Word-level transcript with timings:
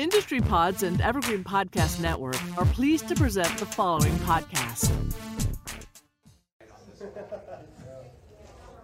Industry 0.00 0.40
Pods 0.40 0.82
and 0.82 0.98
Evergreen 1.02 1.44
Podcast 1.44 2.00
Network 2.00 2.38
are 2.56 2.64
pleased 2.64 3.06
to 3.08 3.14
present 3.14 3.54
the 3.58 3.66
following 3.66 4.14
podcast. 4.20 4.90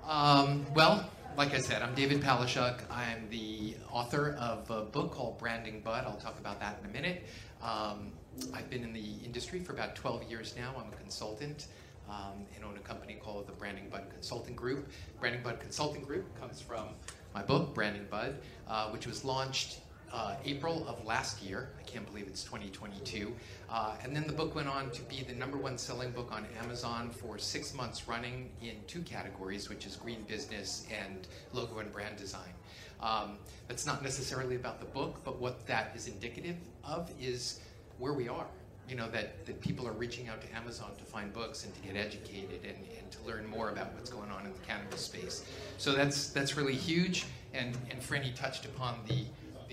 Um, 0.07 0.67
well, 0.75 1.09
like 1.39 1.55
I 1.55 1.61
said, 1.61 1.81
I'm 1.81 1.95
David 1.95 2.21
Paleschick. 2.21 2.81
I'm 2.91 3.31
the 3.31 3.77
author 3.91 4.37
of 4.39 4.71
a 4.71 4.83
book 4.83 5.11
called 5.13 5.39
Branding 5.39 5.81
Bud. 5.81 6.05
I'll 6.07 6.19
talk 6.19 6.39
about 6.39 6.61
that 6.61 6.81
in 6.85 6.91
a 6.91 6.93
minute. 6.93 7.25
Um, 7.63 8.13
I've 8.53 8.69
been 8.69 8.83
in 8.83 8.93
the 8.93 9.15
industry 9.25 9.61
for 9.61 9.73
about 9.73 9.97
12 9.97 10.25
years 10.25 10.55
now. 10.55 10.75
I'm 10.79 10.93
a 10.93 10.97
consultant 10.97 11.69
um, 12.11 12.45
and 12.55 12.63
own 12.63 12.77
a 12.77 12.81
company 12.81 13.15
called 13.15 13.47
the 13.47 13.53
Branding 13.53 13.89
Bud 13.89 14.05
Consulting 14.13 14.55
Group. 14.55 14.91
Branding 15.19 15.43
Bud 15.43 15.61
Consulting 15.61 16.03
Group 16.03 16.39
comes 16.39 16.61
from 16.61 16.89
my 17.33 17.43
book, 17.43 17.75
Branding 17.75 18.07
Bud, 18.11 18.37
uh, 18.69 18.91
which 18.91 19.07
was 19.07 19.25
launched 19.25 19.81
uh, 20.13 20.37
April 20.45 20.87
of 20.89 21.05
last 21.05 21.43
year. 21.43 21.71
I 21.79 21.83
can't 21.83 22.07
believe 22.07 22.27
it's 22.27 22.45
2022. 22.45 23.35
Uh, 23.69 23.95
and 24.03 24.15
then 24.15 24.27
the 24.27 24.33
book 24.33 24.55
went 24.55 24.69
on 24.69 24.91
to 24.91 25.03
be 25.03 25.25
the 25.27 25.35
number 25.35 25.57
one 25.57 25.77
selling 25.79 26.11
book 26.13 26.31
on 26.33 26.47
Amazon 26.63 27.11
for 27.11 27.39
six 27.39 27.75
months 27.75 28.09
running 28.09 28.51
in 28.63 28.77
two 28.87 29.03
categories, 29.03 29.69
which 29.69 29.87
is 29.87 29.97
green 29.97 30.23
business 30.29 30.87
and 31.05 31.27
logo 31.53 31.79
and 31.79 31.93
brand 31.93 32.17
design. 32.17 32.53
Um, 33.01 33.39
that's 33.69 33.87
not 33.87 34.03
necessarily 34.03 34.57
about 34.57 34.81
the 34.81 34.87
book, 34.87 35.21
but 35.25 35.39
what 35.39 35.67
that 35.67 35.93
is 35.95 36.09
indicative 36.09 36.57
of 36.85 37.11
is 37.21 37.61
where 37.99 38.13
we 38.13 38.29
are. 38.29 38.47
You 38.89 38.95
know, 38.95 39.11
that, 39.11 39.45
that 39.47 39.61
people 39.61 39.89
are 39.89 39.93
reaching 39.93 40.29
out 40.29 40.41
to 40.43 40.55
Amazon 40.55 40.93
to 40.97 41.05
find 41.05 41.33
books 41.33 41.65
and 41.65 41.75
to 41.75 41.81
get 41.81 41.97
educated 41.97 42.61
and, 42.63 42.77
and 42.97 43.11
to 43.11 43.19
learn 43.27 43.45
more 43.45 43.71
about 43.71 43.93
what's 43.95 44.11
going 44.11 44.31
on 44.31 44.47
in 44.47 44.53
the 44.53 44.61
cannabis 44.61 45.01
space. 45.01 45.45
So 45.77 45.93
that's 45.93 46.29
that's 46.29 46.57
really 46.57 46.77
huge. 46.77 47.27
And, 47.53 47.77
and 47.91 48.01
Franny 48.01 48.33
touched 48.33 48.65
upon 48.65 49.01
the 49.09 49.25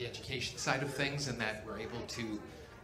the 0.03 0.09
education 0.09 0.57
side 0.57 0.83
of 0.83 0.93
things 0.93 1.27
and 1.29 1.39
that 1.39 1.63
we're 1.65 1.79
able 1.79 2.01
to 2.07 2.39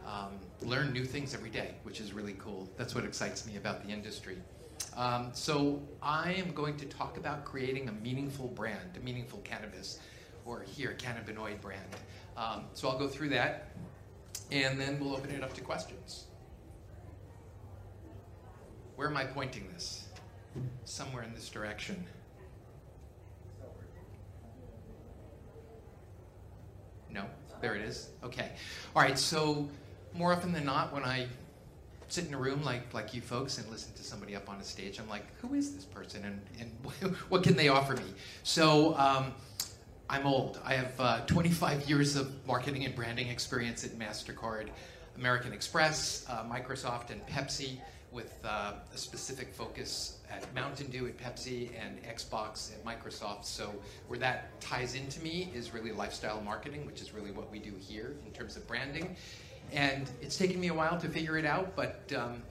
um, 0.07 0.39
learn 0.61 0.93
new 0.93 1.03
things 1.03 1.34
every 1.34 1.49
day, 1.49 1.76
which 1.84 1.99
is 1.99 2.13
really 2.13 2.35
cool. 2.39 2.70
That's 2.77 2.95
what 2.95 3.03
excites 3.03 3.45
me 3.45 3.57
about 3.57 3.85
the 3.85 3.91
industry. 3.91 4.37
Um, 4.95 5.29
so 5.34 5.81
I 6.01 6.31
am 6.34 6.53
going 6.53 6.77
to 6.77 6.85
talk 6.85 7.17
about 7.17 7.43
creating 7.43 7.89
a 7.89 7.91
meaningful 7.91 8.48
brand, 8.48 8.98
a 8.98 9.03
meaningful 9.03 9.39
cannabis, 9.39 9.99
or 10.45 10.61
here, 10.61 10.95
cannabinoid 10.98 11.59
brand. 11.59 11.84
Um, 12.37 12.63
so 12.73 12.87
I'll 12.87 12.98
go 12.98 13.07
through 13.07 13.29
that, 13.29 13.71
and 14.51 14.79
then 14.79 14.98
we'll 14.99 15.13
open 15.13 15.31
it 15.31 15.43
up 15.43 15.54
to 15.55 15.61
questions. 15.61 16.26
Where 18.95 19.09
am 19.09 19.17
I 19.17 19.26
pointing 19.26 19.67
this? 19.73 20.07
Somewhere 20.85 21.23
in 21.23 21.33
this 21.33 21.49
direction. 21.49 22.05
No? 27.12 27.26
There 27.62 27.76
it 27.76 27.82
is. 27.82 28.10
Okay. 28.24 28.52
All 28.96 29.02
right, 29.02 29.18
so 29.18 29.70
more 30.13 30.34
often 30.34 30.52
than 30.52 30.65
not, 30.65 30.93
when 30.93 31.04
I 31.04 31.27
sit 32.07 32.27
in 32.27 32.34
a 32.34 32.38
room 32.38 32.63
like, 32.63 32.93
like 32.93 33.13
you 33.13 33.21
folks 33.21 33.57
and 33.57 33.70
listen 33.70 33.93
to 33.93 34.04
somebody 34.04 34.35
up 34.35 34.49
on 34.49 34.60
a 34.60 34.63
stage, 34.63 34.99
I'm 34.99 35.10
like, 35.10 35.26
who 35.41 35.54
is 35.54 35.76
this 35.76 35.85
person 35.85 36.24
and, 36.26 36.41
and 36.60 37.16
what 37.29 37.43
can 37.43 37.55
they 37.55 37.68
offer 37.70 37.96
me? 37.96 38.13
So 38.43 38.98
um, 38.98 39.34
I'm 40.10 40.26
old. 40.26 40.60
I 40.66 40.74
have 40.74 40.93
uh, 40.99 41.26
25 41.26 41.88
years 41.88 42.16
of 42.16 42.34
marketing 42.48 42.85
and 42.85 42.96
branding 42.96 43.27
experience 43.27 43.84
at 43.84 43.91
MasterCard, 43.91 44.70
American 45.18 45.54
Express, 45.54 46.26
uh, 46.29 46.44
Microsoft, 46.44 47.12
and 47.12 47.26
Pepsi 47.27 47.77
with 48.12 48.40
uh, 48.43 48.74
a 48.93 48.98
specific 48.98 49.54
focus 49.54 50.18
at 50.32 50.54
Mountain 50.55 50.88
Dew 50.88 51.07
at 51.07 51.18
Pepsi 51.18 51.70
and 51.79 52.02
Xbox 52.04 52.71
at 52.74 52.84
Microsoft. 52.84 53.46
So 53.46 53.74
where 54.07 54.20
that 54.20 54.60
ties 54.62 54.96
into 54.96 55.21
me 55.21 55.51
is 55.54 55.74
really 55.74 55.91
lifestyle 55.91 56.41
marketing, 56.41 56.85
which 56.85 57.01
is 57.01 57.13
really 57.13 57.32
what 57.32 57.51
we 57.51 57.60
do 57.60 57.74
here 57.79 58.16
in 58.26 58.32
terms 58.32 58.57
of 58.57 58.68
branding. 58.68 59.16
And 59.71 60.10
it's 60.21 60.38
taken 60.38 60.60
me 60.60 60.70
a 60.70 60.74
while 60.74 60.99
to 60.99 61.07
figure 61.07 61.38
it 61.38 61.46
out, 61.46 61.76
but 61.76 62.12
um, 62.18 62.41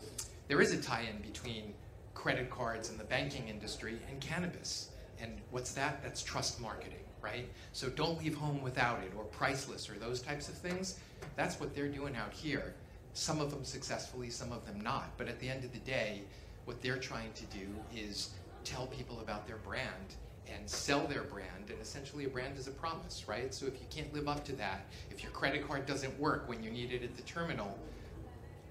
there 0.47 0.61
is 0.61 0.73
a 0.73 0.81
tie-in 0.81 1.21
between 1.23 1.75
credit 2.15 2.51
cards 2.51 2.91
and 2.91 2.99
the 2.99 3.05
banking 3.05 3.49
industry 3.49 3.99
and 4.09 4.21
cannabis. 4.21 4.91
And 5.21 5.41
what's 5.51 5.73
that? 5.73 6.03
That's 6.03 6.23
trust 6.23 6.61
marketing, 6.61 7.05
right? 7.21 7.49
So 7.73 7.89
don't 7.89 8.19
leave 8.23 8.37
home 8.37 8.63
without 8.63 9.03
it 9.03 9.13
or 9.17 9.25
priceless 9.25 9.91
or 9.91 9.95
those 9.95 10.21
types 10.21 10.49
of 10.49 10.55
things. 10.55 11.01
That's 11.35 11.59
what 11.59 11.75
they're 11.75 11.89
doing 11.89 12.15
out 12.15 12.33
here 12.33 12.75
some 13.19 13.41
of 13.41 13.51
them 13.51 13.65
successfully, 13.65 14.31
some 14.31 14.53
of 14.53 14.65
them 14.65 14.81
not. 14.81 15.11
But 15.19 15.27
at 15.27 15.41
the 15.41 15.49
end 15.49 15.65
of 15.65 15.73
the 15.73 15.81
day, 15.81 16.23
what 16.67 16.81
they're 16.81 16.99
trying 16.99 17.33
to 17.33 17.45
do 17.47 17.67
is 17.95 18.31
tell 18.63 18.87
people 18.87 19.21
about 19.21 19.47
their 19.47 19.57
brand 19.57 20.15
and 20.47 20.69
sell 20.71 21.05
their 21.07 21.25
brand. 21.25 21.69
And 21.69 21.81
essentially, 21.81 22.27
a 22.27 22.29
brand 22.29 22.57
is 22.57 22.69
a 22.69 22.71
promise, 22.71 23.25
right? 23.27 23.53
So 23.53 23.67
if 23.67 23.75
you 23.81 23.87
can't 23.91 24.15
live 24.15 24.29
up 24.29 24.45
to 24.45 24.53
that, 24.57 24.87
if 25.11 25.23
your 25.23 25.33
credit 25.33 25.67
card 25.67 25.85
doesn't 25.85 26.19
work 26.19 26.49
when 26.49 26.63
you 26.63 26.71
need 26.71 26.93
it 26.93 27.03
at 27.03 27.17
the 27.17 27.23
terminal, 27.23 27.77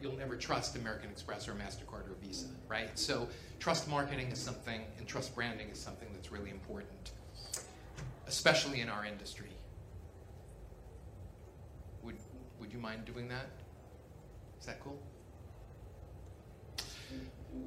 you'll 0.02 0.18
never 0.18 0.38
trust 0.38 0.78
American 0.78 1.09
Express 1.09 1.47
or 1.50 1.52
MasterCard 1.52 2.09
or 2.09 2.16
Visa, 2.22 2.47
right? 2.69 2.97
So 2.97 3.28
trust 3.59 3.90
marketing 3.90 4.28
is 4.31 4.40
something, 4.40 4.81
and 4.97 5.08
trust 5.08 5.35
branding 5.35 5.68
is 5.69 5.79
something 5.79 6.08
that's 6.14 6.31
really 6.31 6.52
important, 6.52 7.12
especially 8.28 8.79
in 8.79 8.88
our 8.88 9.06
industry. 9.06 9.50
Would, 12.03 12.16
would 12.62 12.72
you 12.72 12.79
mind 12.79 13.03
doing 13.06 13.28
that? 13.28 13.50
That 14.67 14.79
cool? 14.81 15.01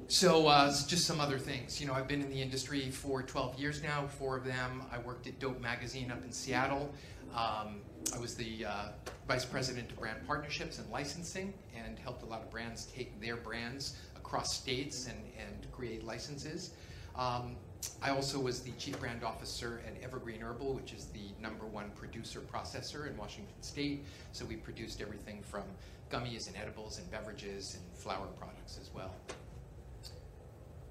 So 0.07 0.47
uh, 0.47 0.67
just 0.87 1.05
some 1.05 1.19
other 1.19 1.39
things. 1.39 1.79
You 1.79 1.87
know, 1.87 1.93
I've 1.93 2.07
been 2.07 2.21
in 2.21 2.29
the 2.29 2.41
industry 2.41 2.89
for 2.91 3.21
12 3.21 3.59
years 3.59 3.83
now, 3.83 4.07
four 4.07 4.37
of 4.37 4.45
them. 4.45 4.83
I 4.91 4.99
worked 4.99 5.27
at 5.27 5.39
Dope 5.39 5.61
Magazine 5.61 6.11
up 6.11 6.23
in 6.23 6.31
Seattle. 6.31 6.93
Um, 7.33 7.81
I 8.13 8.19
was 8.19 8.35
the 8.35 8.65
uh, 8.65 8.87
vice 9.27 9.45
president 9.45 9.89
of 9.91 9.99
brand 9.99 10.25
partnerships 10.27 10.79
and 10.79 10.89
licensing 10.89 11.53
and 11.75 11.97
helped 11.99 12.23
a 12.23 12.25
lot 12.25 12.41
of 12.41 12.49
brands 12.49 12.85
take 12.85 13.19
their 13.21 13.37
brands 13.37 13.97
across 14.15 14.53
states 14.53 15.07
and, 15.07 15.17
and 15.39 15.71
create 15.71 16.03
licenses. 16.03 16.71
Um, 17.15 17.55
I 18.01 18.11
also 18.11 18.39
was 18.39 18.61
the 18.61 18.71
chief 18.71 18.99
brand 18.99 19.23
officer 19.23 19.81
at 19.87 20.01
Evergreen 20.03 20.41
Herbal, 20.41 20.73
which 20.73 20.93
is 20.93 21.05
the 21.05 21.31
number 21.41 21.65
one 21.65 21.89
producer 21.95 22.41
processor 22.41 23.09
in 23.09 23.17
Washington 23.17 23.53
State. 23.61 24.05
So 24.33 24.45
we 24.45 24.55
produced 24.55 25.01
everything 25.01 25.41
from 25.41 25.63
gummies 26.11 26.47
and 26.47 26.57
edibles 26.57 26.97
and 26.97 27.09
beverages 27.09 27.75
and 27.75 27.97
flour 27.97 28.27
products 28.37 28.77
as 28.79 28.89
well. 28.93 29.13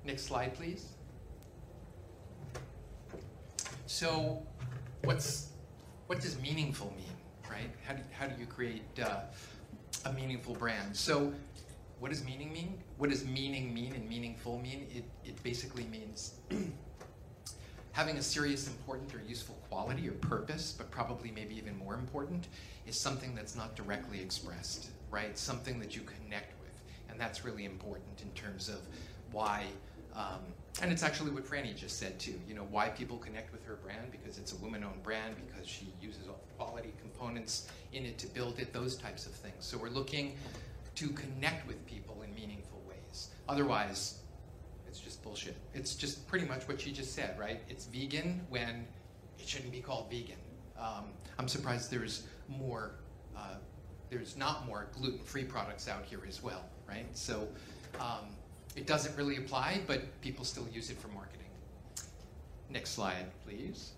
Next 0.04 0.22
slide, 0.22 0.54
please. 0.54 0.86
So, 3.86 4.42
what's 5.04 5.48
what 6.06 6.20
does 6.20 6.40
meaningful 6.40 6.92
mean, 6.96 7.50
right? 7.50 7.70
How 7.86 7.94
do, 7.94 8.02
how 8.18 8.26
do 8.26 8.40
you 8.40 8.46
create 8.46 8.82
uh, 9.04 9.20
a 10.06 10.12
meaningful 10.12 10.54
brand? 10.54 10.96
So, 10.96 11.32
what 11.98 12.10
does 12.10 12.24
meaning 12.24 12.52
mean? 12.52 12.78
What 12.96 13.10
does 13.10 13.26
meaning 13.26 13.74
mean 13.74 13.94
and 13.94 14.08
meaningful 14.08 14.58
mean? 14.58 14.86
It, 14.94 15.04
it 15.24 15.42
basically 15.42 15.84
means 15.84 16.34
having 17.92 18.16
a 18.16 18.22
serious, 18.22 18.68
important, 18.68 19.14
or 19.14 19.20
useful 19.28 19.56
quality 19.68 20.08
or 20.08 20.12
purpose, 20.12 20.74
but 20.76 20.90
probably 20.90 21.30
maybe 21.30 21.54
even 21.56 21.76
more 21.76 21.94
important, 21.94 22.48
is 22.86 22.98
something 22.98 23.34
that's 23.34 23.54
not 23.54 23.76
directly 23.76 24.20
expressed 24.20 24.90
right? 25.10 25.36
Something 25.38 25.78
that 25.80 25.96
you 25.96 26.02
connect 26.02 26.60
with. 26.60 26.70
And 27.08 27.18
that's 27.18 27.44
really 27.44 27.64
important 27.64 28.20
in 28.22 28.30
terms 28.30 28.68
of 28.68 28.80
why, 29.32 29.66
um, 30.14 30.40
and 30.80 30.92
it's 30.92 31.02
actually 31.02 31.30
what 31.30 31.44
Franny 31.44 31.76
just 31.76 31.98
said 31.98 32.18
too, 32.18 32.34
you 32.48 32.54
know, 32.54 32.66
why 32.70 32.88
people 32.88 33.18
connect 33.18 33.52
with 33.52 33.64
her 33.64 33.76
brand, 33.76 34.10
because 34.10 34.38
it's 34.38 34.52
a 34.52 34.56
woman-owned 34.56 35.02
brand, 35.02 35.34
because 35.46 35.68
she 35.68 35.92
uses 36.00 36.28
all 36.28 36.40
the 36.46 36.54
quality 36.64 36.92
components 37.00 37.68
in 37.92 38.04
it 38.06 38.18
to 38.18 38.26
build 38.28 38.58
it, 38.58 38.72
those 38.72 38.96
types 38.96 39.26
of 39.26 39.32
things. 39.32 39.56
So 39.60 39.76
we're 39.76 39.90
looking 39.90 40.36
to 40.96 41.08
connect 41.08 41.66
with 41.66 41.84
people 41.86 42.22
in 42.22 42.34
meaningful 42.34 42.80
ways. 42.88 43.30
Otherwise, 43.48 44.20
it's 44.86 45.00
just 45.00 45.22
bullshit. 45.22 45.56
It's 45.74 45.94
just 45.94 46.26
pretty 46.26 46.46
much 46.46 46.66
what 46.66 46.80
she 46.80 46.92
just 46.92 47.14
said, 47.14 47.38
right? 47.38 47.60
It's 47.68 47.86
vegan 47.86 48.40
when 48.48 48.86
it 49.38 49.48
shouldn't 49.48 49.72
be 49.72 49.80
called 49.80 50.10
vegan. 50.10 50.36
Um, 50.78 51.06
I'm 51.38 51.48
surprised 51.48 51.90
there's 51.90 52.24
more 52.48 52.92
uh, 53.36 53.54
there's 54.10 54.36
not 54.36 54.66
more 54.66 54.88
gluten-free 54.98 55.44
products 55.44 55.88
out 55.88 56.04
here 56.04 56.20
as 56.28 56.42
well, 56.42 56.64
right? 56.88 57.06
So 57.16 57.48
um, 58.00 58.26
it 58.76 58.86
doesn't 58.86 59.16
really 59.16 59.36
apply, 59.36 59.80
but 59.86 60.20
people 60.20 60.44
still 60.44 60.66
use 60.72 60.90
it 60.90 60.98
for 60.98 61.08
marketing. 61.08 61.46
Next 62.68 62.90
slide, 62.90 63.26
please. 63.46 63.92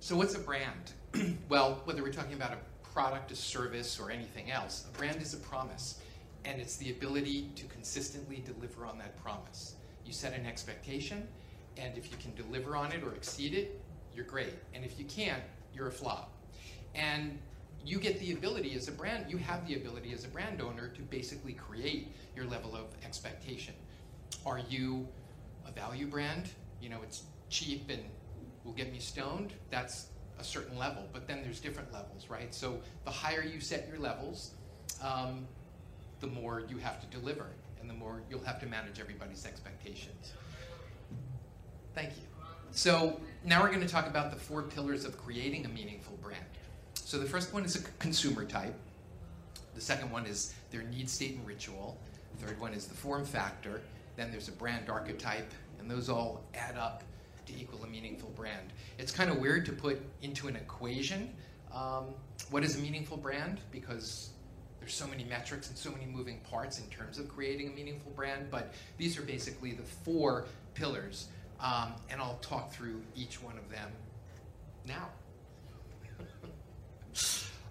So 0.00 0.16
what's 0.16 0.34
a 0.34 0.38
brand? 0.38 0.92
well, 1.48 1.80
whether 1.84 2.02
we're 2.02 2.12
talking 2.12 2.34
about 2.34 2.52
a 2.52 2.88
product, 2.88 3.30
a 3.32 3.36
service, 3.36 4.00
or 4.00 4.10
anything 4.10 4.50
else, 4.50 4.86
a 4.92 4.98
brand 4.98 5.22
is 5.22 5.34
a 5.34 5.38
promise, 5.38 6.00
and 6.44 6.60
it's 6.60 6.76
the 6.76 6.90
ability 6.90 7.50
to 7.56 7.64
consistently 7.66 8.42
deliver 8.44 8.84
on 8.84 8.98
that 8.98 9.22
promise. 9.22 9.76
You 10.04 10.12
set 10.12 10.32
an 10.32 10.46
expectation, 10.46 11.26
and 11.76 11.96
if 11.96 12.10
you 12.10 12.16
can 12.18 12.34
deliver 12.34 12.76
on 12.76 12.92
it 12.92 13.02
or 13.04 13.14
exceed 13.14 13.54
it, 13.54 13.80
you're 14.14 14.24
great. 14.24 14.54
And 14.74 14.84
if 14.84 14.98
you 14.98 15.04
can't, 15.04 15.42
you're 15.74 15.88
a 15.88 15.92
flop. 15.92 16.32
And 16.94 17.38
you 17.84 17.98
get 17.98 18.18
the 18.20 18.32
ability 18.32 18.74
as 18.74 18.88
a 18.88 18.92
brand, 18.92 19.26
you 19.28 19.36
have 19.38 19.66
the 19.66 19.74
ability 19.74 20.12
as 20.12 20.24
a 20.24 20.28
brand 20.28 20.60
owner 20.60 20.88
to 20.88 21.02
basically 21.02 21.52
create 21.52 22.14
your 22.36 22.46
level 22.46 22.74
of 22.74 22.86
expectation. 23.04 23.74
Are 24.46 24.60
you 24.68 25.06
a 25.66 25.72
value 25.72 26.06
brand? 26.06 26.50
You 26.80 26.88
know, 26.88 27.00
it's 27.02 27.24
cheap 27.48 27.90
and 27.90 28.02
will 28.64 28.72
get 28.72 28.92
me 28.92 28.98
stoned. 28.98 29.52
That's 29.70 30.06
a 30.38 30.44
certain 30.44 30.78
level, 30.78 31.08
but 31.12 31.26
then 31.26 31.42
there's 31.42 31.60
different 31.60 31.92
levels, 31.92 32.28
right? 32.28 32.54
So 32.54 32.80
the 33.04 33.10
higher 33.10 33.42
you 33.42 33.60
set 33.60 33.88
your 33.88 33.98
levels, 33.98 34.52
um, 35.02 35.46
the 36.20 36.26
more 36.28 36.64
you 36.68 36.78
have 36.78 37.00
to 37.00 37.06
deliver, 37.18 37.46
and 37.80 37.90
the 37.90 37.94
more 37.94 38.22
you'll 38.30 38.44
have 38.44 38.60
to 38.60 38.66
manage 38.66 39.00
everybody's 39.00 39.44
expectations. 39.44 40.32
Thank 41.94 42.10
you. 42.10 42.22
So 42.70 43.20
now 43.44 43.60
we're 43.60 43.68
going 43.68 43.80
to 43.80 43.88
talk 43.88 44.06
about 44.06 44.30
the 44.30 44.38
four 44.38 44.62
pillars 44.62 45.04
of 45.04 45.18
creating 45.18 45.66
a 45.66 45.68
meaningful 45.68 46.16
brand. 46.22 46.44
So 46.94 47.18
the 47.18 47.26
first 47.26 47.52
one 47.52 47.64
is 47.64 47.76
a 47.76 47.82
consumer 47.98 48.44
type. 48.44 48.74
The 49.74 49.80
second 49.80 50.10
one 50.10 50.26
is 50.26 50.54
their 50.70 50.82
need 50.82 51.08
state 51.08 51.36
and 51.36 51.46
ritual. 51.46 51.98
The 52.38 52.46
third 52.46 52.60
one 52.60 52.72
is 52.74 52.86
the 52.86 52.94
form 52.94 53.24
factor. 53.24 53.82
Then 54.16 54.30
there's 54.30 54.48
a 54.48 54.52
brand 54.52 54.90
archetype, 54.90 55.50
and 55.78 55.90
those 55.90 56.08
all 56.08 56.42
add 56.54 56.76
up 56.76 57.02
to 57.46 57.52
equal 57.58 57.82
a 57.84 57.86
meaningful 57.86 58.30
brand. 58.30 58.72
It's 58.98 59.12
kind 59.12 59.30
of 59.30 59.38
weird 59.38 59.66
to 59.66 59.72
put 59.72 60.00
into 60.22 60.48
an 60.48 60.56
equation 60.56 61.34
um, 61.74 62.04
what 62.50 62.64
is 62.64 62.76
a 62.76 62.78
meaningful 62.78 63.16
brand 63.16 63.60
because 63.70 64.30
there's 64.80 64.94
so 64.94 65.06
many 65.06 65.24
metrics 65.24 65.68
and 65.68 65.78
so 65.78 65.90
many 65.90 66.06
moving 66.06 66.40
parts 66.40 66.78
in 66.80 66.86
terms 66.86 67.18
of 67.18 67.28
creating 67.28 67.68
a 67.68 67.70
meaningful 67.70 68.12
brand, 68.12 68.48
but 68.50 68.74
these 68.98 69.18
are 69.18 69.22
basically 69.22 69.72
the 69.72 69.82
four 69.82 70.46
pillars, 70.74 71.28
um, 71.60 71.94
and 72.10 72.20
I'll 72.20 72.38
talk 72.42 72.72
through 72.72 73.00
each 73.16 73.42
one 73.42 73.56
of 73.56 73.70
them 73.70 73.90
now. 74.86 75.08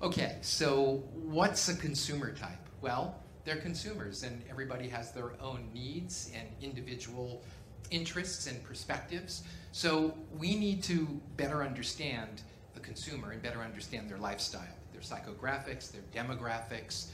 Okay, 0.02 0.38
so 0.42 1.04
what's 1.14 1.70
a 1.70 1.76
consumer 1.76 2.34
type? 2.34 2.58
Well, 2.82 3.16
they're 3.44 3.58
consumers, 3.58 4.24
and 4.24 4.42
everybody 4.50 4.88
has 4.90 5.12
their 5.12 5.32
own 5.42 5.70
needs 5.74 6.32
and 6.36 6.48
individual 6.62 7.44
interests 7.90 8.48
and 8.48 8.64
perspectives. 8.64 9.44
So 9.72 10.16
we 10.38 10.56
need 10.56 10.84
to 10.84 11.08
better 11.38 11.64
understand 11.64 12.42
the 12.74 12.80
consumer 12.80 13.32
and 13.32 13.42
better 13.42 13.62
understand 13.62 14.10
their 14.10 14.18
lifestyle, 14.18 14.62
their 14.92 15.02
psychographics, 15.02 15.92
their 15.92 16.04
demographics, 16.14 17.08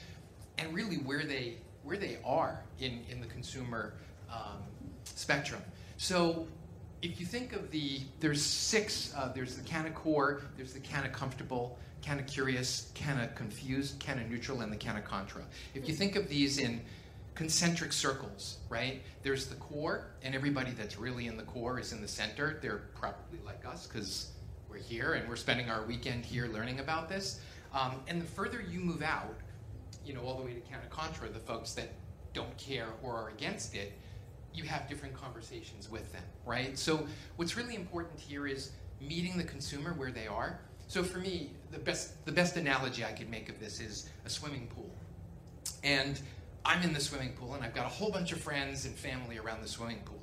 and 0.57 0.73
really 0.73 0.97
where 0.97 1.23
they 1.23 1.57
where 1.83 1.97
they 1.97 2.17
are 2.25 2.63
in, 2.79 3.01
in 3.09 3.21
the 3.21 3.27
consumer 3.27 3.93
um, 4.29 4.61
spectrum. 5.05 5.61
So 5.95 6.45
if 7.01 7.17
you 7.19 7.25
think 7.25 7.53
of 7.53 7.71
the, 7.71 8.01
there's 8.19 8.43
six, 8.43 9.13
uh, 9.15 9.31
there's 9.33 9.55
the 9.55 9.67
kind 9.67 9.87
of 9.87 9.95
core, 9.95 10.41
there's 10.57 10.73
the 10.73 10.81
kind 10.81 11.05
of 11.05 11.13
comfortable, 11.13 11.79
of 12.07 12.27
curious, 12.27 12.91
kind 12.95 13.21
of 13.21 13.35
confused, 13.35 14.03
kind 14.03 14.19
of 14.19 14.29
neutral, 14.29 14.61
and 14.61 14.71
the 14.71 14.89
of 14.89 15.05
contra. 15.05 15.43
If 15.73 15.87
you 15.87 15.93
think 15.93 16.15
of 16.15 16.29
these 16.29 16.57
in 16.57 16.81
concentric 17.35 17.93
circles, 17.93 18.57
right? 18.67 19.01
There's 19.21 19.45
the 19.45 19.55
core, 19.55 20.07
and 20.23 20.33
everybody 20.33 20.71
that's 20.71 20.97
really 20.97 21.27
in 21.27 21.37
the 21.37 21.43
core 21.43 21.79
is 21.79 21.91
in 21.91 22.01
the 22.01 22.07
center. 22.07 22.57
They're 22.61 22.89
probably 22.95 23.39
like 23.45 23.63
us 23.65 23.85
because 23.85 24.31
we're 24.69 24.77
here 24.77 25.13
and 25.13 25.29
we're 25.29 25.35
spending 25.35 25.69
our 25.69 25.83
weekend 25.85 26.25
here 26.25 26.47
learning 26.47 26.79
about 26.79 27.09
this. 27.09 27.39
Um, 27.73 28.01
and 28.07 28.19
the 28.21 28.25
further 28.25 28.61
you 28.61 28.79
move 28.79 29.03
out, 29.03 29.35
you 30.03 30.13
know, 30.13 30.21
all 30.21 30.35
the 30.35 30.43
way 30.43 30.53
to 30.53 30.59
counter 30.61 30.87
contra, 30.89 31.29
the 31.29 31.39
folks 31.39 31.73
that 31.73 31.89
don't 32.33 32.57
care 32.57 32.87
or 33.03 33.15
are 33.15 33.29
against 33.29 33.75
it, 33.75 33.93
you 34.53 34.63
have 34.63 34.87
different 34.89 35.13
conversations 35.13 35.91
with 35.91 36.11
them, 36.11 36.23
right? 36.45 36.77
So 36.77 37.05
what's 37.35 37.55
really 37.55 37.75
important 37.75 38.19
here 38.19 38.47
is 38.47 38.71
meeting 38.99 39.37
the 39.37 39.43
consumer 39.43 39.93
where 39.93 40.11
they 40.11 40.25
are. 40.25 40.59
So 40.87 41.03
for 41.03 41.19
me, 41.19 41.51
the 41.71 41.79
best 41.79 42.25
the 42.25 42.31
best 42.31 42.55
analogy 42.55 43.03
I 43.03 43.11
could 43.11 43.29
make 43.29 43.49
of 43.49 43.59
this 43.59 43.79
is 43.79 44.09
a 44.25 44.29
swimming 44.29 44.67
pool. 44.67 44.89
And 45.83 46.19
I'm 46.65 46.81
in 46.81 46.93
the 46.93 46.99
swimming 46.99 47.33
pool 47.33 47.53
and 47.53 47.63
I've 47.63 47.75
got 47.75 47.85
a 47.85 47.89
whole 47.89 48.11
bunch 48.11 48.31
of 48.31 48.39
friends 48.39 48.85
and 48.85 48.95
family 48.95 49.37
around 49.37 49.61
the 49.61 49.67
swimming 49.67 50.01
pool. 50.05 50.21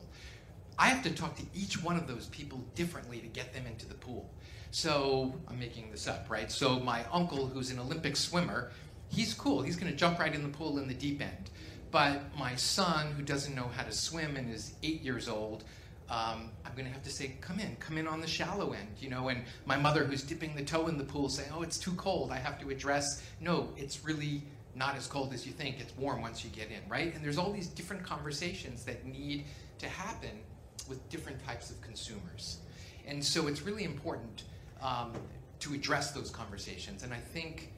I 0.79 0.89
have 0.89 1.03
to 1.05 1.11
talk 1.11 1.37
to 1.37 1.43
each 1.55 1.83
one 1.83 1.97
of 1.97 2.07
those 2.07 2.27
people 2.27 2.59
differently 2.75 3.19
to 3.21 3.29
get 3.29 3.53
them 3.55 3.67
into 3.67 3.87
the 3.87 3.95
pool. 3.95 4.31
So 4.71 5.35
I'm 5.47 5.59
making 5.59 5.91
this 5.91 6.09
up, 6.09 6.27
right? 6.29 6.51
So 6.51 6.81
my 6.81 7.05
uncle, 7.13 7.47
who's 7.47 7.71
an 7.71 7.79
Olympic 7.79 8.17
swimmer, 8.17 8.73
he's 9.09 9.33
cool. 9.33 9.63
He's 9.63 9.77
going 9.77 9.93
to 9.93 9.97
jump 9.97 10.19
right 10.19 10.35
in 10.35 10.43
the 10.43 10.49
pool 10.49 10.79
in 10.79 10.89
the 10.89 10.95
deep 10.95 11.23
end. 11.23 11.51
But 11.93 12.23
my 12.37 12.57
son, 12.57 13.13
who 13.13 13.23
doesn't 13.23 13.55
know 13.55 13.71
how 13.77 13.85
to 13.85 13.93
swim 13.93 14.37
and 14.37 14.53
is 14.53 14.75
eight 14.83 15.03
years 15.03 15.29
old, 15.29 15.63
um, 16.11 16.51
I'm 16.65 16.73
going 16.75 16.87
to 16.87 16.93
have 16.93 17.03
to 17.05 17.11
say, 17.11 17.37
come 17.41 17.59
in, 17.59 17.77
come 17.77 17.97
in 17.97 18.07
on 18.07 18.21
the 18.21 18.27
shallow 18.27 18.73
end, 18.73 18.89
you 19.01 19.09
know. 19.09 19.29
And 19.29 19.43
my 19.65 19.77
mother, 19.77 20.05
who's 20.05 20.23
dipping 20.23 20.55
the 20.55 20.65
toe 20.65 20.87
in 20.89 20.99
the 20.99 21.05
pool, 21.05 21.29
saying, 21.29 21.51
oh, 21.55 21.63
it's 21.63 21.79
too 21.79 21.95
cold. 21.95 22.31
I 22.31 22.37
have 22.37 22.61
to 22.61 22.71
address, 22.71 23.23
no, 23.41 23.71
it's 23.77 24.05
really 24.05 24.43
not 24.75 24.97
as 24.97 25.07
cold 25.07 25.33
as 25.33 25.47
you 25.47 25.53
think. 25.53 25.81
It's 25.81 25.97
warm 25.97 26.21
once 26.21 26.45
you 26.45 26.51
get 26.51 26.69
in, 26.71 26.89
right? 26.89 27.15
And 27.15 27.25
there's 27.25 27.39
all 27.39 27.53
these 27.53 27.69
different 27.69 28.03
conversations 28.03 28.85
that 28.85 29.07
need 29.07 29.45
to 29.79 29.89
happen 29.89 30.41
with 30.89 31.09
different 31.09 31.43
types 31.47 31.71
of 31.71 31.81
consumers. 31.81 32.59
And 33.07 33.25
so 33.25 33.47
it's 33.47 33.63
really 33.63 33.85
important 33.85 34.45
um, 34.83 35.13
to 35.61 35.75
address 35.75 36.11
those 36.11 36.31
conversations. 36.31 37.03
And 37.03 37.15
I 37.15 37.19
think, 37.19 37.73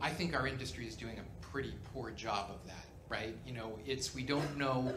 I 0.00 0.10
think 0.10 0.34
our 0.34 0.46
industry 0.46 0.86
is 0.86 0.96
doing 0.96 1.18
a 1.18 1.44
pretty 1.46 1.74
poor 1.92 2.10
job 2.10 2.50
of 2.50 2.66
that, 2.66 2.86
right? 3.08 3.36
You 3.46 3.54
know, 3.54 3.78
it's, 3.86 4.14
we 4.14 4.22
don't 4.22 4.58
know, 4.58 4.92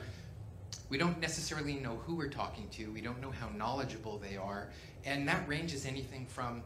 we 0.90 0.98
don't 0.98 1.20
necessarily 1.20 1.76
know 1.76 2.00
who 2.06 2.16
we're 2.16 2.30
talking 2.30 2.68
to. 2.70 2.92
We 2.92 3.02
don't 3.02 3.22
know 3.22 3.32
how 3.32 3.50
knowledgeable 3.50 4.18
they 4.20 4.38
are. 4.38 4.70
And 5.06 5.28
that 5.28 5.48
ranges 5.48 5.86
anything 5.86 6.26
from 6.28 6.64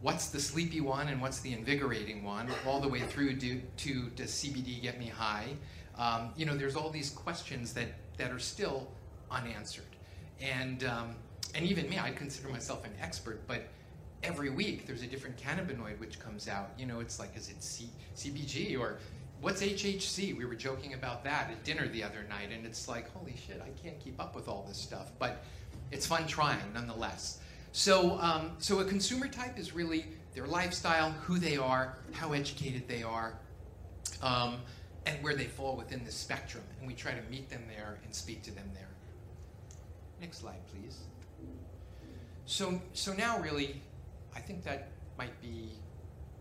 what's 0.00 0.28
the 0.28 0.40
sleepy 0.40 0.80
one 0.80 1.08
and 1.08 1.20
what's 1.20 1.40
the 1.40 1.52
invigorating 1.52 2.22
one, 2.24 2.48
all 2.66 2.80
the 2.80 2.88
way 2.88 3.00
through 3.00 3.36
to, 3.36 3.60
to 3.78 4.10
does 4.10 4.30
CBD 4.30 4.82
get 4.82 4.98
me 4.98 5.06
high? 5.06 5.48
Um, 5.96 6.30
you 6.36 6.44
know, 6.44 6.56
there's 6.56 6.76
all 6.76 6.90
these 6.90 7.10
questions 7.10 7.72
that, 7.74 7.88
that 8.18 8.30
are 8.30 8.38
still 8.38 8.88
unanswered. 9.30 9.84
And, 10.40 10.84
um, 10.84 11.16
and 11.54 11.64
even 11.64 11.88
me, 11.88 11.98
I 11.98 12.10
consider 12.10 12.48
myself 12.48 12.84
an 12.84 12.92
expert, 13.00 13.46
but 13.46 13.68
every 14.22 14.50
week 14.50 14.86
there's 14.86 15.02
a 15.02 15.06
different 15.06 15.36
cannabinoid 15.36 15.98
which 15.98 16.18
comes 16.20 16.48
out. 16.48 16.70
You 16.78 16.86
know, 16.86 17.00
it's 17.00 17.18
like, 17.18 17.36
is 17.36 17.48
it 17.48 17.62
C- 17.62 17.88
CBG 18.14 18.78
or 18.78 18.98
what's 19.46 19.62
HHC? 19.62 20.36
We 20.36 20.44
were 20.44 20.56
joking 20.56 20.94
about 20.94 21.22
that 21.22 21.48
at 21.52 21.62
dinner 21.62 21.86
the 21.86 22.02
other 22.02 22.26
night, 22.28 22.48
and 22.52 22.66
it's 22.66 22.88
like, 22.88 23.08
holy 23.12 23.36
shit, 23.46 23.62
I 23.64 23.68
can't 23.80 23.96
keep 24.00 24.20
up 24.20 24.34
with 24.34 24.48
all 24.48 24.64
this 24.66 24.76
stuff. 24.76 25.12
But 25.20 25.44
it's 25.92 26.04
fun 26.04 26.26
trying 26.26 26.72
nonetheless. 26.74 27.38
So, 27.70 28.18
um, 28.20 28.56
so 28.58 28.80
a 28.80 28.84
consumer 28.84 29.28
type 29.28 29.56
is 29.56 29.72
really 29.72 30.06
their 30.34 30.48
lifestyle, 30.48 31.12
who 31.12 31.38
they 31.38 31.56
are, 31.56 31.96
how 32.10 32.32
educated 32.32 32.88
they 32.88 33.04
are, 33.04 33.38
um, 34.20 34.56
and 35.06 35.22
where 35.22 35.36
they 35.36 35.44
fall 35.44 35.76
within 35.76 36.04
the 36.04 36.10
spectrum. 36.10 36.64
And 36.80 36.88
we 36.88 36.94
try 36.94 37.12
to 37.12 37.22
meet 37.30 37.48
them 37.48 37.62
there 37.68 38.00
and 38.02 38.12
speak 38.12 38.42
to 38.42 38.50
them 38.50 38.68
there. 38.74 38.88
Next 40.20 40.38
slide, 40.38 40.66
please. 40.72 40.98
So, 42.46 42.82
so 42.94 43.12
now 43.12 43.38
really, 43.38 43.80
I 44.34 44.40
think 44.40 44.64
that 44.64 44.88
might 45.16 45.40
be 45.40 45.68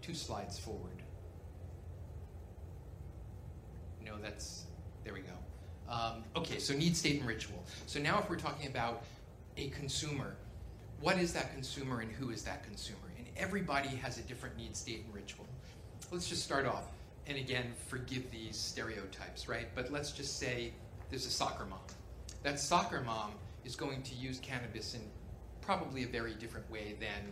two 0.02 0.16
slides 0.16 0.57
forward. 0.57 1.04
No, 4.16 4.22
that's, 4.22 4.66
there 5.04 5.14
we 5.14 5.22
go. 5.22 5.34
Um, 5.92 6.24
okay, 6.36 6.60
so 6.60 6.74
need, 6.74 6.95
state, 6.95 7.19
and 7.19 7.28
ritual. 7.28 7.64
So 7.86 8.00
now 8.00 8.19
if 8.19 8.30
we're 8.30 8.38
talking 8.38 8.68
about 8.68 9.04
a 9.57 9.69
consumer, 9.69 10.36
what 11.00 11.18
is 11.18 11.34
that 11.34 11.54
consumer 11.54 12.02
and 12.02 12.12
who 12.12 12.31
is 12.31 12.44
that 12.44 12.64
consumer? 12.64 13.00
And 13.18 13.28
everybody 13.38 13.90
has 13.90 14.18
a 14.18 14.22
different 14.22 14.57
need 14.57 14.76
state 14.76 15.04
and 15.06 15.14
ritual. 15.14 15.45
Let's 16.12 16.28
just 16.28 16.44
start 16.44 16.66
off. 16.66 16.86
And 17.28 17.38
again, 17.38 17.74
forgive 17.88 18.30
these 18.31 18.56
stereotypes, 18.56 19.48
right? 19.48 19.68
But 19.76 19.92
let's 19.92 20.12
just 20.12 20.40
say 20.40 20.72
there's 21.10 21.26
a 21.26 21.31
soccer 21.31 21.66
mom. 21.66 21.80
That 22.44 22.60
soccer 22.60 23.02
mom 23.02 23.31
is 23.64 23.76
going 23.76 24.04
to 24.04 24.16
use 24.16 24.40
cannabis 24.40 24.94
in 24.94 25.02
probably 25.62 26.04
a 26.04 26.07
very 26.07 26.36
different 26.36 26.69
way 26.72 26.95
than, 27.00 27.31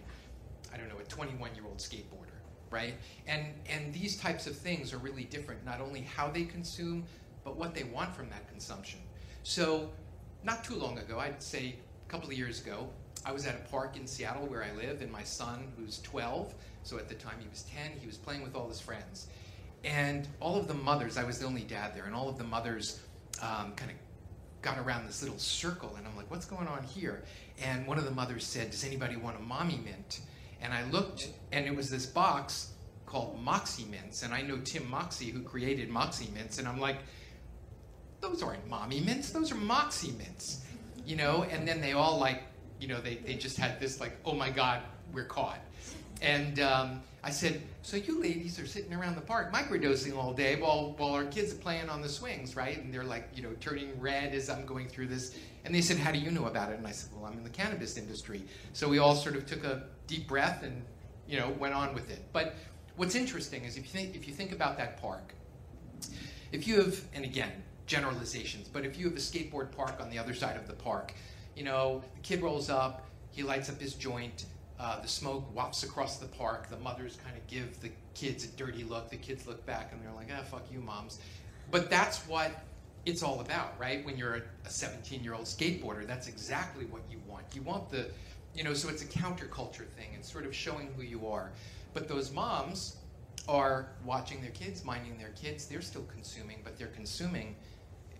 I 0.73 0.77
don't 0.77 0.89
know, 0.89 0.99
a 0.99 1.03
21 1.03 1.55
year 1.55 1.65
old 1.65 1.77
skateboarder, 1.77 2.39
right? 2.73 2.95
And, 3.27 3.45
and 3.69 3.93
these 3.93 4.17
types 4.17 4.47
of 4.47 4.57
things 4.57 4.91
are 4.91 4.97
really 4.97 5.23
different, 5.23 5.63
not 5.63 5.79
only 5.79 6.01
how 6.01 6.29
they 6.29 6.43
consume, 6.43 7.05
but 7.43 7.55
what 7.55 7.75
they 7.75 7.83
want 7.83 8.15
from 8.15 8.29
that 8.31 8.49
consumption. 8.49 8.99
So, 9.43 9.89
not 10.43 10.63
too 10.63 10.75
long 10.75 10.97
ago, 10.97 11.19
I'd 11.19 11.41
say 11.41 11.75
a 12.05 12.11
couple 12.11 12.27
of 12.27 12.37
years 12.37 12.59
ago, 12.61 12.89
I 13.25 13.31
was 13.31 13.45
at 13.45 13.55
a 13.55 13.69
park 13.69 13.95
in 13.95 14.05
Seattle 14.07 14.47
where 14.47 14.63
I 14.63 14.75
live, 14.75 15.01
and 15.01 15.11
my 15.11 15.23
son, 15.23 15.71
who's 15.77 15.99
12, 16.01 16.53
so 16.83 16.97
at 16.97 17.07
the 17.07 17.15
time 17.15 17.35
he 17.39 17.47
was 17.47 17.63
10, 17.63 17.91
he 17.99 18.07
was 18.07 18.17
playing 18.17 18.43
with 18.43 18.55
all 18.55 18.67
his 18.67 18.81
friends. 18.81 19.27
And 19.85 20.27
all 20.39 20.57
of 20.57 20.67
the 20.67 20.73
mothers, 20.73 21.17
I 21.17 21.23
was 21.23 21.39
the 21.39 21.45
only 21.45 21.61
dad 21.61 21.95
there, 21.95 22.05
and 22.05 22.15
all 22.15 22.27
of 22.27 22.37
the 22.37 22.43
mothers 22.43 22.99
um, 23.41 23.73
kind 23.75 23.91
of 23.91 23.97
got 24.61 24.77
around 24.79 25.05
this 25.05 25.21
little 25.21 25.37
circle, 25.37 25.95
and 25.97 26.07
I'm 26.07 26.15
like, 26.17 26.29
what's 26.31 26.45
going 26.45 26.67
on 26.67 26.83
here? 26.83 27.23
And 27.61 27.85
one 27.85 27.97
of 27.97 28.05
the 28.05 28.11
mothers 28.11 28.45
said, 28.45 28.71
Does 28.71 28.83
anybody 28.83 29.15
want 29.15 29.37
a 29.37 29.41
mommy 29.41 29.79
mint? 29.83 30.21
And 30.63 30.73
I 30.73 30.83
looked, 30.89 31.29
and 31.51 31.67
it 31.67 31.75
was 31.75 31.91
this 31.91 32.07
box 32.07 32.71
called 33.05 33.39
Moxey 33.39 33.85
Mints, 33.85 34.23
and 34.23 34.33
I 34.33 34.41
know 34.41 34.57
Tim 34.63 34.89
Moxey, 34.89 35.29
who 35.29 35.43
created 35.43 35.89
Moxey 35.89 36.29
Mints, 36.33 36.57
and 36.57 36.67
I'm 36.67 36.79
like, 36.79 36.97
those 38.21 38.41
aren't 38.41 38.67
mommy 38.67 39.01
mints, 39.01 39.31
those 39.31 39.51
are 39.51 39.55
Moxey 39.55 40.13
Mints, 40.13 40.65
you 41.05 41.15
know? 41.15 41.43
And 41.51 41.67
then 41.67 41.81
they 41.81 41.91
all 41.91 42.17
like 42.17 42.41
you 42.83 42.89
know, 42.89 42.99
they, 42.99 43.15
they 43.15 43.35
just 43.35 43.57
had 43.57 43.79
this 43.79 44.01
like, 44.01 44.11
oh 44.25 44.33
my 44.33 44.49
God, 44.49 44.81
we're 45.13 45.23
caught. 45.23 45.59
And 46.21 46.59
um, 46.59 47.01
I 47.23 47.29
said, 47.29 47.61
so 47.81 47.95
you 47.95 48.21
ladies 48.21 48.59
are 48.59 48.67
sitting 48.67 48.93
around 48.93 49.15
the 49.15 49.21
park 49.21 49.53
microdosing 49.53 50.17
all 50.17 50.33
day 50.33 50.57
while, 50.57 50.93
while 50.97 51.13
our 51.13 51.23
kids 51.23 51.53
are 51.53 51.57
playing 51.57 51.89
on 51.89 52.01
the 52.01 52.09
swings, 52.09 52.57
right? 52.57 52.77
And 52.83 52.93
they're 52.93 53.05
like, 53.05 53.29
you 53.35 53.41
know, 53.41 53.51
turning 53.61 53.97
red 54.01 54.33
as 54.33 54.49
I'm 54.49 54.65
going 54.65 54.89
through 54.89 55.07
this. 55.07 55.33
And 55.65 55.73
they 55.73 55.81
said, 55.81 55.97
how 55.97 56.11
do 56.11 56.19
you 56.19 56.29
know 56.31 56.45
about 56.45 56.71
it? 56.71 56.77
And 56.77 56.85
I 56.85 56.91
said, 56.91 57.11
well, 57.15 57.25
I'm 57.25 57.37
in 57.37 57.43
the 57.43 57.49
cannabis 57.49 57.97
industry. 57.97 58.43
So 58.73 58.89
we 58.89 58.99
all 58.99 59.15
sort 59.15 59.35
of 59.35 59.45
took 59.45 59.63
a 59.63 59.83
deep 60.07 60.27
breath 60.27 60.63
and, 60.63 60.83
you 61.27 61.39
know, 61.39 61.49
went 61.57 61.73
on 61.73 61.93
with 61.93 62.09
it. 62.09 62.19
But 62.33 62.55
what's 62.97 63.15
interesting 63.15 63.63
is 63.63 63.77
if 63.77 63.83
you 63.83 63.89
think, 63.89 64.15
if 64.15 64.27
you 64.27 64.33
think 64.33 64.51
about 64.51 64.77
that 64.77 65.01
park, 65.01 65.33
if 66.51 66.67
you 66.67 66.81
have, 66.81 67.01
and 67.13 67.23
again, 67.23 67.51
generalizations, 67.87 68.67
but 68.67 68.85
if 68.85 68.97
you 68.97 69.05
have 69.05 69.15
a 69.15 69.21
skateboard 69.21 69.71
park 69.71 69.99
on 70.01 70.09
the 70.09 70.19
other 70.19 70.33
side 70.33 70.57
of 70.57 70.67
the 70.67 70.73
park, 70.73 71.13
you 71.55 71.63
know, 71.63 72.03
the 72.15 72.21
kid 72.21 72.41
rolls 72.41 72.69
up, 72.69 73.07
he 73.31 73.41
lights 73.41 73.69
up 73.69 73.79
his 73.79 73.93
joint, 73.93 74.45
uh, 74.79 74.99
the 74.99 75.07
smoke 75.07 75.45
wafts 75.55 75.83
across 75.83 76.17
the 76.17 76.25
park. 76.25 76.69
The 76.69 76.77
mothers 76.77 77.17
kind 77.23 77.37
of 77.37 77.47
give 77.47 77.79
the 77.79 77.89
kids 78.13 78.43
a 78.43 78.47
dirty 78.47 78.83
look. 78.83 79.09
The 79.09 79.17
kids 79.17 79.47
look 79.47 79.65
back 79.65 79.91
and 79.93 80.03
they're 80.03 80.13
like, 80.13 80.29
ah, 80.37 80.43
fuck 80.43 80.63
you, 80.71 80.79
moms. 80.79 81.19
But 81.71 81.89
that's 81.89 82.27
what 82.27 82.51
it's 83.05 83.23
all 83.23 83.41
about, 83.41 83.77
right? 83.79 84.05
When 84.05 84.17
you're 84.17 84.35
a 84.65 84.69
17 84.69 85.23
year 85.23 85.33
old 85.33 85.45
skateboarder, 85.45 86.07
that's 86.07 86.27
exactly 86.27 86.85
what 86.85 87.01
you 87.09 87.19
want. 87.27 87.45
You 87.53 87.61
want 87.61 87.89
the, 87.89 88.07
you 88.55 88.63
know, 88.63 88.73
so 88.73 88.89
it's 88.89 89.01
a 89.01 89.07
counterculture 89.07 89.87
thing. 89.87 90.09
It's 90.15 90.31
sort 90.31 90.45
of 90.45 90.55
showing 90.55 90.89
who 90.95 91.03
you 91.03 91.27
are. 91.27 91.51
But 91.93 92.07
those 92.07 92.31
moms 92.31 92.97
are 93.47 93.87
watching 94.05 94.41
their 94.41 94.51
kids, 94.51 94.85
minding 94.85 95.17
their 95.17 95.29
kids. 95.29 95.67
They're 95.67 95.81
still 95.81 96.05
consuming, 96.11 96.59
but 96.63 96.77
they're 96.77 96.87
consuming 96.87 97.55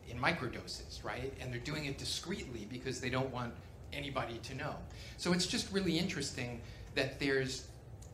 in 0.10 0.18
microdoses, 0.18 1.04
right? 1.04 1.34
And 1.40 1.52
they're 1.52 1.60
doing 1.62 1.86
it 1.86 1.98
discreetly 1.98 2.68
because 2.70 3.00
they 3.00 3.10
don't 3.10 3.32
want 3.32 3.54
anybody 3.94 4.40
to 4.44 4.56
know. 4.56 4.76
So 5.18 5.32
it's 5.32 5.48
just 5.48 5.72
really 5.72 5.98
interesting 5.98 6.62
that 6.96 7.20
there's 7.20 7.68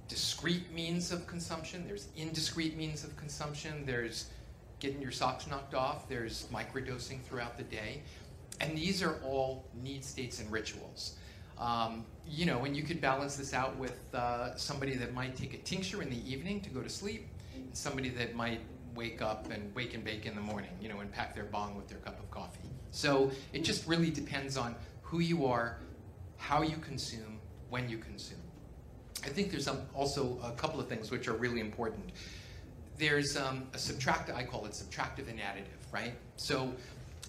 discrete 0.08 0.72
means 0.72 1.12
of 1.12 1.26
consumption, 1.28 1.86
there's 1.88 2.08
indiscreet 2.18 2.76
means 2.78 3.04
of 3.04 3.16
consumption, 3.16 3.86
there's 3.86 4.30
getting 4.80 5.02
your 5.02 5.12
socks 5.12 5.48
knocked 5.48 5.74
off, 5.74 6.08
there's 6.08 6.48
microdosing 6.52 7.22
throughout 7.22 7.58
the 7.58 7.64
day. 7.64 8.02
And 8.62 8.78
these 8.78 9.04
are 9.04 9.20
all 9.24 9.66
need 9.82 10.04
states 10.04 10.40
and 10.40 10.52
rituals. 10.52 11.16
Um, 11.58 12.06
you 12.28 12.46
know, 12.46 12.64
and 12.66 12.76
you 12.76 12.84
could 12.84 13.02
balance 13.02 13.36
this 13.36 13.54
out 13.54 13.78
with 13.78 14.00
uh, 14.14 14.56
somebody 14.56 14.96
that 14.96 15.14
might 15.14 15.36
take 15.36 15.54
a 15.54 15.58
tincture 15.58 16.02
in 16.02 16.10
the 16.10 16.32
evening 16.32 16.62
to 16.62 16.70
go 16.70 16.82
to 16.82 16.90
sleep, 16.90 17.28
and 17.56 17.76
somebody 17.76 18.10
that 18.10 18.36
might 18.36 18.62
wake 18.96 19.22
up 19.22 19.52
and 19.52 19.74
wake 19.76 19.94
and 19.94 20.04
bake 20.04 20.26
in 20.26 20.36
the 20.36 20.42
morning, 20.42 20.72
you 20.82 20.90
know, 20.90 21.00
and 21.00 21.12
pack 21.12 21.36
their 21.36 21.44
bong 21.46 21.76
with 21.76 21.88
their 21.88 22.00
cup 22.00 22.20
of 22.20 22.32
coffee. 22.32 22.70
So 22.92 23.32
it 23.54 23.64
just 23.64 23.88
really 23.88 24.10
depends 24.10 24.58
on 24.58 24.76
who 25.02 25.20
you 25.20 25.46
are, 25.46 25.78
how 26.38 26.62
you 26.62 26.78
consume, 26.78 27.40
when 27.70 27.90
you 27.90 27.98
consume. 27.98 28.40
I 29.26 29.30
think 29.30 29.52
there's 29.52 29.70
also 29.94 30.40
a 30.44 30.52
couple 30.52 30.80
of 30.80 30.88
things 30.88 31.12
which 31.12 31.28
are 31.28 31.34
really 31.34 31.60
important. 31.60 32.12
There's 33.00 33.38
um, 33.38 33.64
a 33.74 33.78
subtractive, 33.78 34.36
I 34.36 34.44
call 34.44 34.66
it 34.66 34.74
subtractive 34.74 35.30
and 35.30 35.40
additive, 35.40 35.80
right? 35.94 36.14
So 36.36 36.74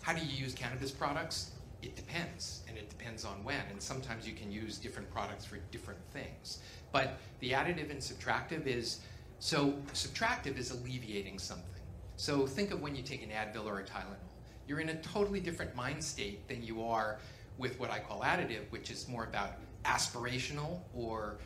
how 0.03 0.13
do 0.13 0.21
you 0.21 0.37
use 0.37 0.53
cannabis 0.53 0.91
products? 0.91 1.53
It 1.81 1.95
depends, 1.95 2.63
and 2.69 2.77
it 2.77 2.91
depends 2.91 3.25
on 3.25 3.45
when. 3.45 3.63
And 3.71 3.81
sometimes 3.81 4.27
you 4.27 4.35
can 4.35 4.51
use 4.51 4.79
different 4.79 5.09
products 5.13 5.45
for 5.45 5.59
different 5.71 6.01
things. 6.13 6.59
But 6.91 7.21
the 7.39 7.53
additive 7.53 7.89
and 7.93 8.01
subtractive 8.01 8.67
is 8.67 9.01
so 9.39 9.75
subtractive 9.95 10.59
is 10.59 10.73
alleviating 10.73 11.39
something. 11.39 11.65
So 12.17 12.49
think 12.49 12.73
of 12.73 12.83
when 12.83 12.97
you 12.97 13.03
take 13.05 13.23
an 13.23 13.31
Advil 13.31 13.65
or 13.67 13.79
a 13.79 13.85
Tylenol. 13.85 14.17
You're 14.67 14.81
in 14.81 14.89
a 14.89 14.97
totally 14.97 15.39
different 15.39 15.77
mind 15.77 16.03
state 16.03 16.49
than 16.49 16.65
you 16.65 16.83
are 16.83 17.19
with 17.59 17.79
what 17.79 17.93
I 17.93 18.01
call 18.01 18.23
additive, 18.23 18.69
which 18.71 18.91
is 18.91 19.07
more 19.09 19.23
about 19.23 19.53
aspirational 19.85 20.81
or 20.95 21.39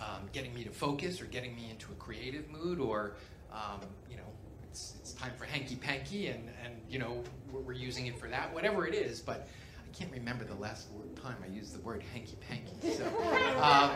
um, 0.00 0.28
getting 0.32 0.54
me 0.54 0.62
to 0.62 0.70
focus 0.70 1.20
or 1.20 1.24
getting 1.26 1.54
me 1.56 1.68
into 1.68 1.90
a 1.90 1.94
creative 1.96 2.48
mood 2.48 2.78
or, 2.78 3.16
um, 3.52 3.80
you 4.10 4.16
know, 4.16 4.22
it's, 4.68 4.94
it's 4.98 5.12
time 5.12 5.32
for 5.36 5.44
hanky 5.44 5.76
panky 5.76 6.28
and, 6.28 6.48
and, 6.64 6.74
you 6.88 6.98
know, 6.98 7.22
we're, 7.50 7.60
we're 7.60 7.72
using 7.72 8.06
it 8.06 8.18
for 8.18 8.28
that, 8.28 8.52
whatever 8.52 8.86
it 8.86 8.94
is. 8.94 9.20
But 9.20 9.48
I 9.86 9.96
can't 9.96 10.10
remember 10.12 10.44
the 10.44 10.54
last 10.54 10.88
time 11.22 11.36
I 11.44 11.52
used 11.54 11.74
the 11.74 11.80
word 11.80 12.02
hanky 12.12 12.36
panky. 12.48 12.96
So, 12.96 13.04
um, 13.62 13.90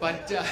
but 0.00 0.30
uh, 0.32 0.44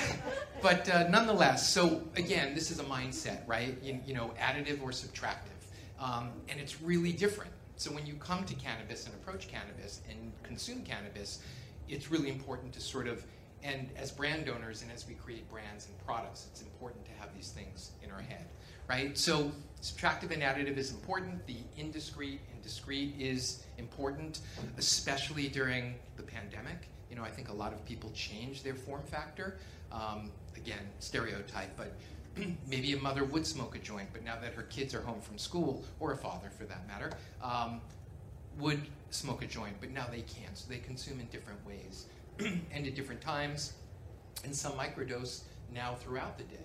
but 0.60 0.88
uh, 0.88 1.08
nonetheless, 1.08 1.68
so 1.68 2.02
again, 2.16 2.54
this 2.54 2.70
is 2.70 2.78
a 2.78 2.84
mindset, 2.84 3.46
right? 3.46 3.76
You, 3.82 4.00
you 4.06 4.14
know, 4.14 4.32
additive 4.40 4.82
or 4.82 4.90
subtractive, 4.90 5.60
um, 5.98 6.30
and 6.48 6.60
it's 6.60 6.82
really 6.82 7.12
different. 7.12 7.52
So 7.76 7.90
when 7.92 8.06
you 8.06 8.14
come 8.14 8.44
to 8.44 8.54
cannabis 8.54 9.06
and 9.06 9.14
approach 9.14 9.48
cannabis 9.48 10.00
and 10.08 10.32
consume 10.42 10.82
cannabis, 10.82 11.40
it's 11.88 12.10
really 12.10 12.30
important 12.30 12.72
to 12.74 12.80
sort 12.80 13.08
of, 13.08 13.24
and 13.64 13.88
as 13.96 14.10
brand 14.12 14.48
owners 14.48 14.82
and 14.82 14.92
as 14.92 15.08
we 15.08 15.14
create 15.14 15.50
brands 15.50 15.88
and 15.88 16.06
products, 16.06 16.46
it's 16.52 16.60
important 16.60 17.04
to 17.06 17.10
have 17.18 17.34
these 17.34 17.48
things 17.48 17.92
in 18.02 18.10
our 18.10 18.20
head, 18.20 18.44
right? 18.88 19.16
So 19.16 19.50
subtractive 19.82 20.30
and 20.32 20.42
additive 20.42 20.76
is 20.76 20.92
important. 20.92 21.44
The 21.46 21.56
indiscreet 21.76 22.40
and 22.52 22.62
discrete 22.62 23.14
is 23.18 23.64
important, 23.78 24.40
especially 24.76 25.48
during 25.48 25.94
the 26.16 26.22
pandemic. 26.22 26.88
You 27.08 27.16
know, 27.16 27.22
I 27.22 27.30
think 27.30 27.48
a 27.48 27.54
lot 27.54 27.72
of 27.72 27.84
people 27.86 28.10
change 28.14 28.62
their 28.62 28.74
form 28.74 29.02
factor. 29.02 29.56
Um, 29.90 30.30
again, 30.56 30.86
stereotype, 30.98 31.74
but 31.76 31.94
maybe 32.68 32.92
a 32.92 32.98
mother 32.98 33.24
would 33.24 33.46
smoke 33.46 33.76
a 33.76 33.78
joint, 33.78 34.08
but 34.12 34.24
now 34.24 34.36
that 34.42 34.52
her 34.54 34.64
kids 34.64 34.94
are 34.94 35.00
home 35.00 35.20
from 35.20 35.38
school, 35.38 35.84
or 36.00 36.12
a 36.12 36.16
father 36.16 36.50
for 36.50 36.64
that 36.64 36.86
matter, 36.86 37.10
um, 37.42 37.80
would 38.58 38.80
smoke 39.10 39.42
a 39.42 39.46
joint, 39.46 39.74
but 39.80 39.90
now 39.90 40.06
they 40.10 40.22
can't. 40.22 40.56
So 40.56 40.68
they 40.68 40.78
consume 40.78 41.20
in 41.20 41.26
different 41.26 41.64
ways 41.66 42.06
and 42.38 42.86
at 42.86 42.94
different 42.94 43.20
times, 43.20 43.74
and 44.44 44.54
some 44.54 44.72
microdose 44.72 45.42
now 45.72 45.94
throughout 45.94 46.38
the 46.38 46.44
day. 46.44 46.56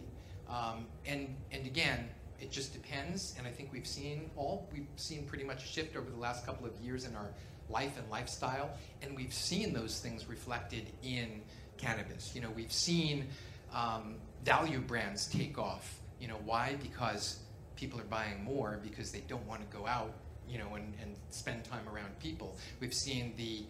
Um, 0.50 0.86
and 1.06 1.36
and 1.52 1.66
again, 1.66 2.10
it 2.40 2.52
just 2.52 2.74
depends. 2.74 3.36
And 3.38 3.48
I 3.48 3.52
think 3.52 3.72
we've 3.72 3.88
seen 3.88 4.30
all 4.36 4.68
we've 4.74 4.88
seen 4.96 5.26
pretty 5.26 5.44
much 5.44 5.64
a 5.64 5.68
shift 5.68 5.96
over 5.96 6.10
the 6.10 6.18
last 6.20 6.46
couple 6.46 6.66
of 6.66 6.74
years 6.82 7.06
in 7.06 7.16
our 7.16 7.30
life 7.70 7.98
and 7.98 8.10
lifestyle, 8.10 8.72
and 9.02 9.16
we've 9.16 9.34
seen 9.34 9.74
those 9.74 10.00
things 10.00 10.28
reflected 10.28 10.88
in 11.04 11.42
cannabis. 11.78 12.36
You 12.36 12.42
know, 12.42 12.50
we've 12.56 12.72
seen 12.72 13.28
um, 13.74 14.16
value 14.44 14.80
brands 14.80 15.28
take 15.28 15.58
off. 15.58 16.00
You 16.20 16.28
know, 16.28 16.40
why? 16.46 16.76
Because 16.82 17.40
people 17.76 18.00
are 18.00 18.06
buying 18.06 18.44
more 18.44 18.80
because 18.84 19.12
they 19.12 19.22
don't 19.28 19.46
want 19.48 19.62
to 19.62 19.78
go 19.78 19.88
out, 19.88 20.14
you 20.50 20.58
know, 20.58 20.76
and, 20.76 20.94
and 21.02 21.16
spend 21.30 21.64
time 21.64 21.88
around 21.94 22.18
people. 22.20 22.58
We've 22.82 22.94
seen 22.94 23.34
the 23.38 23.64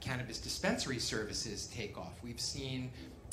cannabis 0.00 0.38
dispensary 0.38 0.98
services 0.98 1.68
take 1.74 1.96
off. 1.96 2.18
We've 2.22 2.40
seen 2.40 2.90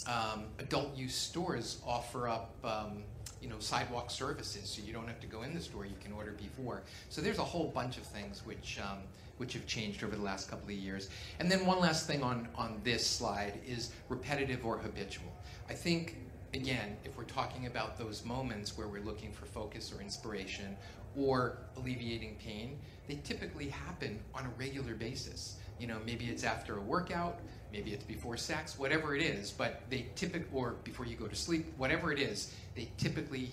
um, 0.08 0.46
adult 0.60 0.96
use 0.96 1.16
stores 1.16 1.82
offer 1.86 2.28
up, 2.28 2.54
um, 2.64 3.04
you 3.42 3.50
know, 3.50 3.60
sidewalk 3.60 4.12
services, 4.12 4.70
so 4.70 4.82
you 4.86 4.94
don't 4.94 5.08
have 5.08 5.20
to 5.20 5.28
go 5.28 5.44
in 5.44 5.54
the 5.54 5.62
store. 5.62 5.86
You 5.86 5.96
can 6.02 6.14
order 6.14 6.32
before. 6.32 6.84
So 7.10 7.22
there's 7.22 7.40
a 7.40 7.44
whole 7.44 7.68
bunch 7.68 7.98
of 7.98 8.04
things 8.04 8.42
which 8.46 8.80
um, 8.80 9.00
which 9.38 9.54
have 9.54 9.66
changed 9.66 10.04
over 10.04 10.16
the 10.16 10.22
last 10.22 10.50
couple 10.50 10.68
of 10.68 10.76
years. 10.76 11.10
And 11.40 11.50
then 11.50 11.66
one 11.66 11.80
last 11.80 12.08
thing 12.08 12.24
on 12.24 12.48
on 12.56 12.80
this 12.84 13.06
slide 13.06 13.60
is 13.66 13.92
repetitive 14.10 14.66
or 14.66 14.78
habitual. 14.78 15.32
I 15.70 15.74
think 15.74 16.18
again, 16.54 16.98
if 17.06 17.18
we're 17.18 17.24
talking 17.26 17.68
about 17.68 17.98
those 17.98 18.26
moments 18.26 18.78
where 18.78 18.88
we're 18.88 19.04
looking 19.04 19.32
for 19.32 19.46
focus 19.46 19.94
or 19.96 20.02
inspiration 20.02 20.76
or 21.16 21.58
alleviating 21.78 22.36
pain, 22.44 22.80
they 23.08 23.20
typically 23.24 23.70
happen 23.70 24.20
on 24.34 24.46
a 24.46 24.50
regular 24.58 24.96
basis. 24.96 25.58
You 25.80 25.88
know, 25.88 25.98
maybe 26.06 26.26
it's 26.26 26.44
after 26.44 26.78
a 26.78 26.82
workout, 26.82 27.40
maybe 27.72 27.92
it's 27.92 28.04
before 28.04 28.38
sex, 28.38 28.78
whatever 28.78 29.16
it 29.16 29.22
is, 29.22 29.52
but 29.52 29.82
they 29.90 30.08
typically, 30.16 30.50
or 30.54 30.76
before 30.84 31.06
you 31.06 31.16
go 31.16 31.28
to 31.28 31.36
sleep, 31.36 31.66
whatever 31.78 32.12
it 32.12 32.20
is, 32.20 32.54
they 32.76 32.90
typically 32.98 33.52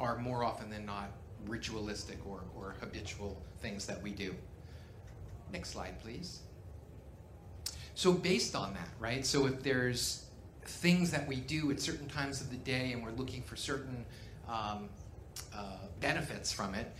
are 0.00 0.16
more 0.16 0.44
often 0.44 0.70
than 0.70 0.86
not 0.86 1.10
ritualistic 1.46 2.18
or, 2.26 2.40
or 2.56 2.74
habitual 2.80 3.40
things 3.60 3.86
that 3.86 4.02
we 4.02 4.10
do. 4.10 4.34
Next 5.52 5.70
slide, 5.70 6.00
please. 6.00 6.40
So 7.94 8.12
based 8.12 8.54
on 8.54 8.74
that, 8.74 8.88
right? 9.00 9.26
So 9.26 9.46
if 9.46 9.62
there's 9.62 10.24
things 10.64 11.10
that 11.10 11.26
we 11.26 11.36
do 11.36 11.70
at 11.70 11.80
certain 11.80 12.08
times 12.08 12.40
of 12.40 12.50
the 12.50 12.56
day 12.58 12.92
and 12.92 13.02
we're 13.02 13.12
looking 13.12 13.42
for 13.42 13.56
certain 13.56 14.04
um, 14.48 14.88
uh, 15.54 15.78
benefits 16.00 16.52
from 16.52 16.74
it, 16.74 16.92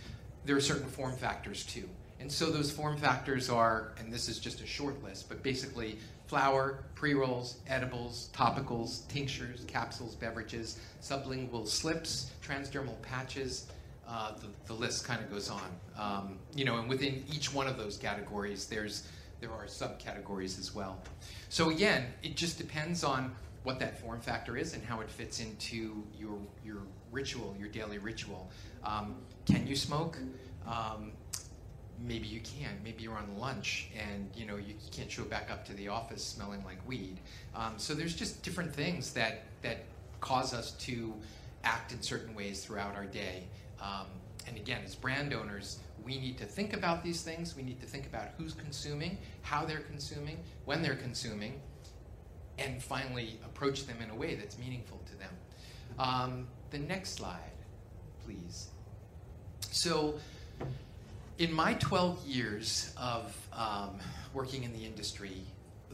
there 0.45 0.55
are 0.55 0.61
certain 0.61 0.89
form 0.89 1.15
factors 1.15 1.63
too. 1.63 1.87
And 2.19 2.31
so 2.31 2.49
those 2.51 2.69
form 2.71 2.97
factors 2.97 3.49
are, 3.49 3.93
and 3.97 4.11
this 4.11 4.27
is 4.27 4.39
just 4.39 4.61
a 4.61 4.67
short 4.67 5.01
list, 5.03 5.29
but 5.29 5.41
basically 5.41 5.97
flower, 6.27 6.83
pre-rolls, 6.93 7.57
edibles, 7.67 8.29
topicals, 8.33 9.07
tinctures, 9.07 9.63
capsules, 9.67 10.15
beverages, 10.15 10.79
sublingual 11.01 11.67
slips, 11.67 12.31
transdermal 12.43 13.01
patches, 13.01 13.67
uh, 14.07 14.33
the, 14.33 14.47
the, 14.65 14.73
list 14.73 15.05
kind 15.05 15.23
of 15.23 15.31
goes 15.31 15.49
on. 15.49 15.69
Um, 15.97 16.39
you 16.55 16.65
know, 16.65 16.77
and 16.77 16.89
within 16.89 17.23
each 17.31 17.53
one 17.53 17.67
of 17.67 17.77
those 17.77 17.95
categories, 17.97 18.65
there's 18.65 19.07
there 19.39 19.51
are 19.51 19.65
subcategories 19.65 20.59
as 20.59 20.75
well. 20.75 20.99
So 21.49 21.69
again, 21.69 22.07
it 22.23 22.35
just 22.35 22.57
depends 22.57 23.03
on 23.03 23.33
what 23.63 23.79
that 23.79 23.99
form 24.01 24.19
factor 24.19 24.57
is 24.57 24.73
and 24.73 24.83
how 24.83 24.99
it 25.01 25.09
fits 25.09 25.39
into 25.39 26.03
your 26.17 26.37
your 26.65 26.81
ritual, 27.11 27.55
your 27.59 27.69
daily 27.69 27.99
ritual. 27.99 28.49
Um, 28.83 29.15
can 29.45 29.67
you 29.67 29.75
smoke? 29.75 30.17
Um, 30.67 31.13
maybe 32.05 32.27
you 32.27 32.41
can. 32.41 32.71
Maybe 32.83 33.03
you're 33.03 33.17
on 33.17 33.37
lunch 33.37 33.89
and 33.97 34.29
you 34.35 34.45
know 34.45 34.57
you 34.57 34.75
can't 34.91 35.11
show 35.11 35.23
back 35.23 35.49
up 35.51 35.65
to 35.65 35.73
the 35.73 35.87
office 35.87 36.23
smelling 36.23 36.63
like 36.63 36.85
weed. 36.87 37.17
Um, 37.55 37.73
so 37.77 37.93
there's 37.93 38.15
just 38.15 38.43
different 38.43 38.73
things 38.73 39.13
that 39.13 39.43
that 39.61 39.79
cause 40.21 40.53
us 40.53 40.71
to 40.71 41.13
act 41.63 41.91
in 41.91 42.01
certain 42.01 42.35
ways 42.35 42.63
throughout 42.63 42.95
our 42.95 43.05
day. 43.05 43.43
Um, 43.81 44.07
and 44.47 44.57
again, 44.57 44.81
as 44.85 44.95
brand 44.95 45.33
owners, 45.33 45.79
we 46.03 46.17
need 46.19 46.37
to 46.37 46.45
think 46.45 46.73
about 46.73 47.03
these 47.03 47.21
things. 47.21 47.55
We 47.55 47.63
need 47.63 47.79
to 47.81 47.85
think 47.85 48.05
about 48.05 48.29
who's 48.37 48.53
consuming, 48.53 49.17
how 49.41 49.65
they're 49.65 49.79
consuming, 49.79 50.39
when 50.65 50.81
they're 50.81 50.95
consuming, 50.95 51.61
and 52.57 52.81
finally 52.81 53.39
approach 53.45 53.85
them 53.85 53.97
in 54.01 54.09
a 54.09 54.15
way 54.15 54.35
that's 54.35 54.57
meaningful 54.57 54.99
to 55.05 55.17
them. 55.17 55.33
Um, 55.97 56.47
the 56.71 56.79
next 56.79 57.15
slide, 57.15 57.51
please. 58.25 58.69
So, 59.71 60.15
in 61.39 61.53
my 61.53 61.73
12 61.75 62.27
years 62.27 62.93
of 62.97 63.35
um, 63.53 63.97
working 64.33 64.65
in 64.65 64.73
the 64.73 64.85
industry, 64.85 65.41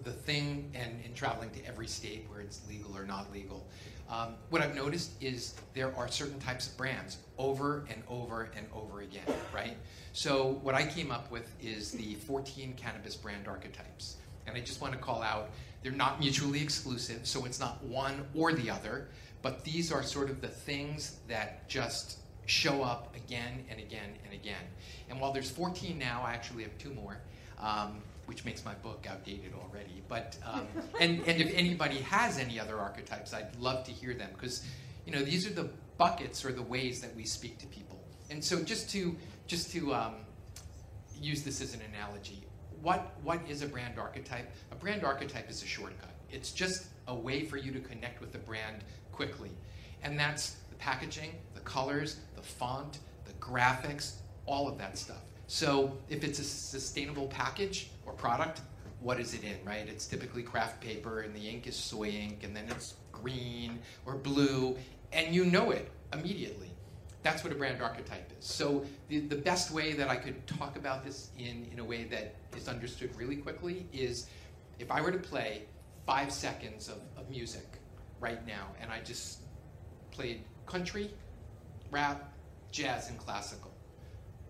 the 0.04 0.12
thing, 0.12 0.72
and, 0.74 1.00
and 1.06 1.16
traveling 1.16 1.52
to 1.52 1.64
every 1.68 1.86
state 1.88 2.26
where 2.30 2.42
it's 2.42 2.68
legal 2.68 2.98
or 2.98 3.06
not 3.06 3.32
legal, 3.32 3.68
um, 4.10 4.34
what 4.50 4.64
I've 4.64 4.76
noticed 4.76 5.12
is 5.22 5.54
there 5.76 5.96
are 5.96 6.08
certain 6.08 6.40
types 6.40 6.68
of 6.68 6.78
brands 6.78 7.18
over 7.38 7.86
and 7.90 8.02
over 8.10 8.50
and 8.56 8.66
over 8.74 9.02
again, 9.02 9.26
right? 9.54 9.78
So 10.14 10.60
what 10.64 10.74
I 10.74 10.84
came 10.84 11.12
up 11.12 11.30
with 11.30 11.48
is 11.62 11.92
the 11.92 12.16
14 12.16 12.74
cannabis 12.76 13.16
brand 13.16 13.48
archetypes. 13.48 14.18
And 14.48 14.58
I 14.58 14.62
just 14.62 14.82
want 14.82 14.94
to 14.94 15.00
call 15.00 15.22
out, 15.22 15.52
they're 15.84 15.92
not 15.92 16.20
mutually 16.20 16.62
exclusive, 16.62 17.26
so 17.28 17.46
it's 17.46 17.60
not 17.60 17.84
one 17.84 18.26
or 18.34 18.54
the 18.54 18.70
other, 18.72 19.10
but 19.44 19.64
these 19.64 19.92
are 19.92 20.02
sort 20.02 20.32
of 20.32 20.42
the 20.42 20.48
things 20.48 21.18
that 21.28 21.70
just 21.70 22.18
show 22.46 22.84
up 22.84 23.16
again 23.16 23.66
and 23.70 23.80
again 23.80 24.10
and 24.24 24.34
again. 24.34 24.64
And 25.10 25.20
while 25.20 25.34
there's 25.34 25.50
14 25.50 25.98
now, 25.98 26.24
I 26.26 26.34
actually 26.34 26.64
have 26.64 26.78
two 26.78 26.94
more. 26.94 27.18
Um, 27.60 28.02
which 28.26 28.44
makes 28.44 28.66
my 28.66 28.74
book 28.76 29.06
outdated 29.10 29.54
already. 29.54 30.02
But 30.08 30.38
um, 30.46 30.68
and 31.00 31.22
and 31.28 31.42
if 31.42 31.54
anybody 31.54 32.00
has 32.00 32.38
any 32.38 32.60
other 32.60 32.78
archetypes, 32.78 33.34
I'd 33.34 33.56
love 33.58 33.86
to 33.86 33.92
hear 33.92 34.14
them 34.14 34.30
because 34.34 34.66
you 35.06 35.14
know 35.14 35.24
these 35.24 35.48
are 35.48 35.54
the 35.54 35.70
buckets 35.98 36.44
or 36.44 36.52
the 36.52 36.62
ways 36.62 37.02
that 37.02 37.16
we 37.16 37.26
speak 37.26 37.58
to 37.60 37.68
people. 37.68 38.00
And 38.30 38.44
so 38.44 38.62
just 38.62 38.90
to 38.92 39.16
just 39.48 39.72
to 39.72 39.94
um, 39.94 40.16
use 41.20 41.44
this 41.44 41.62
as 41.62 41.74
an 41.74 41.82
analogy, 41.94 42.44
what 42.82 43.14
what 43.24 43.42
is 43.48 43.62
a 43.62 43.68
brand 43.68 44.00
archetype? 44.00 44.50
A 44.72 44.76
brand 44.76 45.04
archetype 45.04 45.50
is 45.50 45.64
a 45.64 45.68
shortcut. 45.68 46.12
It's 46.32 46.52
just 46.52 46.88
a 47.08 47.16
way 47.16 47.46
for 47.46 47.58
you 47.58 47.72
to 47.72 47.80
connect 47.80 48.20
with 48.20 48.32
the 48.32 48.40
brand 48.40 48.84
quickly, 49.12 49.52
and 50.04 50.20
that's 50.20 50.58
the 50.76 50.84
packaging, 50.84 51.32
the 51.54 51.62
colors, 51.62 52.18
the 52.36 52.42
font, 52.42 53.00
the 53.26 53.34
graphics, 53.34 54.16
all 54.46 54.68
of 54.68 54.78
that 54.78 54.98
stuff. 54.98 55.24
So 55.48 55.98
if 56.10 56.24
it's 56.24 56.40
a 56.40 56.44
sustainable 56.44 57.28
package 57.28 57.90
or 58.06 58.14
product, 58.14 58.62
what 59.00 59.20
is 59.20 59.34
it 59.34 59.44
in, 59.44 59.58
right? 59.66 59.88
It's 59.88 60.08
typically 60.08 60.44
craft 60.44 60.82
paper 60.82 61.22
and 61.22 61.36
the 61.36 61.48
ink 61.48 61.68
is 61.68 61.76
soy 61.76 62.10
ink 62.10 62.44
and 62.44 62.56
then 62.56 62.66
it's 62.70 62.96
green 63.12 63.80
or 64.06 64.16
blue 64.16 64.76
and 65.14 65.34
you 65.34 65.46
know 65.46 65.72
it 65.72 65.92
immediately. 66.14 66.72
That's 67.22 67.44
what 67.44 67.54
a 67.54 67.56
brand 67.56 67.82
archetype 67.82 68.32
is. 68.38 68.46
So 68.46 68.86
the, 69.08 69.20
the 69.20 69.36
best 69.36 69.72
way 69.72 69.94
that 69.94 70.10
I 70.10 70.16
could 70.16 70.46
talk 70.48 70.78
about 70.78 71.04
this 71.04 71.30
in, 71.38 71.68
in 71.72 71.80
a 71.80 71.84
way 71.84 72.04
that 72.06 72.36
is 72.56 72.68
understood 72.68 73.16
really 73.16 73.38
quickly 73.38 73.88
is 73.94 74.28
if 74.80 74.92
I 74.92 75.02
were 75.02 75.12
to 75.12 75.18
play 75.18 75.64
five 76.06 76.32
seconds 76.32 76.90
of, 76.90 76.98
of 77.18 77.30
music 77.30 77.66
right 78.20 78.46
now 78.46 78.68
and 78.82 78.92
I 78.92 79.00
just 79.02 79.40
played 80.12 80.44
country, 80.66 81.12
rap, 81.92 82.34
jazz, 82.72 83.10
and 83.10 83.18
classical 83.18 83.76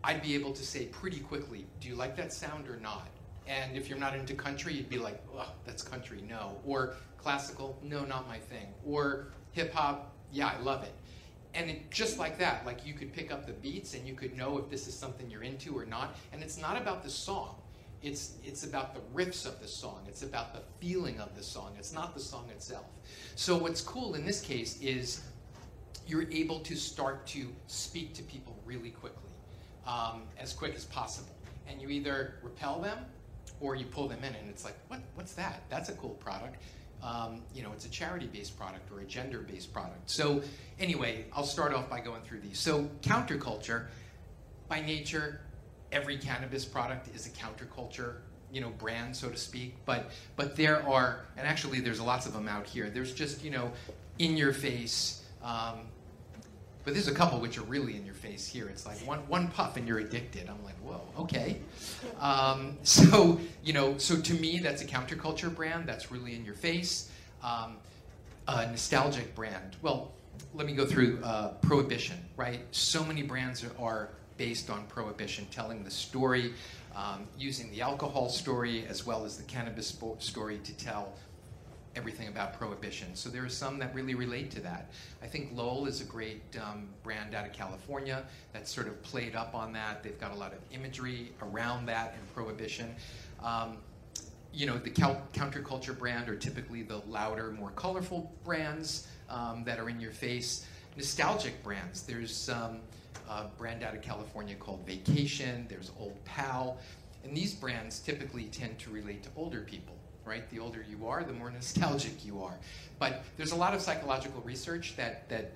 I'd 0.05 0.21
be 0.21 0.35
able 0.35 0.53
to 0.53 0.63
say 0.63 0.85
pretty 0.85 1.19
quickly, 1.19 1.65
do 1.81 1.87
you 1.87 1.95
like 1.95 2.15
that 2.17 2.31
sound 2.31 2.69
or 2.69 2.77
not? 2.77 3.07
And 3.47 3.75
if 3.75 3.89
you're 3.89 3.97
not 3.97 4.15
into 4.15 4.35
country, 4.35 4.75
you'd 4.75 4.89
be 4.89 4.99
like, 4.99 5.19
oh, 5.35 5.51
that's 5.65 5.81
country, 5.81 6.23
no. 6.29 6.59
Or 6.63 6.93
classical, 7.17 7.79
no, 7.81 8.05
not 8.05 8.27
my 8.27 8.37
thing. 8.37 8.67
Or 8.85 9.29
hip 9.53 9.73
hop, 9.73 10.15
yeah, 10.31 10.53
I 10.55 10.61
love 10.61 10.83
it. 10.83 10.93
And 11.55 11.71
it, 11.71 11.89
just 11.89 12.19
like 12.19 12.37
that, 12.37 12.67
like 12.67 12.85
you 12.85 12.93
could 12.93 13.13
pick 13.13 13.31
up 13.31 13.47
the 13.47 13.53
beats 13.53 13.95
and 13.95 14.07
you 14.07 14.13
could 14.13 14.37
know 14.37 14.59
if 14.59 14.69
this 14.69 14.87
is 14.87 14.93
something 14.93 15.27
you're 15.27 15.43
into 15.43 15.75
or 15.75 15.85
not. 15.85 16.15
And 16.31 16.43
it's 16.43 16.59
not 16.59 16.79
about 16.79 17.01
the 17.01 17.09
song. 17.09 17.55
It's, 18.03 18.33
it's 18.43 18.63
about 18.63 18.93
the 18.93 19.01
riffs 19.15 19.47
of 19.47 19.59
the 19.59 19.67
song. 19.67 20.05
It's 20.07 20.21
about 20.21 20.53
the 20.53 20.61
feeling 20.79 21.19
of 21.19 21.35
the 21.35 21.41
song. 21.41 21.73
It's 21.79 21.93
not 21.93 22.13
the 22.13 22.19
song 22.19 22.47
itself. 22.51 22.85
So 23.33 23.57
what's 23.57 23.81
cool 23.81 24.13
in 24.13 24.23
this 24.23 24.39
case 24.39 24.79
is 24.81 25.21
you're 26.07 26.29
able 26.31 26.59
to 26.59 26.75
start 26.75 27.25
to 27.27 27.47
speak 27.67 28.13
to 28.15 28.23
people 28.23 28.55
really 28.65 28.91
quickly 28.91 29.31
um, 29.87 30.23
as 30.37 30.53
quick 30.53 30.75
as 30.75 30.85
possible. 30.85 31.35
And 31.67 31.81
you 31.81 31.89
either 31.89 32.35
repel 32.43 32.79
them 32.79 32.99
or 33.59 33.75
you 33.75 33.85
pull 33.85 34.07
them 34.07 34.19
in, 34.19 34.35
and 34.35 34.49
it's 34.49 34.65
like, 34.65 34.75
what, 34.87 34.99
what's 35.15 35.33
that? 35.33 35.63
That's 35.69 35.89
a 35.89 35.93
cool 35.93 36.11
product. 36.11 36.61
Um, 37.01 37.41
you 37.53 37.63
know, 37.63 37.71
it's 37.73 37.85
a 37.85 37.89
charity-based 37.89 38.57
product 38.57 38.91
or 38.91 38.99
a 38.99 39.05
gender-based 39.05 39.71
product. 39.73 40.09
So 40.09 40.41
anyway, 40.79 41.25
I'll 41.33 41.45
start 41.45 41.73
off 41.73 41.89
by 41.89 41.99
going 41.99 42.21
through 42.23 42.41
these. 42.41 42.59
So 42.59 42.89
counterculture, 43.01 43.85
by 44.67 44.81
nature, 44.81 45.41
every 45.91 46.17
cannabis 46.17 46.65
product 46.65 47.13
is 47.15 47.27
a 47.27 47.29
counterculture 47.29 48.15
you 48.51 48.61
know 48.61 48.69
brand 48.69 49.15
so 49.15 49.29
to 49.29 49.37
speak 49.37 49.75
but 49.85 50.11
but 50.35 50.55
there 50.55 50.87
are 50.87 51.25
and 51.35 51.47
actually 51.47 51.79
there's 51.79 51.99
lots 51.99 52.25
of 52.25 52.33
them 52.33 52.47
out 52.47 52.65
here 52.67 52.89
there's 52.89 53.13
just 53.13 53.43
you 53.43 53.49
know 53.49 53.71
in 54.19 54.37
your 54.37 54.53
face 54.53 55.23
um, 55.43 55.79
but 56.85 56.93
there's 56.93 57.07
a 57.07 57.13
couple 57.13 57.39
which 57.39 57.57
are 57.57 57.63
really 57.63 57.97
in 57.97 58.05
your 58.05 58.13
face 58.13 58.47
here. 58.47 58.69
It's 58.69 58.85
like 58.85 58.97
one, 59.07 59.19
one 59.27 59.47
puff 59.49 59.75
and 59.75 59.87
you're 59.87 59.97
addicted. 59.97 60.47
I'm 60.47 60.63
like, 60.63 60.77
whoa, 60.83 61.01
okay. 61.23 61.57
Um, 62.19 62.77
so, 62.83 63.39
you 63.63 63.73
know, 63.73 63.97
so 63.97 64.15
to 64.21 64.33
me, 64.35 64.59
that's 64.59 64.83
a 64.83 64.85
counterculture 64.85 65.53
brand. 65.53 65.89
That's 65.89 66.11
really 66.11 66.35
in 66.35 66.45
your 66.45 66.53
face. 66.53 67.09
Um, 67.43 67.77
a 68.47 68.67
nostalgic 68.67 69.33
brand. 69.33 69.75
Well, 69.81 70.11
let 70.53 70.67
me 70.67 70.73
go 70.73 70.85
through 70.85 71.19
uh, 71.23 71.49
prohibition, 71.61 72.17
right? 72.37 72.61
So 72.71 73.03
many 73.03 73.23
brands 73.23 73.65
are 73.79 74.09
based 74.37 74.69
on 74.69 74.85
prohibition, 74.85 75.47
telling 75.49 75.83
the 75.83 75.91
story, 75.91 76.53
um, 76.95 77.27
using 77.37 77.71
the 77.71 77.81
alcohol 77.81 78.29
story 78.29 78.85
as 78.87 79.05
well 79.05 79.25
as 79.25 79.37
the 79.37 79.43
cannabis 79.43 79.97
story 80.19 80.59
to 80.63 80.77
tell 80.77 81.13
everything 81.95 82.27
about 82.27 82.57
prohibition. 82.57 83.15
So 83.15 83.29
there 83.29 83.43
are 83.43 83.49
some 83.49 83.79
that 83.79 83.93
really 83.95 84.15
relate 84.15 84.51
to 84.51 84.59
that. 84.61 84.91
I 85.23 85.27
think 85.27 85.51
Lowell 85.53 85.85
is 85.85 86.01
a 86.01 86.03
great 86.03 86.43
um, 86.61 86.89
brand 87.03 87.33
out 87.33 87.45
of 87.45 87.53
California 87.53 88.23
that 88.53 88.67
sort 88.67 88.87
of 88.87 89.01
played 89.01 89.35
up 89.35 89.55
on 89.55 89.71
that. 89.73 90.03
They've 90.03 90.19
got 90.19 90.31
a 90.31 90.35
lot 90.35 90.53
of 90.53 90.59
imagery 90.71 91.31
around 91.41 91.85
that 91.87 92.15
and 92.17 92.33
prohibition. 92.33 92.93
Um, 93.43 93.77
you 94.53 94.65
know, 94.65 94.77
the 94.77 94.89
counterculture 94.89 95.97
brand 95.97 96.29
are 96.29 96.35
typically 96.35 96.81
the 96.81 96.97
louder, 97.07 97.51
more 97.51 97.71
colorful 97.71 98.31
brands 98.45 99.07
um, 99.29 99.63
that 99.65 99.79
are 99.79 99.89
in 99.89 99.99
your 99.99 100.11
face. 100.11 100.65
Nostalgic 100.95 101.61
brands. 101.61 102.03
There's 102.03 102.49
um, 102.49 102.79
a 103.29 103.45
brand 103.57 103.83
out 103.83 103.93
of 103.93 104.01
California 104.01 104.55
called 104.55 104.85
Vacation. 104.85 105.65
There's 105.69 105.91
Old 105.99 106.23
Pal. 106.23 106.77
And 107.25 107.35
these 107.35 107.53
brands 107.53 107.99
typically 107.99 108.45
tend 108.45 108.79
to 108.79 108.91
relate 108.91 109.23
to 109.23 109.29
older 109.35 109.61
people 109.61 109.94
right? 110.25 110.49
The 110.49 110.59
older 110.59 110.85
you 110.87 111.07
are, 111.07 111.23
the 111.23 111.33
more 111.33 111.51
nostalgic 111.59 112.25
you 112.25 112.41
are. 112.43 112.57
But 112.99 113.23
there's 113.37 113.51
a 113.51 113.55
lot 113.55 113.73
of 113.73 113.81
psychological 113.81 114.41
research 114.41 114.95
that 114.97 115.29
that 115.29 115.53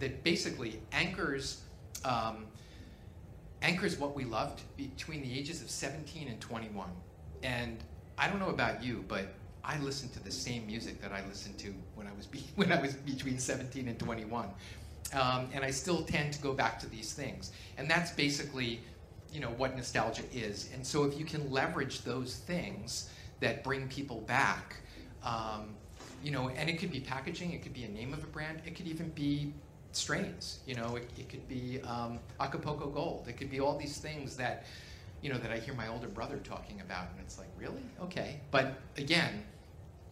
that 0.00 0.22
basically 0.22 0.80
anchors 0.92 1.62
um, 2.04 2.46
anchors 3.62 3.98
what 3.98 4.14
we 4.14 4.24
loved 4.24 4.62
between 4.76 5.22
the 5.22 5.38
ages 5.38 5.62
of 5.62 5.70
17 5.70 6.28
and 6.28 6.40
21. 6.40 6.88
And 7.42 7.78
I 8.16 8.28
don't 8.28 8.38
know 8.38 8.50
about 8.50 8.82
you, 8.82 9.04
but 9.08 9.26
I 9.64 9.78
listened 9.80 10.12
to 10.14 10.22
the 10.22 10.30
same 10.30 10.66
music 10.66 11.00
that 11.02 11.12
I 11.12 11.24
listened 11.26 11.58
to 11.58 11.74
when 11.94 12.06
I 12.06 12.12
was 12.16 12.26
be- 12.26 12.46
when 12.56 12.72
I 12.72 12.80
was 12.80 12.94
between 12.94 13.38
17 13.38 13.88
and 13.88 13.98
21. 13.98 14.48
Um, 15.14 15.48
and 15.54 15.64
I 15.64 15.70
still 15.70 16.02
tend 16.02 16.34
to 16.34 16.42
go 16.42 16.52
back 16.52 16.78
to 16.80 16.88
these 16.88 17.14
things. 17.14 17.52
And 17.78 17.90
that's 17.90 18.10
basically, 18.10 18.80
you 19.32 19.40
know, 19.40 19.48
what 19.56 19.74
nostalgia 19.74 20.24
is. 20.34 20.68
And 20.74 20.86
so 20.86 21.04
if 21.04 21.18
you 21.18 21.24
can 21.24 21.50
leverage 21.50 22.02
those 22.02 22.36
things 22.36 23.08
that 23.40 23.64
bring 23.64 23.88
people 23.88 24.20
back. 24.22 24.76
Um, 25.24 25.74
you 26.22 26.30
know, 26.30 26.48
and 26.48 26.68
it 26.68 26.78
could 26.78 26.90
be 26.90 27.00
packaging, 27.00 27.52
it 27.52 27.62
could 27.62 27.74
be 27.74 27.84
a 27.84 27.88
name 27.88 28.12
of 28.12 28.22
a 28.24 28.26
brand, 28.26 28.62
it 28.66 28.74
could 28.74 28.86
even 28.86 29.10
be 29.10 29.52
strains. 29.92 30.60
You 30.66 30.74
know, 30.74 30.96
it, 30.96 31.08
it 31.18 31.28
could 31.28 31.46
be 31.48 31.80
um, 31.82 32.18
Acapulco 32.40 32.88
Gold. 32.88 33.26
It 33.28 33.36
could 33.36 33.50
be 33.50 33.60
all 33.60 33.78
these 33.78 33.98
things 33.98 34.36
that, 34.36 34.64
you 35.22 35.32
know, 35.32 35.38
that 35.38 35.50
I 35.50 35.58
hear 35.58 35.74
my 35.74 35.88
older 35.88 36.08
brother 36.08 36.38
talking 36.38 36.80
about, 36.80 37.10
and 37.10 37.20
it's 37.20 37.38
like, 37.38 37.48
really? 37.58 37.82
Okay. 38.02 38.40
But 38.50 38.80
again, 38.96 39.44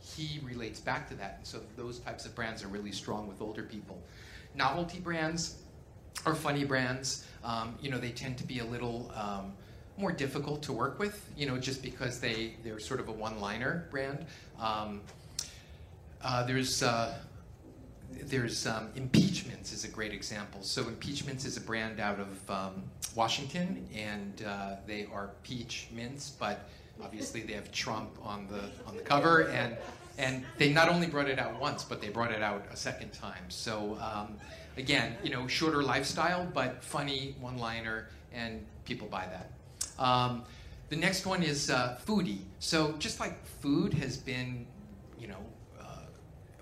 he 0.00 0.40
relates 0.44 0.80
back 0.80 1.08
to 1.10 1.14
that, 1.16 1.36
and 1.38 1.46
so 1.46 1.60
those 1.76 1.98
types 1.98 2.24
of 2.26 2.34
brands 2.34 2.62
are 2.62 2.68
really 2.68 2.92
strong 2.92 3.26
with 3.26 3.40
older 3.40 3.62
people. 3.62 4.00
Novelty 4.54 5.00
brands 5.00 5.56
are 6.24 6.34
funny 6.34 6.64
brands. 6.64 7.26
Um, 7.44 7.76
you 7.80 7.90
know, 7.90 7.98
they 7.98 8.10
tend 8.10 8.38
to 8.38 8.46
be 8.46 8.60
a 8.60 8.64
little 8.64 9.12
um, 9.14 9.52
more 9.98 10.12
difficult 10.12 10.62
to 10.62 10.72
work 10.72 10.98
with, 10.98 11.30
you 11.36 11.46
know, 11.46 11.58
just 11.58 11.82
because 11.82 12.20
they, 12.20 12.54
they're 12.62 12.78
sort 12.78 13.00
of 13.00 13.08
a 13.08 13.12
one-liner 13.12 13.86
brand. 13.90 14.26
Um, 14.60 15.00
uh, 16.22 16.44
there's 16.44 16.82
uh, 16.82 17.18
there's 18.24 18.66
um, 18.66 18.88
Impeachments 18.94 19.72
is 19.72 19.84
a 19.84 19.88
great 19.88 20.12
example. 20.12 20.62
So 20.62 20.82
Impeachments 20.88 21.44
is 21.44 21.56
a 21.56 21.60
brand 21.60 22.00
out 22.00 22.20
of 22.20 22.50
um, 22.50 22.82
Washington, 23.14 23.86
and 23.94 24.44
uh, 24.46 24.76
they 24.86 25.06
are 25.12 25.30
peach 25.42 25.88
mints, 25.92 26.30
but 26.30 26.68
obviously 27.02 27.42
they 27.42 27.54
have 27.54 27.70
Trump 27.72 28.10
on 28.22 28.46
the 28.48 28.62
on 28.88 28.96
the 28.96 29.02
cover, 29.02 29.48
and 29.48 29.76
And 30.18 30.44
they 30.56 30.72
not 30.72 30.88
only 30.88 31.06
brought 31.06 31.28
it 31.28 31.38
out 31.38 31.60
once, 31.60 31.84
but 31.84 32.00
they 32.00 32.08
brought 32.08 32.32
it 32.32 32.42
out 32.42 32.64
a 32.72 32.76
second 32.76 33.12
time. 33.12 33.44
So 33.48 33.98
um, 34.00 34.38
again, 34.78 35.14
you 35.22 35.28
know, 35.28 35.46
shorter 35.46 35.82
lifestyle, 35.82 36.46
but 36.54 36.82
funny 36.82 37.34
one-liner, 37.38 38.08
and 38.32 38.64
people 38.86 39.08
buy 39.08 39.26
that. 39.26 39.50
Um, 39.98 40.42
the 40.88 40.96
next 40.96 41.26
one 41.26 41.42
is 41.42 41.70
uh, 41.70 41.98
foodie. 42.06 42.40
So 42.60 42.92
just 42.98 43.18
like 43.20 43.44
food 43.44 43.92
has 43.94 44.16
been, 44.16 44.66
you 45.18 45.28
know, 45.28 45.38
uh, 45.80 45.84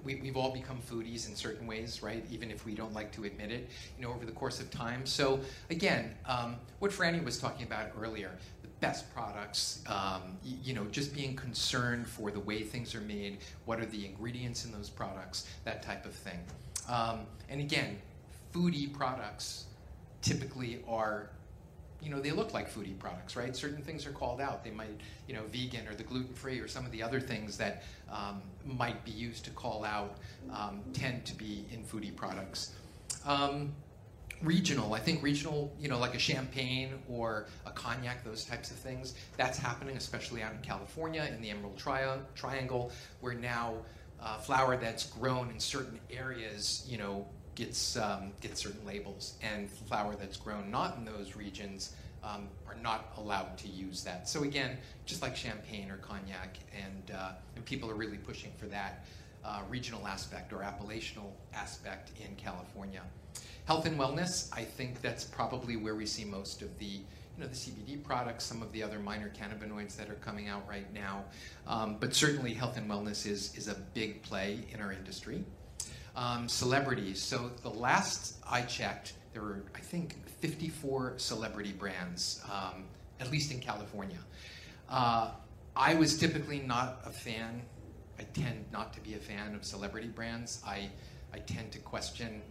we, 0.02 0.16
we've 0.16 0.36
all 0.36 0.50
become 0.52 0.78
foodies 0.90 1.28
in 1.28 1.34
certain 1.36 1.66
ways, 1.66 2.02
right? 2.02 2.24
Even 2.30 2.50
if 2.50 2.64
we 2.64 2.74
don't 2.74 2.94
like 2.94 3.12
to 3.12 3.24
admit 3.24 3.50
it, 3.50 3.68
you 3.98 4.04
know, 4.06 4.12
over 4.12 4.24
the 4.24 4.32
course 4.32 4.60
of 4.60 4.70
time. 4.70 5.04
So 5.04 5.40
again, 5.70 6.14
um, 6.26 6.56
what 6.78 6.90
Franny 6.90 7.22
was 7.22 7.38
talking 7.38 7.66
about 7.66 7.88
earlier, 8.00 8.30
the 8.62 8.68
best 8.80 9.12
products, 9.14 9.82
um, 9.86 10.38
y- 10.44 10.56
you 10.62 10.72
know, 10.72 10.84
just 10.86 11.14
being 11.14 11.36
concerned 11.36 12.06
for 12.06 12.30
the 12.30 12.40
way 12.40 12.62
things 12.62 12.94
are 12.94 13.00
made, 13.02 13.38
what 13.66 13.78
are 13.78 13.86
the 13.86 14.06
ingredients 14.06 14.64
in 14.64 14.72
those 14.72 14.88
products, 14.88 15.46
that 15.64 15.82
type 15.82 16.06
of 16.06 16.14
thing. 16.14 16.38
Um, 16.88 17.20
and 17.50 17.60
again, 17.60 17.98
foodie 18.54 18.92
products 18.92 19.64
typically 20.22 20.82
are 20.88 21.28
you 22.04 22.10
know, 22.10 22.20
they 22.20 22.32
look 22.32 22.52
like 22.52 22.72
foodie 22.72 22.98
products, 22.98 23.34
right? 23.34 23.56
Certain 23.56 23.82
things 23.82 24.06
are 24.06 24.12
called 24.12 24.40
out. 24.40 24.62
They 24.62 24.70
might, 24.70 25.00
you 25.26 25.34
know, 25.34 25.42
vegan 25.50 25.88
or 25.88 25.94
the 25.94 26.02
gluten 26.02 26.34
free 26.34 26.60
or 26.60 26.68
some 26.68 26.84
of 26.84 26.92
the 26.92 27.02
other 27.02 27.18
things 27.18 27.56
that 27.56 27.82
um, 28.10 28.42
might 28.64 29.04
be 29.04 29.10
used 29.10 29.44
to 29.46 29.50
call 29.50 29.84
out 29.84 30.18
um, 30.52 30.82
tend 30.92 31.24
to 31.24 31.34
be 31.34 31.64
in 31.72 31.82
foodie 31.82 32.14
products. 32.14 32.72
Um, 33.24 33.72
regional, 34.42 34.92
I 34.92 35.00
think 35.00 35.22
regional, 35.22 35.72
you 35.80 35.88
know, 35.88 35.98
like 35.98 36.14
a 36.14 36.18
champagne 36.18 36.90
or 37.08 37.46
a 37.64 37.70
cognac, 37.70 38.22
those 38.22 38.44
types 38.44 38.70
of 38.70 38.76
things, 38.76 39.14
that's 39.38 39.58
happening, 39.58 39.96
especially 39.96 40.42
out 40.42 40.52
in 40.52 40.58
California 40.58 41.26
in 41.34 41.40
the 41.40 41.50
Emerald 41.50 41.78
tri- 41.78 42.18
Triangle, 42.34 42.92
where 43.20 43.34
now 43.34 43.76
uh, 44.20 44.36
flour 44.38 44.76
that's 44.76 45.06
grown 45.06 45.50
in 45.50 45.58
certain 45.58 45.98
areas, 46.10 46.84
you 46.86 46.98
know, 46.98 47.26
gets 47.54 47.96
um, 47.96 48.32
gets 48.40 48.62
certain 48.62 48.84
labels, 48.86 49.34
and 49.42 49.70
flour 49.70 50.14
that's 50.16 50.36
grown 50.36 50.70
not 50.70 50.96
in 50.96 51.04
those 51.04 51.36
regions 51.36 51.94
um, 52.22 52.48
are 52.66 52.76
not 52.82 53.12
allowed 53.16 53.56
to 53.58 53.68
use 53.68 54.02
that. 54.04 54.28
So 54.28 54.42
again, 54.42 54.78
just 55.06 55.22
like 55.22 55.36
champagne 55.36 55.90
or 55.90 55.96
cognac, 55.98 56.58
and 56.74 57.16
uh, 57.16 57.32
and 57.56 57.64
people 57.64 57.90
are 57.90 57.94
really 57.94 58.18
pushing 58.18 58.52
for 58.58 58.66
that 58.66 59.04
uh, 59.44 59.60
regional 59.68 60.06
aspect 60.06 60.52
or 60.52 60.58
appellational 60.58 61.30
aspect 61.52 62.10
in 62.20 62.34
California. 62.36 63.02
Health 63.66 63.86
and 63.86 63.98
wellness, 63.98 64.48
I 64.52 64.62
think 64.62 65.00
that's 65.00 65.24
probably 65.24 65.76
where 65.76 65.94
we 65.94 66.06
see 66.06 66.24
most 66.24 66.62
of 66.62 66.78
the 66.78 67.00
you 67.36 67.42
know, 67.42 67.48
the 67.48 67.54
CBD 67.54 68.02
products, 68.02 68.44
some 68.44 68.62
of 68.62 68.70
the 68.72 68.82
other 68.82 68.98
minor 68.98 69.30
cannabinoids 69.30 69.96
that 69.96 70.08
are 70.08 70.14
coming 70.16 70.48
out 70.48 70.66
right 70.68 70.92
now. 70.92 71.24
Um, 71.66 71.96
but 71.98 72.14
certainly 72.14 72.54
health 72.54 72.76
and 72.76 72.88
wellness 72.88 73.26
is, 73.26 73.56
is 73.56 73.68
a 73.68 73.74
big 73.74 74.22
play 74.22 74.60
in 74.72 74.80
our 74.80 74.92
industry. 74.92 75.44
Um, 76.16 76.48
celebrities. 76.48 77.20
So 77.20 77.50
the 77.62 77.70
last 77.70 78.36
I 78.48 78.62
checked, 78.62 79.14
there 79.32 79.42
were, 79.42 79.64
I 79.74 79.80
think, 79.80 80.16
54 80.40 81.14
celebrity 81.16 81.72
brands, 81.72 82.40
um, 82.50 82.84
at 83.18 83.32
least 83.32 83.50
in 83.50 83.58
California. 83.58 84.18
Uh, 84.88 85.30
I 85.74 85.94
was 85.94 86.16
typically 86.16 86.60
not 86.60 87.00
a 87.04 87.10
fan. 87.10 87.62
I 88.18 88.22
tend 88.22 88.64
not 88.72 88.92
to 88.94 89.00
be 89.00 89.14
a 89.14 89.18
fan 89.18 89.54
of 89.56 89.64
celebrity 89.64 90.06
brands. 90.06 90.62
I, 90.64 90.88
I 91.32 91.38
tend 91.38 91.72
to 91.72 91.78
question 91.80 92.42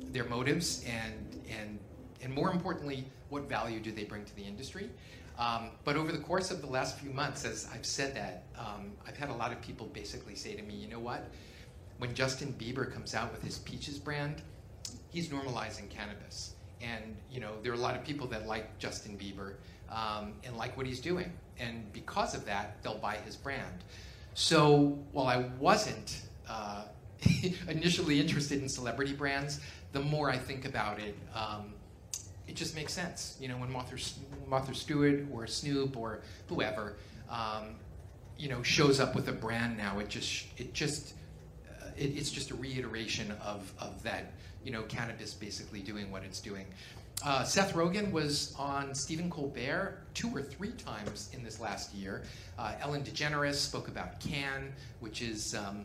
their 0.00 0.24
motives 0.24 0.84
and, 0.86 1.40
and, 1.50 1.78
and 2.22 2.32
more 2.32 2.50
importantly, 2.50 3.04
what 3.28 3.48
value 3.48 3.80
do 3.80 3.92
they 3.92 4.04
bring 4.04 4.24
to 4.24 4.36
the 4.36 4.42
industry. 4.42 4.88
Um, 5.38 5.70
but 5.84 5.96
over 5.96 6.12
the 6.12 6.18
course 6.18 6.50
of 6.50 6.62
the 6.62 6.66
last 6.66 6.98
few 6.98 7.10
months, 7.10 7.44
as 7.44 7.68
I've 7.72 7.84
said 7.84 8.14
that, 8.16 8.44
um, 8.58 8.92
I've 9.06 9.16
had 9.16 9.28
a 9.28 9.34
lot 9.34 9.52
of 9.52 9.60
people 9.60 9.86
basically 9.88 10.34
say 10.34 10.54
to 10.54 10.62
me, 10.62 10.74
you 10.74 10.88
know 10.88 10.98
what? 10.98 11.28
When 11.98 12.14
Justin 12.14 12.54
Bieber 12.58 12.92
comes 12.92 13.14
out 13.14 13.32
with 13.32 13.42
his 13.42 13.58
Peaches 13.58 13.98
brand, 13.98 14.42
he's 15.10 15.28
normalizing 15.28 15.88
cannabis. 15.90 16.54
And 16.82 17.16
you 17.30 17.40
know, 17.40 17.52
there 17.62 17.72
are 17.72 17.76
a 17.76 17.78
lot 17.78 17.96
of 17.96 18.04
people 18.04 18.26
that 18.28 18.46
like 18.46 18.78
Justin 18.78 19.16
Bieber 19.16 19.54
um, 19.90 20.34
and 20.44 20.56
like 20.56 20.76
what 20.76 20.86
he's 20.86 21.00
doing, 21.00 21.32
and 21.58 21.90
because 21.92 22.34
of 22.34 22.44
that, 22.46 22.82
they'll 22.82 22.98
buy 22.98 23.16
his 23.16 23.36
brand. 23.36 23.84
So 24.34 24.98
while 25.12 25.26
I 25.26 25.46
wasn't 25.58 26.20
uh, 26.48 26.84
initially 27.68 28.20
interested 28.20 28.60
in 28.60 28.68
celebrity 28.68 29.14
brands, 29.14 29.60
the 29.92 30.00
more 30.00 30.30
I 30.30 30.36
think 30.36 30.66
about 30.66 31.00
it, 31.00 31.16
um, 31.34 31.72
it 32.46 32.54
just 32.54 32.74
makes 32.74 32.92
sense. 32.92 33.36
You 33.40 33.48
know, 33.48 33.56
when 33.56 33.72
Martha, 33.72 33.96
Martha 34.46 34.74
Stewart 34.74 35.24
or 35.32 35.46
Snoop 35.46 35.96
or 35.96 36.20
whoever, 36.48 36.96
um, 37.30 37.76
you 38.38 38.48
know, 38.50 38.62
shows 38.62 39.00
up 39.00 39.14
with 39.14 39.28
a 39.28 39.32
brand 39.32 39.78
now, 39.78 39.98
it 39.98 40.08
just 40.08 40.46
it 40.58 40.74
just 40.74 41.14
it, 41.96 42.16
it's 42.16 42.30
just 42.30 42.50
a 42.50 42.54
reiteration 42.54 43.32
of, 43.44 43.72
of 43.78 44.02
that, 44.02 44.32
you 44.64 44.70
know, 44.70 44.82
cannabis 44.82 45.34
basically 45.34 45.80
doing 45.80 46.10
what 46.10 46.22
it's 46.22 46.40
doing. 46.40 46.66
Uh, 47.24 47.42
Seth 47.44 47.72
Rogen 47.72 48.12
was 48.12 48.54
on 48.58 48.94
Stephen 48.94 49.30
Colbert 49.30 50.02
two 50.12 50.28
or 50.34 50.42
three 50.42 50.72
times 50.72 51.30
in 51.32 51.42
this 51.42 51.60
last 51.60 51.94
year. 51.94 52.22
Uh, 52.58 52.74
Ellen 52.80 53.02
DeGeneres 53.02 53.54
spoke 53.54 53.88
about 53.88 54.20
Cann, 54.20 54.72
which 55.00 55.22
is 55.22 55.54
um, 55.54 55.84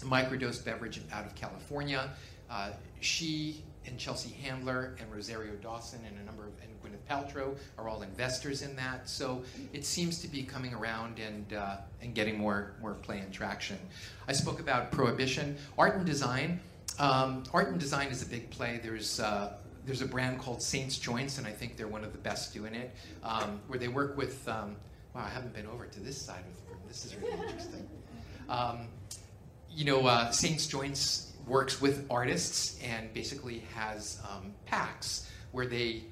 a 0.00 0.06
microdose 0.06 0.64
beverage 0.64 1.02
out 1.12 1.26
of 1.26 1.34
California. 1.34 2.10
Uh, 2.50 2.70
she 3.00 3.62
and 3.86 3.98
Chelsea 3.98 4.30
Handler 4.42 4.96
and 4.98 5.12
Rosario 5.12 5.52
Dawson 5.56 6.00
and 6.06 6.18
a 6.18 6.24
number 6.24 6.44
of 6.44 6.52
and 6.62 6.73
Gwyneth 7.04 7.32
Paltrow 7.32 7.56
are 7.78 7.88
all 7.88 8.02
investors 8.02 8.62
in 8.62 8.76
that. 8.76 9.08
So 9.08 9.42
it 9.72 9.84
seems 9.84 10.20
to 10.20 10.28
be 10.28 10.42
coming 10.42 10.74
around 10.74 11.18
and 11.18 11.52
uh, 11.52 11.76
and 12.02 12.14
getting 12.14 12.38
more 12.38 12.72
more 12.80 12.94
play 12.94 13.18
and 13.18 13.32
traction. 13.32 13.78
I 14.28 14.32
spoke 14.32 14.60
about 14.60 14.90
prohibition, 14.90 15.56
art 15.78 15.96
and 15.96 16.06
design. 16.06 16.60
Um, 16.98 17.44
art 17.52 17.68
and 17.68 17.80
design 17.80 18.08
is 18.08 18.22
a 18.22 18.26
big 18.26 18.50
play. 18.50 18.80
There's 18.82 19.20
uh, 19.20 19.54
there's 19.84 20.02
a 20.02 20.06
brand 20.06 20.38
called 20.38 20.62
Saints 20.62 20.98
Joints, 20.98 21.38
and 21.38 21.46
I 21.46 21.50
think 21.50 21.76
they're 21.76 21.88
one 21.88 22.04
of 22.04 22.12
the 22.12 22.18
best 22.18 22.54
doing 22.54 22.74
it, 22.74 22.94
um, 23.22 23.60
where 23.66 23.78
they 23.78 23.88
work 23.88 24.16
with. 24.16 24.46
Um, 24.48 24.76
wow, 25.14 25.24
I 25.24 25.28
haven't 25.28 25.54
been 25.54 25.66
over 25.66 25.86
to 25.86 26.00
this 26.00 26.20
side 26.20 26.40
of 26.40 26.64
the 26.64 26.72
room. 26.72 26.82
This 26.88 27.04
is 27.04 27.16
really 27.16 27.32
interesting. 27.42 27.88
Um, 28.48 28.88
you 29.70 29.84
know, 29.84 30.06
uh, 30.06 30.30
Saints 30.30 30.66
Joints 30.66 31.32
works 31.46 31.80
with 31.80 32.06
artists 32.10 32.78
and 32.82 33.12
basically 33.12 33.64
has 33.74 34.20
um, 34.30 34.54
packs 34.66 35.30
where 35.52 35.66
they 35.66 36.04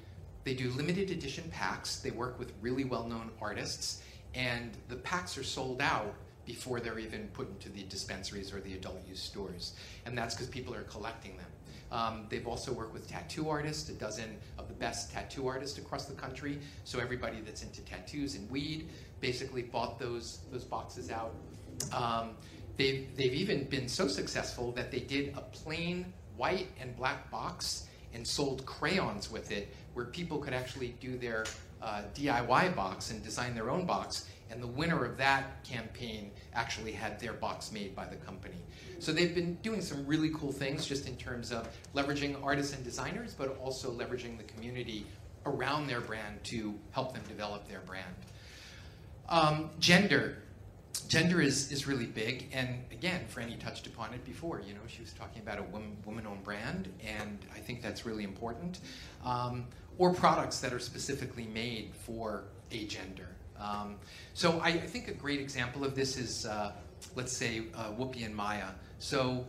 they 0.43 0.53
do 0.53 0.69
limited 0.71 1.09
edition 1.11 1.49
packs. 1.51 1.97
They 1.97 2.11
work 2.11 2.37
with 2.39 2.53
really 2.61 2.83
well-known 2.83 3.31
artists, 3.41 4.01
and 4.35 4.71
the 4.89 4.95
packs 4.97 5.37
are 5.37 5.43
sold 5.43 5.81
out 5.81 6.13
before 6.45 6.79
they're 6.79 6.99
even 6.99 7.29
put 7.29 7.49
into 7.49 7.69
the 7.69 7.83
dispensaries 7.83 8.53
or 8.53 8.59
the 8.59 8.73
adult 8.73 9.07
use 9.07 9.21
stores, 9.21 9.73
and 10.05 10.17
that's 10.17 10.35
because 10.35 10.49
people 10.49 10.73
are 10.73 10.83
collecting 10.83 11.37
them. 11.37 11.47
Um, 11.91 12.25
they've 12.29 12.47
also 12.47 12.73
worked 12.73 12.93
with 12.93 13.07
tattoo 13.07 13.49
artists, 13.49 13.87
a 13.89 13.93
dozen 13.93 14.37
of 14.57 14.67
the 14.67 14.73
best 14.73 15.13
tattoo 15.13 15.47
artists 15.47 15.77
across 15.77 16.05
the 16.05 16.15
country. 16.15 16.59
So 16.85 16.99
everybody 16.99 17.39
that's 17.41 17.61
into 17.61 17.81
tattoos 17.81 18.35
and 18.35 18.49
weed 18.49 18.89
basically 19.21 19.61
bought 19.61 19.99
those 19.99 20.39
those 20.51 20.63
boxes 20.63 21.11
out. 21.11 21.35
Um, 21.93 22.31
they've 22.77 23.15
they've 23.15 23.33
even 23.33 23.65
been 23.65 23.87
so 23.87 24.07
successful 24.07 24.71
that 24.71 24.91
they 24.91 25.01
did 25.01 25.37
a 25.37 25.41
plain 25.41 26.11
white 26.35 26.67
and 26.81 26.95
black 26.97 27.29
box 27.29 27.87
and 28.13 28.25
sold 28.25 28.65
crayons 28.65 29.31
with 29.31 29.51
it, 29.51 29.75
where 29.93 30.05
people 30.05 30.37
could 30.37 30.53
actually 30.53 30.95
do 30.99 31.17
their 31.17 31.45
uh, 31.81 32.01
DIY 32.15 32.75
box 32.75 33.11
and 33.11 33.23
design 33.23 33.53
their 33.53 33.69
own 33.69 33.85
box. 33.85 34.27
And 34.49 34.61
the 34.61 34.67
winner 34.67 35.03
of 35.03 35.17
that 35.17 35.63
campaign 35.63 36.31
actually 36.53 36.91
had 36.91 37.19
their 37.19 37.33
box 37.33 37.71
made 37.71 37.95
by 37.95 38.05
the 38.05 38.15
company. 38.17 38.57
So 38.99 39.11
they've 39.11 39.33
been 39.33 39.55
doing 39.55 39.81
some 39.81 40.05
really 40.05 40.29
cool 40.29 40.51
things 40.51 40.85
just 40.85 41.07
in 41.07 41.17
terms 41.17 41.51
of 41.51 41.67
leveraging 41.95 42.41
artists 42.43 42.73
and 42.73 42.83
designers, 42.83 43.33
but 43.33 43.57
also 43.59 43.91
leveraging 43.91 44.37
the 44.37 44.43
community 44.43 45.05
around 45.45 45.87
their 45.87 46.01
brand 46.01 46.43
to 46.45 46.73
help 46.91 47.13
them 47.13 47.23
develop 47.27 47.67
their 47.67 47.81
brand. 47.81 48.15
Um, 49.29 49.69
gender. 49.79 50.37
Gender 51.07 51.41
is, 51.41 51.71
is 51.71 51.87
really 51.87 52.05
big, 52.05 52.49
and 52.53 52.83
again, 52.91 53.25
Franny 53.33 53.59
touched 53.59 53.87
upon 53.87 54.13
it 54.13 54.23
before. 54.23 54.61
You 54.65 54.73
know, 54.73 54.79
she 54.87 55.01
was 55.01 55.11
talking 55.11 55.41
about 55.41 55.59
a 55.59 55.63
woman, 55.63 55.97
woman-owned 56.05 56.43
brand, 56.43 56.87
and 57.03 57.39
I 57.53 57.59
think 57.59 57.81
that's 57.81 58.05
really 58.05 58.23
important. 58.23 58.79
Um, 59.25 59.65
or 59.97 60.13
products 60.13 60.59
that 60.59 60.73
are 60.73 60.79
specifically 60.79 61.47
made 61.47 61.91
for 62.05 62.45
a 62.71 62.85
gender. 62.85 63.29
Um, 63.59 63.95
so 64.33 64.59
I, 64.59 64.69
I, 64.69 64.79
think 64.79 65.07
a 65.07 65.13
great 65.13 65.39
example 65.39 65.85
of 65.85 65.95
this 65.95 66.17
is, 66.17 66.45
uh, 66.45 66.73
let's 67.15 67.31
say, 67.31 67.63
uh, 67.75 67.91
Whoopi 67.91 68.25
and 68.25 68.35
Maya. 68.35 68.67
So, 68.99 69.45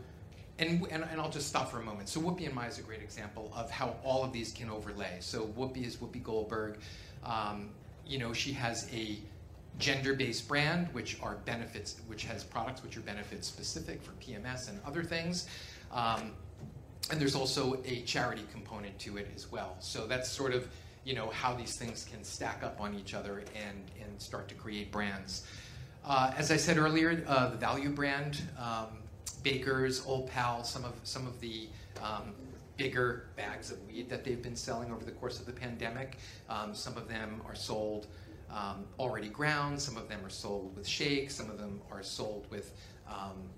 and, 0.59 0.87
and, 0.91 1.05
and, 1.05 1.21
I'll 1.21 1.31
just 1.31 1.49
stop 1.49 1.71
for 1.71 1.81
a 1.81 1.83
moment. 1.83 2.09
So 2.09 2.21
Whoopi 2.21 2.45
and 2.45 2.55
Maya 2.55 2.69
is 2.69 2.79
a 2.79 2.83
great 2.83 3.03
example 3.03 3.51
of 3.57 3.71
how 3.71 3.97
all 4.05 4.23
of 4.23 4.33
these 4.33 4.53
can 4.53 4.71
overlay. 4.71 5.17
So 5.21 5.47
Whoopi 5.59 5.85
is 5.85 5.97
Whoopi 5.97 6.23
Goldberg. 6.23 6.79
Um, 7.25 7.71
you 8.07 8.19
know, 8.19 8.33
she 8.33 8.53
has 8.53 8.89
a 8.93 9.19
gender-based 9.79 10.47
brand, 10.47 10.89
which 10.93 11.21
are 11.21 11.37
benefits, 11.45 11.97
which 12.07 12.25
has 12.25 12.45
products 12.45 12.83
which 12.83 12.97
are 12.97 13.01
benefit 13.01 13.45
specific 13.45 14.01
for 14.03 14.13
PMS 14.13 14.69
and 14.69 14.79
other 14.87 15.03
things. 15.03 15.49
Um, 15.91 16.33
and 17.11 17.21
there's 17.21 17.35
also 17.35 17.83
a 17.85 18.01
charity 18.03 18.45
component 18.53 18.99
to 19.01 19.17
it 19.17 19.29
as 19.35 19.51
well. 19.51 19.77
So 19.81 20.07
that's 20.07 20.29
sort 20.29 20.55
of 20.55 20.69
you 21.05 21.15
know 21.15 21.29
how 21.31 21.55
these 21.55 21.77
things 21.77 22.07
can 22.11 22.25
stack 22.25 22.63
up 22.63 22.81
on 22.81 22.95
each 22.95 23.15
other 23.15 23.43
and 23.55 23.91
and 24.03 24.21
start 24.21 24.49
to 24.49 24.55
create 24.55 24.91
brands. 24.91 25.47
Uh, 26.05 26.33
as 26.37 26.51
I 26.51 26.57
said 26.57 26.77
earlier, 26.77 27.25
uh, 27.27 27.49
the 27.49 27.57
value 27.57 27.89
brand, 27.89 28.43
um, 28.59 28.99
Baker's, 29.43 30.05
Old 30.07 30.29
Pal, 30.31 30.65
some 30.65 30.85
of 30.85 30.95
some 31.05 31.27
of 31.27 31.41
the 31.41 31.69
um, 32.03 32.35
bigger 32.77 33.27
bags 33.37 33.71
of 33.71 33.83
weed 33.87 34.09
that 34.09 34.25
they've 34.25 34.43
been 34.43 34.57
selling 34.57 34.93
over 34.93 35.05
the 35.05 35.13
course 35.13 35.39
of 35.39 35.47
the 35.47 35.53
pandemic. 35.53 36.17
Um, 36.49 36.75
some 36.75 36.97
of 36.97 37.09
them 37.09 37.41
are 37.47 37.55
sold 37.55 38.07
um, 38.51 38.85
already 38.99 39.29
ground. 39.29 39.81
Some 39.81 39.97
of 39.97 40.09
them 40.09 40.25
are 40.25 40.31
sold 40.31 40.75
with 40.77 40.87
shakes. 40.87 41.35
Some 41.35 41.51
of 41.51 41.59
them 41.59 41.81
are 41.91 42.03
sold 42.03 42.47
with 42.51 42.73
um, 43.09 43.49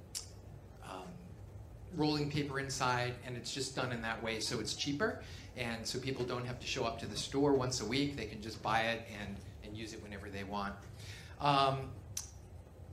rolling 1.96 2.30
paper 2.30 2.60
inside, 2.60 3.14
and 3.26 3.36
it's 3.36 3.52
just 3.52 3.74
done 3.74 3.92
in 3.92 4.02
that 4.02 4.22
way, 4.22 4.40
so 4.40 4.60
it's 4.60 4.74
cheaper, 4.74 5.22
and 5.56 5.86
so 5.86 5.98
people 5.98 6.24
don't 6.24 6.46
have 6.46 6.60
to 6.60 6.66
show 6.66 6.84
up 6.84 6.98
to 7.00 7.06
the 7.06 7.16
store 7.16 7.52
once 7.52 7.80
a 7.80 7.84
week. 7.84 8.16
They 8.16 8.26
can 8.26 8.42
just 8.42 8.62
buy 8.62 8.82
it 8.82 9.02
and 9.20 9.36
and 9.64 9.76
use 9.76 9.92
it 9.92 10.02
whenever 10.02 10.28
they 10.28 10.44
want. 10.44 10.74
Um, 11.40 11.90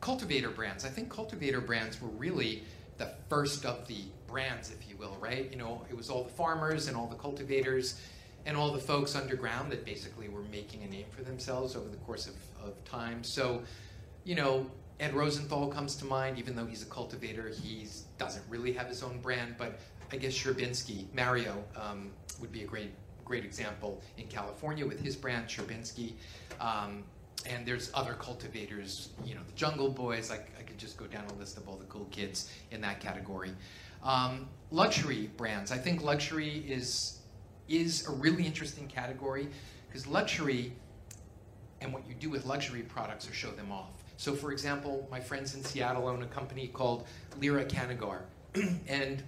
cultivator 0.02 0.50
brands. 0.50 0.84
I 0.84 0.90
think 0.90 1.10
cultivator 1.10 1.62
brands 1.62 2.02
were 2.02 2.10
really 2.10 2.64
the 2.98 3.10
first 3.30 3.66
of 3.66 3.88
the 3.88 4.02
brands, 4.28 4.72
if 4.72 4.90
you 4.90 4.98
will, 4.98 5.18
right? 5.20 5.50
You 5.52 5.58
know, 5.58 5.86
it 5.90 5.96
was 5.96 6.10
all 6.10 6.24
the 6.24 6.32
farmers 6.32 6.88
and 6.88 6.98
all 6.98 7.08
the 7.08 7.16
cultivators 7.16 8.02
and 8.46 8.58
all 8.58 8.72
the 8.72 8.80
folks 8.80 9.16
underground 9.16 9.72
that 9.72 9.86
basically 9.86 10.28
were 10.28 10.44
making 10.52 10.84
a 10.84 10.88
name 10.88 11.06
for 11.10 11.24
themselves 11.24 11.76
over 11.76 11.88
the 11.88 11.98
course 11.98 12.28
of, 12.28 12.36
of 12.66 12.84
time. 12.84 13.24
So, 13.24 13.64
you 14.26 14.36
know, 14.36 14.70
Ed 15.04 15.14
Rosenthal 15.14 15.68
comes 15.68 15.98
to 15.98 16.06
mind, 16.06 16.40
even 16.40 16.56
though 16.56 16.66
he's 16.66 16.82
a 16.82 16.86
cultivator, 16.86 17.50
he 17.50 17.86
doesn't 18.18 18.44
really 18.48 18.72
have 18.72 18.88
his 18.88 19.04
own 19.04 19.20
brand, 19.20 19.56
but 19.58 19.78
I 20.14 20.16
guess 20.16 20.32
Sherbinsky, 20.32 21.14
Mario, 21.14 21.62
um, 21.76 22.12
would 22.40 22.54
be 22.54 22.64
a 22.64 22.66
great, 22.66 22.92
great 23.26 23.44
example 23.44 24.02
in 24.18 24.28
California 24.28 24.88
with 24.88 25.02
his 25.02 25.18
brand, 25.18 25.50
Sherbinsky. 25.50 26.14
Um, 26.62 27.04
and 27.46 27.66
there's 27.66 27.92
other 27.94 28.14
cultivators, 28.14 29.10
you 29.26 29.36
know, 29.36 29.42
the 29.46 29.52
Jungle 29.58 29.90
Boys. 29.90 30.32
I 30.32 30.38
could 30.38 30.78
just 30.78 30.96
go 30.96 31.06
down 31.06 31.26
a 31.26 31.34
list 31.34 31.58
of 31.58 31.68
all 31.68 31.76
the 31.76 31.86
cool 31.86 32.06
kids 32.06 32.50
in 32.72 32.80
that 32.80 33.02
category. 33.02 33.52
Um, 34.04 34.48
luxury 34.72 35.30
brands. 35.36 35.74
I 35.74 35.80
think 35.80 36.02
luxury 36.02 36.64
is 36.66 37.20
is 37.68 38.08
a 38.08 38.12
really 38.12 38.46
interesting 38.46 38.88
category 38.88 39.50
because 39.88 40.08
luxury 40.08 40.72
and 41.82 41.94
what 41.94 42.08
you 42.08 42.14
do 42.14 42.30
with 42.30 42.46
luxury 42.46 42.84
products 42.84 43.30
are 43.30 43.34
show 43.34 43.52
them 43.52 43.70
off. 43.70 44.03
So, 44.18 44.34
for 44.34 44.52
example, 44.52 45.08
my 45.12 45.20
friends 45.20 45.56
in 45.56 45.64
Seattle 45.64 46.08
own 46.08 46.24
a 46.24 46.28
company 46.28 46.68
called 46.68 47.08
Lyra 47.42 47.66
Cannagar, 47.66 48.22
and 48.88 49.24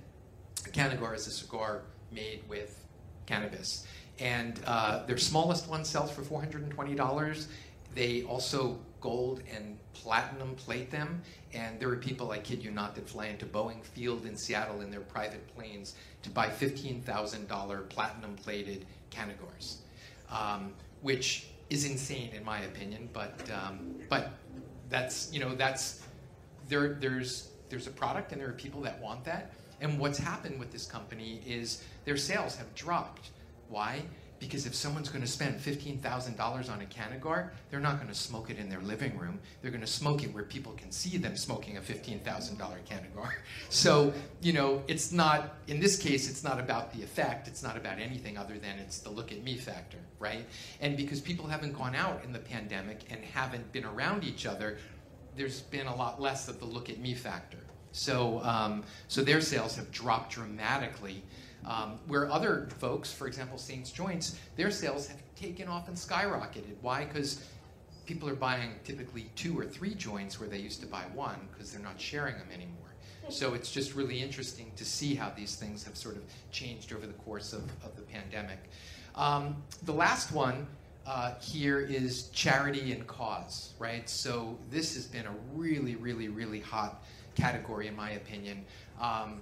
Cannagar 0.72 1.16
is 1.16 1.28
a 1.28 1.32
cigar 1.32 1.82
made 2.12 2.42
with 2.48 2.86
cannabis. 3.26 3.86
And 4.20 4.60
uh, 4.66 5.06
their 5.06 5.18
smallest 5.18 5.68
one 5.68 5.84
sells 5.84 6.12
for 6.12 6.22
$420. 6.22 7.46
They 7.94 8.24
also 8.24 8.80
gold 9.02 9.42
and 9.54 9.78
platinum 9.94 10.56
plate 10.56 10.92
them. 10.92 11.22
And 11.54 11.80
there 11.80 11.90
are 11.90 11.96
people, 11.96 12.32
I 12.32 12.40
kid 12.40 12.64
you 12.64 12.72
not, 12.72 12.96
that 12.96 13.10
fly 13.10 13.28
into 13.28 13.46
Boeing 13.46 13.84
Field 13.84 14.26
in 14.26 14.36
Seattle 14.36 14.82
in 14.82 14.92
their 14.92 15.02
private 15.02 15.48
planes 15.56 15.96
to 16.24 16.30
buy 16.30 16.48
$15,000 16.48 17.90
platinum 17.90 18.36
plated 18.36 18.86
Cannagars, 19.12 19.78
um, 20.30 20.74
which 21.02 21.48
is 21.70 21.86
insane 21.86 22.32
in 22.34 22.44
my 22.44 22.62
opinion. 22.62 23.10
But 23.14 23.40
um, 23.52 23.96
but 24.10 24.34
that's 24.90 25.32
you 25.34 25.40
know 25.40 25.56
that's 25.56 26.02
there 26.68 26.94
there's 26.96 27.50
there's 27.70 27.88
a 27.88 27.92
product 27.92 28.32
and 28.32 28.42
there 28.42 28.50
are 28.50 28.54
people 28.54 28.82
that 28.82 29.02
want 29.02 29.24
that. 29.26 29.52
And 29.82 30.00
what's 30.00 30.18
happened 30.18 30.60
with 30.60 30.72
this 30.72 30.86
company 30.86 31.42
is 31.46 31.84
their 32.06 32.18
sales 32.18 32.56
have 32.56 32.74
dropped. 32.76 33.32
Why? 33.70 34.04
Because 34.40 34.66
if 34.66 34.76
someone's 34.76 35.10
going 35.10 35.22
to 35.22 35.28
spend 35.28 35.60
$15,000 35.60 36.70
on 36.70 36.82
a 36.82 36.86
Cannagar, 36.86 37.50
they're 37.70 37.80
not 37.80 37.96
going 37.96 38.10
to 38.10 38.14
smoke 38.14 38.50
it 38.50 38.58
in 38.58 38.70
their 38.70 38.82
living 38.82 39.18
room. 39.18 39.40
They're 39.62 39.72
going 39.72 39.82
to 39.82 39.88
smoke 39.88 40.24
it 40.24 40.34
where 40.34 40.44
people 40.44 40.74
can 40.74 40.92
see 40.92 41.18
them 41.18 41.38
smoking 41.38 41.78
a 41.78 41.82
$15,000 41.82 42.24
Cannagar. 42.58 43.32
So, 43.70 44.14
you 44.42 44.54
know, 44.54 44.84
it's 44.88 45.12
not, 45.12 45.56
in 45.68 45.80
this 45.80 45.98
case, 45.98 46.30
it's 46.30 46.44
not 46.44 46.60
about 46.60 46.94
the 46.94 47.02
effect. 47.02 47.48
It's 47.48 47.64
not 47.64 47.78
about 47.78 48.00
anything 48.00 48.38
other 48.38 48.58
than 48.58 48.78
it's 48.80 49.00
the 49.00 49.10
look 49.10 49.32
at 49.32 49.44
me 49.44 49.58
factor, 49.58 49.98
right? 50.20 50.46
And 50.82 50.96
because 50.96 51.20
people 51.20 51.48
haven't 51.48 51.74
gone 51.74 51.96
out 51.96 52.22
in 52.24 52.32
the 52.32 52.40
pandemic 52.40 53.02
and 53.10 53.24
haven't 53.24 53.72
been 53.72 53.86
around 53.86 54.24
each 54.24 54.46
other, 54.46 54.78
there's 55.36 55.62
been 55.62 55.88
a 55.88 55.96
lot 55.96 56.22
less 56.22 56.48
of 56.48 56.60
the 56.60 56.66
look 56.66 56.90
at 56.90 57.00
me 57.00 57.14
factor. 57.14 57.58
So, 57.92 58.42
um, 58.44 58.84
so 59.08 59.24
their 59.24 59.40
sales 59.40 59.76
have 59.78 59.90
dropped 59.92 60.34
dramatically. 60.34 61.24
Um, 61.66 62.00
where 62.08 62.30
other 62.32 62.68
folks, 62.78 63.12
for 63.12 63.28
example, 63.28 63.58
Saints 63.58 63.92
Joints, 63.92 64.40
their 64.56 64.70
sales 64.70 65.08
have 65.08 65.18
taken 65.36 65.68
off 65.68 65.88
and 65.88 65.98
skyrocketed. 65.98 66.76
Why? 66.82 67.06
Because 67.06 67.44
people 68.06 68.30
are 68.30 68.36
buying 68.36 68.72
typically 68.84 69.32
two 69.36 69.58
or 69.58 69.66
three 69.66 69.96
joints 69.96 70.40
where 70.40 70.48
they 70.48 70.60
used 70.60 70.80
to 70.82 70.88
buy 70.88 71.04
one 71.14 71.48
because 71.52 71.72
they're 71.72 71.82
not 71.82 72.00
sharing 72.00 72.36
them 72.38 72.48
anymore. 72.54 72.86
So 73.30 73.56
it's 73.56 73.72
just 73.72 73.96
really 73.96 74.22
interesting 74.22 74.72
to 74.76 74.86
see 74.86 75.16
how 75.16 75.32
these 75.36 75.56
things 75.56 75.84
have 75.86 75.98
sort 75.98 76.16
of 76.16 76.22
changed 76.52 76.94
over 76.94 77.08
the 77.08 77.14
course 77.14 77.54
of, 77.54 77.64
of 77.84 77.96
the 77.96 78.04
pandemic. 78.04 78.60
Um, 79.16 79.64
the 79.84 79.94
last 79.94 80.32
one 80.32 80.68
uh, 81.08 81.34
here 81.40 81.80
is 81.80 82.30
charity 82.30 82.92
and 82.92 83.06
cause, 83.08 83.74
right? 83.80 84.08
So 84.10 84.58
this 84.70 84.94
has 84.96 85.08
been 85.08 85.26
a 85.26 85.34
really, 85.54 85.96
really, 85.96 86.28
really 86.28 86.60
hot 86.60 87.04
category, 87.36 87.88
in 87.88 87.96
my 87.96 88.12
opinion. 88.12 88.64
Um, 89.00 89.42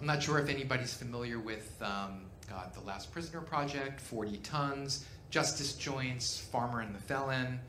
I'm 0.00 0.06
not 0.06 0.22
sure 0.22 0.38
if 0.38 0.48
anybody's 0.48 0.94
familiar 0.94 1.38
with 1.38 1.76
um, 1.82 2.22
God, 2.48 2.72
The 2.72 2.80
Last 2.80 3.12
Prisoner 3.12 3.42
Project, 3.42 4.00
40 4.00 4.38
Tons, 4.38 5.04
Justice 5.28 5.74
Joints, 5.74 6.38
Farmer 6.38 6.80
and 6.80 6.94
the 6.94 7.00
Felon. 7.00 7.60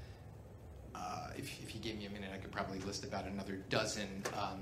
Uh, 0.95 1.27
if, 1.35 1.61
if, 1.61 1.75
you 1.75 1.81
gave 1.81 1.97
me 1.97 2.05
a 2.05 2.09
minute, 2.09 2.29
I 2.33 2.37
could 2.37 2.53
probably 2.53 2.79
list 2.79 3.03
about 3.03 3.25
another 3.25 3.57
dozen 3.69 4.23
um, 4.41 4.61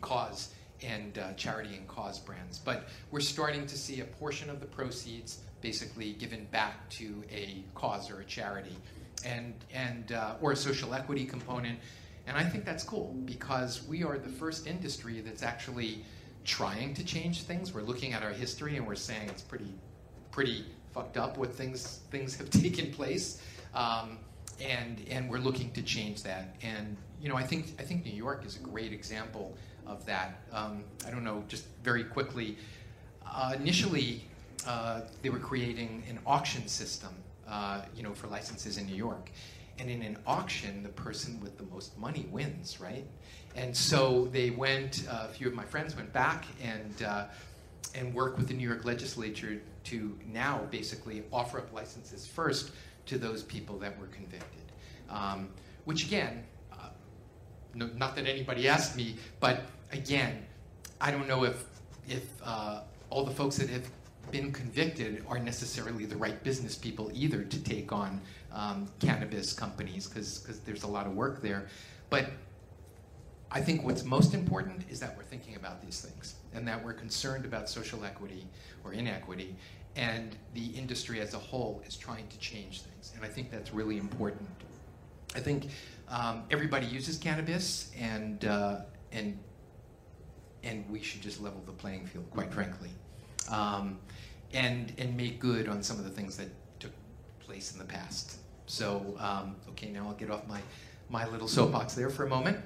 cause 0.00 0.54
and 0.80 1.18
uh, 1.18 1.32
charity 1.32 1.74
and 1.74 1.88
cause 1.88 2.20
brands. 2.20 2.60
But 2.60 2.86
we're 3.10 3.18
starting 3.18 3.66
to 3.66 3.76
see 3.76 4.00
a 4.00 4.04
portion 4.04 4.48
of 4.48 4.60
the 4.60 4.66
proceeds 4.66 5.40
basically 5.60 6.12
given 6.12 6.44
back 6.52 6.88
to 6.90 7.24
a 7.32 7.64
cause 7.74 8.12
or 8.12 8.20
a 8.20 8.24
charity, 8.24 8.76
and 9.24 9.54
and 9.74 10.12
uh, 10.12 10.36
or 10.40 10.52
a 10.52 10.56
social 10.56 10.94
equity 10.94 11.24
component. 11.24 11.80
And 12.28 12.36
I 12.36 12.44
think 12.44 12.64
that's 12.64 12.84
cool 12.84 13.12
because 13.24 13.82
we 13.88 14.04
are 14.04 14.18
the 14.18 14.28
first 14.28 14.68
industry 14.68 15.20
that's 15.20 15.42
actually 15.42 16.04
trying 16.44 16.94
to 16.94 17.04
change 17.04 17.42
things. 17.42 17.72
We're 17.72 17.82
looking 17.82 18.12
at 18.12 18.22
our 18.22 18.30
history 18.30 18.76
and 18.76 18.86
we're 18.86 18.94
saying 18.94 19.28
it's 19.28 19.42
pretty, 19.42 19.72
pretty 20.30 20.64
fucked 20.92 21.16
up 21.16 21.38
what 21.38 21.52
things 21.52 22.00
things 22.10 22.36
have 22.36 22.50
taken 22.64 22.92
place, 22.92 23.42
um, 23.74 24.18
and 24.60 25.02
and 25.10 25.30
we're 25.30 25.38
looking 25.38 25.70
to 25.72 25.82
change 25.82 26.22
that. 26.22 26.56
And 26.62 26.96
you 27.20 27.28
know, 27.28 27.36
I 27.36 27.42
think 27.42 27.72
I 27.78 27.82
think 27.82 28.04
New 28.04 28.12
York 28.12 28.44
is 28.44 28.56
a 28.56 28.60
great 28.60 28.92
example 28.92 29.56
of 29.86 30.04
that. 30.06 30.40
Um, 30.52 30.84
I 31.06 31.10
don't 31.10 31.24
know, 31.24 31.44
just 31.48 31.66
very 31.82 32.04
quickly. 32.04 32.56
Uh, 33.26 33.54
initially, 33.56 34.24
uh, 34.66 35.02
they 35.22 35.30
were 35.30 35.38
creating 35.38 36.02
an 36.08 36.18
auction 36.26 36.68
system, 36.68 37.14
uh, 37.48 37.82
you 37.96 38.02
know, 38.02 38.12
for 38.12 38.26
licenses 38.26 38.76
in 38.76 38.86
New 38.86 38.96
York. 38.96 39.30
And 39.78 39.90
in 39.90 40.02
an 40.02 40.18
auction, 40.26 40.82
the 40.82 40.90
person 40.90 41.40
with 41.40 41.56
the 41.56 41.64
most 41.64 41.98
money 41.98 42.26
wins, 42.30 42.80
right? 42.80 43.06
And 43.56 43.76
so 43.76 44.28
they 44.32 44.50
went, 44.50 45.04
uh, 45.10 45.26
a 45.28 45.32
few 45.32 45.48
of 45.48 45.54
my 45.54 45.64
friends 45.64 45.96
went 45.96 46.12
back 46.12 46.44
and, 46.62 47.02
uh, 47.02 47.24
and 47.94 48.14
worked 48.14 48.38
with 48.38 48.48
the 48.48 48.54
New 48.54 48.66
York 48.66 48.84
legislature 48.84 49.60
to 49.84 50.18
now 50.32 50.66
basically 50.70 51.24
offer 51.32 51.58
up 51.58 51.72
licenses 51.72 52.26
first 52.26 52.70
to 53.06 53.18
those 53.18 53.42
people 53.42 53.78
that 53.78 53.98
were 53.98 54.06
convicted. 54.06 54.62
Um, 55.10 55.48
which 55.84 56.06
again, 56.06 56.44
uh, 56.72 56.88
no, 57.74 57.90
not 57.96 58.14
that 58.16 58.26
anybody 58.26 58.68
asked 58.68 58.96
me, 58.96 59.16
but 59.40 59.62
again, 59.90 60.44
I 61.00 61.10
don't 61.10 61.28
know 61.28 61.44
if, 61.44 61.64
if 62.08 62.24
uh, 62.44 62.82
all 63.10 63.24
the 63.24 63.34
folks 63.34 63.56
that 63.56 63.68
have 63.68 63.88
been 64.30 64.52
convicted 64.52 65.24
are 65.28 65.38
necessarily 65.38 66.06
the 66.06 66.16
right 66.16 66.42
business 66.42 66.76
people 66.76 67.10
either 67.12 67.42
to 67.42 67.62
take 67.62 67.92
on 67.92 68.20
um, 68.54 68.88
cannabis 69.00 69.52
companies 69.52 70.06
because 70.06 70.60
there's 70.64 70.82
a 70.82 70.86
lot 70.86 71.06
of 71.06 71.14
work 71.14 71.42
there. 71.42 71.68
But 72.10 72.30
I 73.50 73.60
think 73.60 73.84
what's 73.84 74.04
most 74.04 74.32
important 74.34 74.84
is 74.90 74.98
that 75.00 75.16
we're 75.16 75.24
thinking 75.24 75.56
about 75.56 75.82
these 75.82 76.00
things 76.00 76.36
and 76.54 76.66
that 76.66 76.82
we're 76.82 76.94
concerned 76.94 77.44
about 77.44 77.68
social 77.68 78.04
equity 78.04 78.46
or 78.84 78.92
inequity, 78.92 79.54
and 79.94 80.34
the 80.54 80.66
industry 80.68 81.20
as 81.20 81.34
a 81.34 81.38
whole 81.38 81.82
is 81.86 81.96
trying 81.96 82.26
to 82.28 82.38
change 82.38 82.80
things. 82.80 83.12
And 83.14 83.24
I 83.24 83.28
think 83.28 83.50
that's 83.50 83.74
really 83.74 83.98
important. 83.98 84.48
I 85.34 85.40
think 85.40 85.68
um, 86.08 86.44
everybody 86.50 86.86
uses 86.86 87.18
cannabis, 87.18 87.90
and 87.98 88.44
uh, 88.44 88.80
and 89.12 89.38
and 90.62 90.88
we 90.90 91.02
should 91.02 91.22
just 91.22 91.40
level 91.40 91.62
the 91.66 91.72
playing 91.72 92.06
field, 92.06 92.30
quite 92.30 92.52
frankly, 92.52 92.90
um, 93.50 93.98
and 94.52 94.92
and 94.98 95.16
make 95.16 95.40
good 95.40 95.68
on 95.68 95.82
some 95.82 95.98
of 95.98 96.04
the 96.04 96.10
things 96.10 96.36
that 96.36 96.48
took 96.80 96.92
place 97.40 97.72
in 97.72 97.78
the 97.78 97.84
past. 97.84 98.38
So 98.72 99.16
um, 99.18 99.56
okay, 99.70 99.90
now 99.90 100.06
I'll 100.08 100.14
get 100.14 100.30
off 100.30 100.46
my 100.48 100.60
my 101.10 101.28
little 101.28 101.46
soapbox 101.46 101.92
there 101.94 102.08
for 102.08 102.24
a 102.24 102.28
moment. 102.28 102.56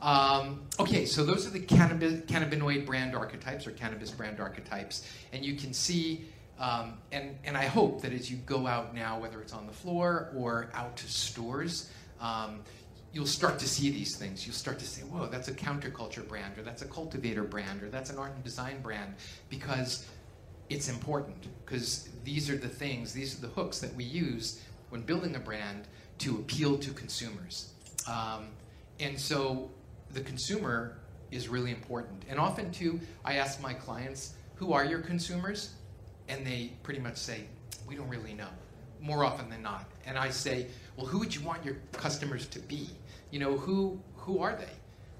Um, 0.00 0.62
okay, 0.78 1.06
so 1.06 1.24
those 1.24 1.44
are 1.44 1.50
the 1.50 1.60
cannabis, 1.60 2.20
cannabinoid 2.20 2.86
brand 2.86 3.16
archetypes 3.16 3.66
or 3.66 3.72
cannabis 3.72 4.12
brand 4.12 4.38
archetypes. 4.38 5.10
And 5.32 5.44
you 5.44 5.56
can 5.56 5.72
see, 5.72 6.26
um, 6.60 6.98
and, 7.10 7.36
and 7.44 7.56
I 7.56 7.64
hope 7.64 8.02
that 8.02 8.12
as 8.12 8.30
you 8.30 8.36
go 8.36 8.68
out 8.68 8.94
now, 8.94 9.18
whether 9.18 9.40
it's 9.40 9.52
on 9.52 9.66
the 9.66 9.72
floor 9.72 10.30
or 10.36 10.70
out 10.72 10.96
to 10.98 11.08
stores, 11.08 11.90
um, 12.20 12.60
you'll 13.12 13.26
start 13.26 13.58
to 13.58 13.66
see 13.66 13.90
these 13.90 14.14
things. 14.14 14.46
You'll 14.46 14.54
start 14.54 14.78
to 14.78 14.86
say, 14.86 15.02
whoa, 15.02 15.26
that's 15.26 15.48
a 15.48 15.54
counterculture 15.54 16.28
brand, 16.28 16.58
or 16.58 16.62
that's 16.62 16.82
a 16.82 16.86
cultivator 16.86 17.42
brand, 17.42 17.82
or 17.82 17.88
that's 17.88 18.10
an 18.10 18.18
art 18.18 18.32
and 18.34 18.44
design 18.44 18.80
brand, 18.82 19.14
because 19.48 20.06
it's 20.68 20.88
important. 20.88 21.48
Because 21.64 22.10
these 22.22 22.50
are 22.50 22.56
the 22.56 22.68
things, 22.68 23.12
these 23.12 23.36
are 23.36 23.40
the 23.40 23.52
hooks 23.54 23.80
that 23.80 23.92
we 23.96 24.04
use 24.04 24.60
when 24.90 25.02
building 25.02 25.36
a 25.36 25.40
brand 25.40 25.88
to 26.18 26.36
appeal 26.36 26.78
to 26.78 26.90
consumers. 26.92 27.72
Um, 28.08 28.48
and 29.00 29.18
so 29.18 29.70
the 30.12 30.20
consumer 30.20 30.96
is 31.30 31.48
really 31.48 31.70
important. 31.70 32.24
And 32.28 32.38
often, 32.38 32.70
too, 32.70 33.00
I 33.24 33.34
ask 33.34 33.60
my 33.60 33.74
clients, 33.74 34.34
who 34.54 34.72
are 34.72 34.84
your 34.84 35.00
consumers? 35.00 35.74
And 36.28 36.46
they 36.46 36.72
pretty 36.82 37.00
much 37.00 37.16
say, 37.16 37.44
we 37.86 37.94
don't 37.94 38.08
really 38.08 38.34
know, 38.34 38.48
more 39.00 39.24
often 39.24 39.48
than 39.50 39.62
not. 39.62 39.84
And 40.06 40.18
I 40.18 40.30
say, 40.30 40.66
well, 40.96 41.06
who 41.06 41.18
would 41.18 41.34
you 41.34 41.42
want 41.42 41.64
your 41.64 41.76
customers 41.92 42.46
to 42.48 42.58
be? 42.60 42.88
You 43.30 43.40
know, 43.40 43.56
who, 43.56 44.00
who 44.16 44.38
are 44.38 44.56
they? 44.56 44.72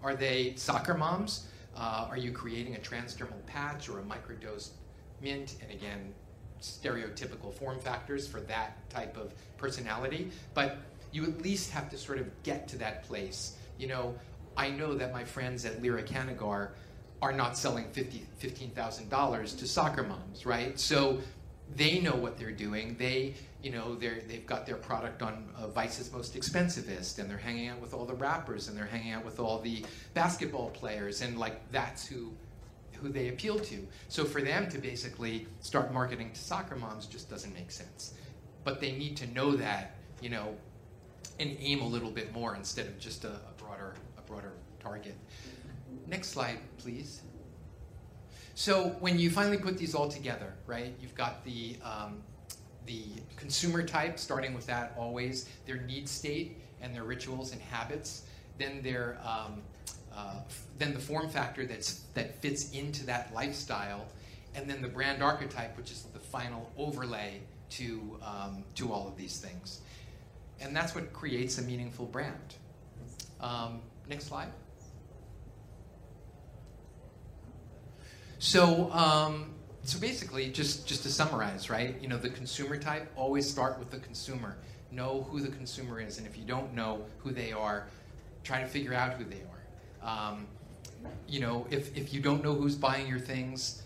Are 0.02 0.14
they 0.14 0.54
soccer 0.56 0.94
moms? 0.94 1.48
Uh, 1.76 2.06
are 2.08 2.16
you 2.16 2.32
creating 2.32 2.76
a 2.76 2.78
transdermal 2.78 3.44
patch 3.46 3.88
or 3.88 3.98
a 3.98 4.02
microdose 4.02 4.70
mint? 5.20 5.56
And 5.60 5.70
again, 5.70 6.14
stereotypical 6.66 7.52
form 7.52 7.78
factors 7.78 8.26
for 8.26 8.40
that 8.40 8.88
type 8.90 9.16
of 9.16 9.32
personality. 9.56 10.30
But 10.54 10.78
you 11.12 11.24
at 11.24 11.42
least 11.42 11.70
have 11.70 11.88
to 11.90 11.98
sort 11.98 12.18
of 12.18 12.42
get 12.42 12.68
to 12.68 12.78
that 12.78 13.04
place. 13.04 13.56
You 13.78 13.88
know, 13.88 14.14
I 14.56 14.70
know 14.70 14.94
that 14.94 15.12
my 15.12 15.24
friends 15.24 15.64
at 15.64 15.82
Lyra 15.82 16.02
Cannagar 16.02 16.70
are 17.22 17.32
not 17.32 17.56
selling 17.56 17.86
$50, 17.86 18.20
$15,000 18.40 19.58
to 19.58 19.66
soccer 19.66 20.02
moms, 20.02 20.44
right? 20.44 20.78
So 20.78 21.18
they 21.74 21.98
know 22.00 22.14
what 22.14 22.36
they're 22.38 22.52
doing. 22.52 22.96
They, 22.98 23.34
you 23.62 23.70
know, 23.70 23.94
they're, 23.94 24.20
they've 24.28 24.46
got 24.46 24.66
their 24.66 24.76
product 24.76 25.22
on 25.22 25.48
uh, 25.56 25.68
Vice's 25.68 26.12
Most 26.12 26.34
Expensivest, 26.34 27.18
and 27.18 27.28
they're 27.28 27.38
hanging 27.38 27.68
out 27.68 27.80
with 27.80 27.94
all 27.94 28.04
the 28.04 28.14
rappers, 28.14 28.68
and 28.68 28.76
they're 28.76 28.86
hanging 28.86 29.12
out 29.12 29.24
with 29.24 29.40
all 29.40 29.58
the 29.60 29.84
basketball 30.14 30.70
players, 30.70 31.22
and 31.22 31.38
like 31.38 31.60
that's 31.72 32.06
who 32.06 32.32
who 33.00 33.08
they 33.08 33.28
appeal 33.28 33.58
to. 33.58 33.86
So 34.08 34.24
for 34.24 34.42
them 34.42 34.68
to 34.70 34.78
basically 34.78 35.46
start 35.60 35.92
marketing 35.92 36.30
to 36.32 36.40
soccer 36.40 36.76
moms 36.76 37.06
just 37.06 37.30
doesn't 37.30 37.54
make 37.54 37.70
sense. 37.70 38.14
But 38.64 38.80
they 38.80 38.92
need 38.92 39.16
to 39.18 39.26
know 39.28 39.52
that, 39.56 39.96
you 40.20 40.30
know, 40.30 40.54
and 41.38 41.56
aim 41.60 41.80
a 41.80 41.86
little 41.86 42.10
bit 42.10 42.32
more 42.32 42.56
instead 42.56 42.86
of 42.86 42.98
just 42.98 43.24
a, 43.24 43.28
a 43.32 43.52
broader 43.58 43.94
a 44.18 44.22
broader 44.22 44.52
target. 44.80 45.16
Next 46.06 46.28
slide, 46.28 46.58
please. 46.78 47.22
So 48.54 48.96
when 49.00 49.18
you 49.18 49.30
finally 49.30 49.58
put 49.58 49.76
these 49.76 49.94
all 49.94 50.08
together, 50.08 50.54
right, 50.66 50.94
you've 51.00 51.14
got 51.14 51.44
the, 51.44 51.76
um, 51.84 52.22
the 52.86 53.02
consumer 53.36 53.82
type, 53.82 54.18
starting 54.18 54.54
with 54.54 54.66
that 54.66 54.94
always, 54.96 55.46
their 55.66 55.76
need 55.82 56.08
state 56.08 56.58
and 56.80 56.94
their 56.94 57.04
rituals 57.04 57.52
and 57.52 57.60
habits, 57.60 58.22
then 58.58 58.80
their, 58.82 59.18
um, 59.22 59.60
uh, 60.16 60.36
then 60.78 60.94
the 60.94 61.00
form 61.00 61.28
factor 61.28 61.66
that's, 61.66 62.00
that 62.14 62.40
fits 62.40 62.70
into 62.70 63.04
that 63.06 63.34
lifestyle, 63.34 64.06
and 64.54 64.68
then 64.68 64.80
the 64.80 64.88
brand 64.88 65.22
archetype, 65.22 65.76
which 65.76 65.90
is 65.90 66.02
the 66.02 66.18
final 66.18 66.72
overlay 66.78 67.40
to, 67.68 68.18
um, 68.22 68.64
to 68.74 68.92
all 68.92 69.06
of 69.06 69.16
these 69.16 69.38
things. 69.38 69.80
And 70.60 70.74
that's 70.74 70.94
what 70.94 71.12
creates 71.12 71.58
a 71.58 71.62
meaningful 71.62 72.06
brand. 72.06 72.54
Um, 73.40 73.82
next 74.08 74.28
slide. 74.28 74.48
So, 78.38 78.90
um, 78.92 79.54
so 79.82 79.98
basically, 79.98 80.50
just, 80.50 80.86
just 80.86 81.02
to 81.02 81.10
summarize, 81.10 81.68
right? 81.68 81.96
You 82.00 82.08
know, 82.08 82.16
the 82.16 82.30
consumer 82.30 82.78
type, 82.78 83.10
always 83.16 83.48
start 83.48 83.78
with 83.78 83.90
the 83.90 83.98
consumer. 83.98 84.56
Know 84.90 85.26
who 85.30 85.40
the 85.40 85.48
consumer 85.48 86.00
is, 86.00 86.18
and 86.18 86.26
if 86.26 86.38
you 86.38 86.44
don't 86.44 86.72
know 86.74 87.04
who 87.18 87.32
they 87.32 87.52
are, 87.52 87.88
try 88.44 88.60
to 88.60 88.66
figure 88.66 88.94
out 88.94 89.14
who 89.14 89.24
they 89.24 89.36
are. 89.36 89.55
Um, 90.06 90.46
you 91.28 91.40
know, 91.40 91.66
if, 91.70 91.94
if 91.96 92.14
you 92.14 92.20
don't 92.20 92.42
know 92.42 92.54
who's 92.54 92.74
buying 92.74 93.06
your 93.06 93.18
things, 93.18 93.82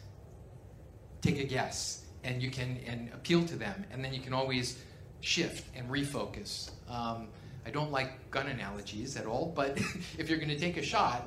take 1.23 1.41
a 1.41 1.45
guess, 1.45 2.05
and 2.23 2.41
you 2.41 2.51
can 2.51 2.79
and 2.87 3.11
appeal 3.13 3.45
to 3.47 3.57
them, 3.57 3.85
and 3.91 4.05
then 4.05 4.15
you 4.15 4.21
can 4.21 4.33
always 4.33 4.79
shift 5.21 5.67
and 5.75 5.91
refocus. 5.91 6.71
Um, 6.89 7.27
I 7.67 7.71
don't 7.71 7.91
like 7.91 8.31
gun 8.31 8.47
analogies 8.47 9.17
at 9.17 9.27
all, 9.27 9.53
but 9.57 9.77
if 10.19 10.29
you're 10.29 10.39
going 10.39 10.51
to 10.51 10.59
take 10.59 10.77
a 10.77 10.83
shot, 10.83 11.27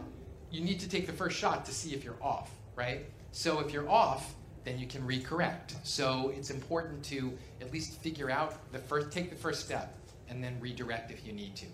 you 0.52 0.62
need 0.62 0.80
to 0.80 0.88
take 0.88 1.06
the 1.08 1.14
first 1.14 1.38
shot 1.38 1.66
to 1.66 1.74
see 1.74 1.94
if 1.94 2.04
you're 2.06 2.22
off 2.22 2.50
right? 2.76 3.06
So 3.32 3.60
if 3.60 3.72
you're 3.72 3.90
off, 3.90 4.34
then 4.64 4.80
you 4.80 4.88
can 4.88 5.06
recorrect. 5.06 5.74
So 5.84 6.32
it's 6.36 6.50
important 6.50 7.04
to 7.06 7.34
at 7.62 7.72
least 7.72 8.00
figure 8.02 8.30
out 8.30 8.72
the 8.72 8.80
first, 8.80 9.12
take 9.12 9.30
the 9.30 9.36
first 9.36 9.66
step, 9.66 9.98
and 10.30 10.44
then 10.44 10.58
redirect 10.60 11.12
if 11.12 11.26
you 11.26 11.34
need 11.34 11.56
to. 11.58 11.66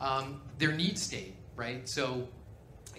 Um, 0.00 0.40
their 0.58 0.72
need 0.72 0.98
state, 0.98 1.34
right? 1.56 1.88
So 1.88 2.28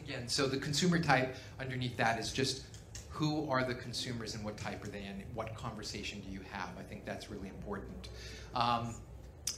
again, 0.05 0.27
so 0.27 0.47
the 0.47 0.57
consumer 0.57 0.99
type 0.99 1.35
underneath 1.59 1.97
that 1.97 2.19
is 2.19 2.31
just 2.31 2.63
who 3.09 3.49
are 3.49 3.63
the 3.63 3.75
consumers 3.75 4.35
and 4.35 4.43
what 4.43 4.57
type 4.57 4.83
are 4.83 4.87
they 4.87 5.03
and 5.03 5.23
What 5.33 5.53
conversation 5.55 6.21
do 6.21 6.31
you 6.31 6.39
have? 6.51 6.69
I 6.79 6.83
think 6.83 7.05
that's 7.05 7.29
really 7.29 7.49
important. 7.49 8.09
Um, 8.55 8.95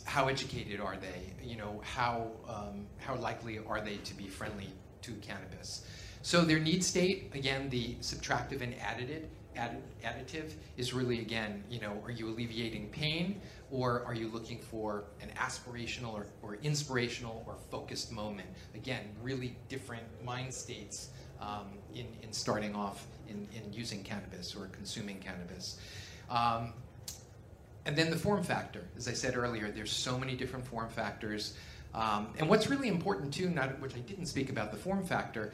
how 0.06 0.28
educated 0.28 0.80
are 0.80 0.98
they? 0.98 1.34
You 1.44 1.58
know, 1.58 1.82
how 1.84 2.28
um, 2.48 2.86
how 2.98 3.16
likely 3.16 3.60
are 3.60 3.80
they 3.80 3.98
to 3.98 4.14
be 4.16 4.28
friendly 4.28 4.70
to 5.04 5.12
cannabis? 5.22 5.86
So 6.24 6.42
their 6.42 6.60
need 6.60 6.84
state, 6.84 7.32
again, 7.34 7.70
the 7.70 7.96
subtractive 7.96 8.62
and 8.62 8.74
additive, 8.76 9.26
additive 9.58 10.54
is 10.78 10.94
really, 10.94 11.20
again, 11.20 11.64
you 11.70 11.82
know, 11.82 12.02
are 12.06 12.12
you 12.12 12.30
alleviating 12.30 12.90
pain 12.90 13.42
or 13.74 14.06
are 14.06 14.14
you 14.14 14.30
looking 14.30 14.60
for 14.60 15.06
an 15.20 15.30
aspirational 15.36 16.14
or, 16.14 16.28
or 16.44 16.58
inspirational 16.62 17.44
or 17.48 17.56
focused 17.72 18.12
moment? 18.12 18.48
Again, 18.76 19.02
really 19.24 19.58
different 19.68 20.04
mind 20.24 20.54
states 20.54 21.10
um, 21.42 21.66
in, 21.96 22.06
in 22.22 22.32
starting 22.32 22.76
off 22.76 23.08
in, 23.28 23.48
in 23.56 23.74
using 23.74 24.04
cannabis 24.04 24.56
or 24.56 24.68
consuming 24.68 25.18
cannabis. 25.18 25.80
Um, 26.30 26.74
and 27.86 27.96
then 27.96 28.12
the 28.12 28.16
form 28.16 28.44
factor, 28.44 28.84
as 28.96 29.08
I 29.08 29.14
said 29.14 29.36
earlier, 29.36 29.72
there's 29.72 29.92
so 29.92 30.20
many 30.20 30.36
different 30.36 30.66
form 30.68 30.90
factors. 30.90 31.56
Um, 31.96 32.28
and 32.38 32.48
what's 32.48 32.70
really 32.70 32.90
important 32.90 33.34
too, 33.34 33.50
not, 33.50 33.80
which 33.82 33.96
I 33.96 34.00
didn't 34.00 34.28
speak 34.28 34.52
about, 34.52 34.72
the 34.72 34.78
form 34.78 35.04
factor, 35.04 35.52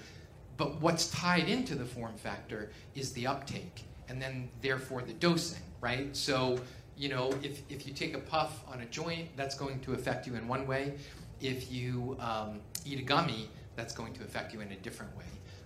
but 0.57 0.81
what's 0.81 1.09
tied 1.09 1.47
into 1.47 1.73
the 1.73 1.85
form 1.85 2.17
factor 2.17 2.69
is 2.95 3.13
the 3.13 3.27
uptake, 3.27 3.83
and 4.09 4.21
then 4.21 4.49
therefore 4.61 5.01
the 5.03 5.13
dosing, 5.13 5.61
right? 5.79 6.15
So, 6.15 6.59
you 6.99 7.07
know, 7.07 7.33
if, 7.41 7.61
if 7.69 7.87
you 7.87 7.93
take 7.93 8.13
a 8.13 8.19
puff 8.19 8.61
on 8.67 8.81
a 8.81 8.85
joint, 8.87 9.29
that's 9.37 9.55
going 9.55 9.79
to 9.79 9.93
affect 9.93 10.27
you 10.27 10.35
in 10.35 10.45
one 10.49 10.67
way. 10.67 10.95
If 11.39 11.71
you 11.71 12.17
um, 12.19 12.59
eat 12.85 12.99
a 12.99 13.03
gummy, 13.03 13.49
that's 13.77 13.93
going 13.93 14.11
to 14.15 14.23
affect 14.23 14.53
you 14.53 14.59
in 14.59 14.69
a 14.73 14.75
different 14.75 15.15
way. 15.17 15.23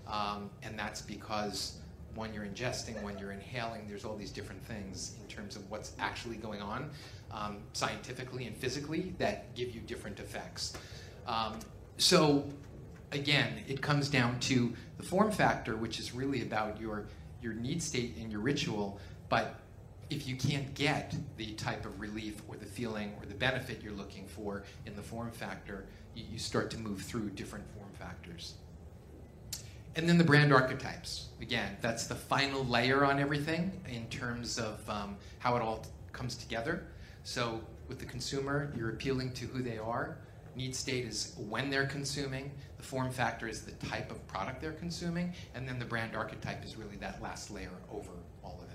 Um, 0.08 0.52
and 0.62 0.78
that's 0.78 1.02
because 1.02 1.80
when 2.14 2.36
you're 2.36 2.46
ingesting, 2.46 3.02
when 3.02 3.18
you're 3.18 3.32
inhaling, 3.32 3.88
there's 3.88 4.06
all 4.06 4.16
these 4.16 4.30
different 4.30 4.64
things 4.64 5.16
in 5.20 5.28
terms 5.28 5.56
of 5.56 5.68
what's 5.72 5.94
actually 5.98 6.36
going 6.36 6.62
on 6.62 6.92
um, 7.32 7.58
scientifically 7.74 8.46
and 8.46 8.56
physically 8.56 9.16
that 9.18 9.56
give 9.56 9.74
you 9.74 9.82
different 9.82 10.20
effects. 10.20 10.78
Um, 11.26 11.58
so 11.98 12.48
again, 13.12 13.64
it 13.68 13.82
comes 13.82 14.08
down 14.08 14.40
to 14.42 14.72
the 14.98 15.04
form 15.04 15.32
factor, 15.32 15.78
which 15.78 16.00
is 16.00 16.14
really 16.14 16.44
about 16.44 16.80
your, 16.80 17.06
your 17.42 17.54
need 17.54 17.82
state 17.82 18.18
and 18.22 18.32
your 18.32 18.42
ritual. 18.42 19.00
But 19.30 19.56
if 20.10 20.28
you 20.28 20.36
can't 20.36 20.74
get 20.76 21.16
the 21.38 21.54
type 21.54 21.86
of 21.86 22.00
relief 22.00 22.42
or 22.48 22.56
the 22.56 22.66
feeling 22.66 23.14
or 23.20 23.26
the 23.26 23.34
benefit 23.34 23.82
you're 23.82 23.94
looking 23.94 24.28
for 24.28 24.64
in 24.86 24.96
the 24.96 25.02
form 25.02 25.32
factor, 25.32 25.86
you, 26.16 26.24
you 26.32 26.40
start 26.40 26.70
to 26.72 26.78
move 26.78 27.02
through 27.02 27.30
different 27.32 27.66
form 27.76 27.90
factors. 27.94 28.56
And 29.96 30.10
then 30.10 30.18
the 30.18 30.24
brand 30.24 30.52
archetypes. 30.52 31.28
Again, 31.42 31.78
that's 31.82 32.08
the 32.08 32.16
final 32.16 32.66
layer 32.66 33.06
on 33.06 33.20
everything 33.20 33.72
in 33.88 34.08
terms 34.08 34.58
of 34.58 34.88
um, 34.90 35.18
how 35.40 35.56
it 35.56 35.62
all 35.62 35.86
comes 36.12 36.36
together. 36.36 36.88
So 37.24 37.62
with 37.88 38.00
the 38.00 38.06
consumer, 38.06 38.74
you're 38.76 38.90
appealing 38.90 39.34
to 39.34 39.46
who 39.46 39.62
they 39.62 39.78
are. 39.78 40.18
Need 40.56 40.76
state 40.76 41.06
is 41.06 41.36
when 41.48 41.70
they're 41.70 41.86
consuming. 41.86 42.52
The 42.78 42.84
form 42.84 43.12
factor 43.12 43.48
is 43.48 43.62
the 43.62 43.72
type 43.88 44.12
of 44.12 44.26
product 44.28 44.62
they're 44.62 44.72
consuming. 44.74 45.34
And 45.56 45.68
then 45.68 45.80
the 45.80 45.86
brand 45.86 46.16
archetype 46.16 46.64
is 46.66 46.76
really 46.76 46.96
that 46.98 47.22
last 47.22 47.52
layer 47.52 47.72
over 47.92 48.12
all 48.44 48.60
of 48.62 48.70
it. 48.70 48.74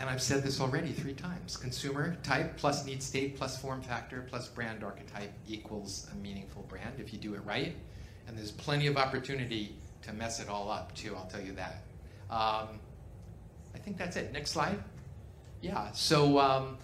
And 0.00 0.08
I've 0.08 0.22
said 0.22 0.42
this 0.42 0.62
already 0.62 0.92
three 0.92 1.12
times. 1.12 1.58
Consumer 1.58 2.16
type 2.22 2.56
plus 2.56 2.86
need 2.86 3.02
state 3.02 3.36
plus 3.36 3.60
form 3.60 3.82
factor 3.82 4.24
plus 4.30 4.48
brand 4.48 4.82
archetype 4.82 5.30
equals 5.46 6.08
a 6.10 6.16
meaningful 6.16 6.62
brand 6.62 6.94
if 6.98 7.12
you 7.12 7.18
do 7.18 7.34
it 7.34 7.44
right. 7.44 7.76
And 8.26 8.36
there's 8.36 8.50
plenty 8.50 8.86
of 8.86 8.96
opportunity 8.96 9.76
to 10.02 10.14
mess 10.14 10.40
it 10.40 10.48
all 10.48 10.70
up 10.70 10.94
too, 10.94 11.14
I'll 11.14 11.26
tell 11.26 11.42
you 11.42 11.52
that. 11.52 11.82
Um, 12.30 12.80
I 13.74 13.78
think 13.78 13.98
that's 13.98 14.16
it. 14.16 14.32
Next 14.32 14.52
slide. 14.52 14.82
Yeah, 15.60 15.92
so 15.92 16.38
um, 16.38 16.78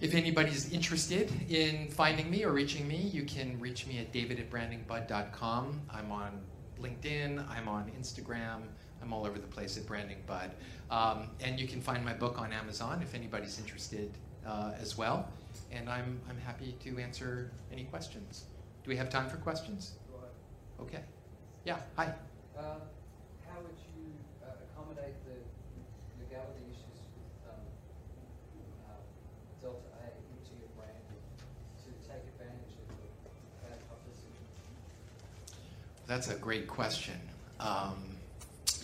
if 0.00 0.14
anybody's 0.14 0.72
interested 0.72 1.30
in 1.50 1.88
finding 1.88 2.30
me 2.30 2.42
or 2.44 2.52
reaching 2.52 2.88
me, 2.88 2.96
you 2.96 3.24
can 3.24 3.60
reach 3.60 3.86
me 3.86 3.98
at 3.98 4.12
david 4.12 4.40
at 4.40 4.50
brandingbud.com. 4.50 5.82
I'm 5.90 6.10
on 6.10 6.40
LinkedIn, 6.80 7.46
I'm 7.50 7.68
on 7.68 7.92
Instagram, 8.00 8.62
I'm 9.02 9.12
all 9.12 9.26
over 9.26 9.38
the 9.38 9.46
place 9.46 9.76
at 9.76 9.86
Branding 9.86 10.22
Bud. 10.26 10.50
Um, 10.90 11.28
and 11.42 11.58
you 11.60 11.66
can 11.68 11.80
find 11.80 12.04
my 12.04 12.14
book 12.14 12.40
on 12.40 12.52
Amazon 12.52 13.00
if 13.02 13.14
anybody's 13.14 13.58
interested 13.58 14.10
uh, 14.46 14.72
as 14.80 14.96
well. 14.96 15.28
and 15.72 15.88
I'm, 15.88 16.20
I'm 16.28 16.38
happy 16.38 16.76
to 16.84 16.98
answer 16.98 17.50
any 17.72 17.84
questions. 17.84 18.44
Do 18.82 18.90
we 18.90 18.96
have 18.96 19.08
time 19.08 19.28
for 19.28 19.36
questions? 19.38 19.92
Okay. 20.80 21.00
Yeah, 21.64 21.78
hi. 21.96 22.06
Um, 22.58 22.82
how 23.48 23.60
would 23.62 23.78
you 23.96 24.12
uh, 24.42 24.50
accommodate 24.68 25.14
the 25.24 25.38
legality 26.22 26.64
issues 26.68 27.00
with 27.16 27.50
um, 27.50 27.64
uh, 28.84 29.00
Delta 29.62 29.78
8 30.04 30.10
into 30.36 30.52
your 30.60 30.68
brand 30.76 31.00
to 31.84 31.90
take 32.06 32.24
advantage 32.36 32.74
of 32.76 32.88
the 32.90 33.68
bad 33.68 33.78
publicity? 33.88 34.36
That's 36.06 36.28
a 36.28 36.34
great 36.34 36.68
question. 36.68 37.18
Um, 37.60 38.13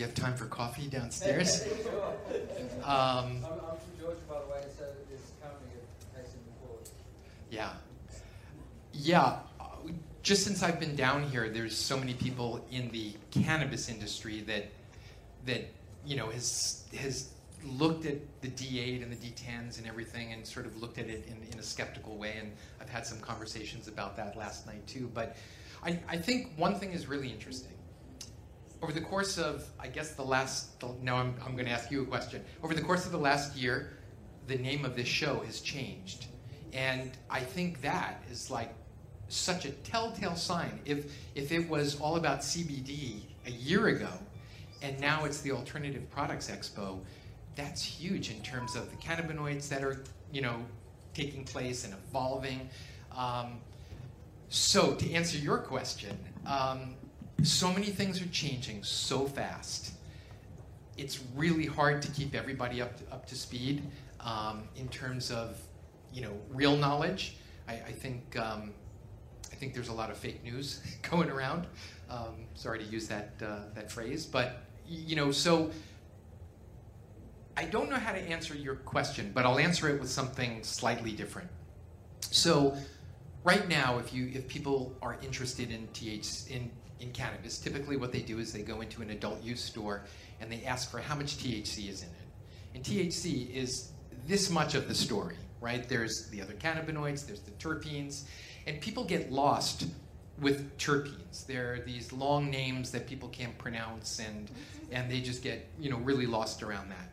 you 0.01 0.07
have 0.07 0.15
time 0.15 0.35
for 0.35 0.47
coffee 0.47 0.87
downstairs? 0.87 1.63
um. 2.85 3.45
Yeah. 7.51 7.73
Yeah. 8.95 9.39
Just 10.23 10.45
since 10.45 10.63
I've 10.63 10.81
been 10.81 10.97
down 10.97 11.25
here, 11.25 11.49
there's 11.49 11.77
so 11.77 11.99
many 11.99 12.15
people 12.15 12.65
in 12.71 12.91
the 12.91 13.13
cannabis 13.31 13.89
industry 13.89 14.41
that 14.43 14.67
that 15.47 15.69
you 16.07 16.17
know 16.17 16.31
has 16.31 16.85
has 16.97 17.31
looked 17.65 18.07
at 18.07 18.17
the 18.41 18.49
D8 18.49 19.03
and 19.03 19.13
the 19.13 19.17
D10s 19.17 19.77
and 19.77 19.87
everything 19.87 20.33
and 20.33 20.47
sort 20.47 20.65
of 20.65 20.81
looked 20.81 20.97
at 20.97 21.09
it 21.09 21.27
in, 21.27 21.47
in 21.53 21.59
a 21.59 21.63
skeptical 21.63 22.17
way. 22.17 22.37
And 22.41 22.53
I've 22.81 22.89
had 22.89 23.07
some 23.07 23.21
conversations 23.21 23.87
about 23.87 24.17
that 24.17 24.35
last 24.35 24.67
night 24.67 24.87
too. 24.87 25.11
But 25.13 25.37
I, 25.85 25.99
I 26.09 26.17
think 26.17 26.53
one 26.57 26.77
thing 26.77 26.93
is 26.93 27.07
really 27.07 27.29
interesting. 27.29 27.73
Over 28.83 28.93
the 28.93 29.01
course 29.01 29.37
of, 29.37 29.69
I 29.79 29.89
guess, 29.89 30.13
the 30.13 30.23
last, 30.23 30.83
no, 31.03 31.17
I'm, 31.17 31.35
I'm 31.45 31.53
going 31.53 31.67
to 31.67 31.71
ask 31.71 31.91
you 31.91 32.03
a 32.03 32.07
question. 32.07 32.43
Over 32.63 32.75
the 32.75 32.83
course 32.83 33.05
of 33.05 33.13
the 33.13 33.19
last 33.19 33.57
year, 33.57 33.93
the 34.47 34.57
name 34.57 34.85
of 34.85 34.97
this 34.97 35.09
show 35.09 35.41
has 35.41 35.61
changed. 35.61 36.27
And 36.73 37.11
I 37.29 37.41
think 37.41 37.83
that 37.83 38.23
is 38.31 38.51
like 38.51 38.73
such 39.29 39.65
a 39.65 39.71
telltale 39.71 40.35
sign. 40.35 40.81
If, 40.85 41.13
if 41.35 41.53
it 41.53 41.69
was 41.69 42.01
all 42.01 42.17
about 42.17 42.41
CBD 42.41 43.21
a 43.47 43.51
year 43.51 43.89
ago, 43.89 44.11
and 44.83 44.99
now 44.99 45.25
it's 45.25 45.41
the 45.43 45.53
Alternative 45.53 46.09
Products 46.11 46.51
Expo, 46.51 47.01
that's 47.57 47.83
huge 47.83 48.31
in 48.31 48.41
terms 48.43 48.77
of 48.77 48.91
the 48.91 48.97
cannabinoids 48.97 49.69
that 49.69 49.85
are, 49.85 50.05
you 50.33 50.41
know, 50.41 50.65
taking 51.13 51.45
place 51.45 51.85
and 51.85 51.93
evolving. 51.93 52.69
Um, 53.15 53.59
so 54.49 54.95
to 54.95 55.13
answer 55.13 55.37
your 55.37 55.59
question, 55.59 56.19
um, 56.47 56.95
so 57.43 57.73
many 57.73 57.87
things 57.87 58.21
are 58.21 58.29
changing 58.29 58.83
so 58.83 59.27
fast. 59.27 59.93
It's 60.97 61.21
really 61.35 61.67
hard 61.67 62.03
to 62.03 62.11
keep 62.11 62.35
everybody 62.35 62.83
up 62.83 62.97
to, 62.99 63.15
up 63.15 63.27
to 63.27 63.35
speed 63.35 63.83
um, 64.21 64.65
in 64.77 64.89
terms 64.89 65.31
of, 65.31 65.59
you 66.13 66.23
know, 66.23 66.33
real 66.51 66.77
knowledge. 66.77 67.37
I, 67.69 67.75
I 67.75 67.93
think 67.93 68.37
um, 68.39 68.73
I 69.53 69.57
think 69.57 69.75
there's 69.75 69.89
a 69.89 69.93
lot 69.93 70.11
of 70.11 70.17
fake 70.17 70.43
news 70.45 70.81
going 71.11 71.31
around. 71.31 71.67
Um, 72.09 72.47
sorry 72.55 72.79
to 72.81 72.85
use 72.85 73.09
that 73.09 73.35
uh, 73.43 73.61
that 73.75 73.91
phrase, 73.91 74.27
but 74.27 74.63
you 74.87 75.15
know, 75.15 75.31
so 75.31 75.71
I 77.57 77.65
don't 77.65 77.91
know 77.91 77.97
how 77.97 78.13
to 78.13 78.19
answer 78.19 78.55
your 78.55 78.75
question, 78.75 79.31
but 79.35 79.45
I'll 79.45 79.59
answer 79.59 79.89
it 79.89 80.01
with 80.01 80.11
something 80.11 80.63
slightly 80.63 81.13
different. 81.13 81.49
So, 82.21 82.77
right 83.45 83.69
now, 83.69 83.99
if 83.99 84.13
you 84.13 84.31
if 84.35 84.49
people 84.49 84.97
are 85.03 85.17
interested 85.23 85.71
in 85.71 85.87
TH 85.89 86.49
in 86.49 86.71
in 87.01 87.13
cannabis, 87.13 87.59
typically 87.59 87.97
what 87.97 88.13
they 88.13 88.21
do 88.21 88.39
is 88.39 88.53
they 88.53 88.63
go 88.63 88.81
into 88.81 89.03
an 89.03 89.11
adult 89.11 89.43
use 89.43 89.63
store 89.63 90.03
and 90.41 90.51
they 90.51 90.63
ask 90.65 90.91
for 90.91 90.99
how 90.99 91.15
much 91.15 91.37
THC 91.39 91.89
is 91.89 92.03
in 92.03 92.09
it. 92.09 92.75
And 92.75 92.85
THC 92.85 93.53
is 93.55 93.91
this 94.27 94.51
much 94.51 94.75
of 94.75 94.89
the 94.89 94.95
story, 94.95 95.37
right? 95.61 95.89
There's 95.89 96.29
the 96.29 96.41
other 96.41 96.55
cannabinoids, 96.55 97.27
there's 97.27 97.41
the 97.41 97.51
terpenes, 97.53 98.25
and 98.67 98.81
people 98.81 99.05
get 99.05 99.33
lost 99.33 99.87
with 100.41 100.77
terpenes. 100.79 101.47
There 101.47 101.75
are 101.75 101.81
these 101.81 102.13
long 102.13 102.51
names 102.51 102.91
that 102.93 103.07
people 103.07 103.29
can't 103.29 103.57
pronounce, 103.59 104.19
and 104.19 104.51
and 104.91 105.11
they 105.11 105.21
just 105.21 105.43
get 105.43 105.69
you 105.79 105.91
know 105.91 105.99
really 105.99 106.27
lost 106.27 106.63
around 106.63 106.91
that. 106.91 107.11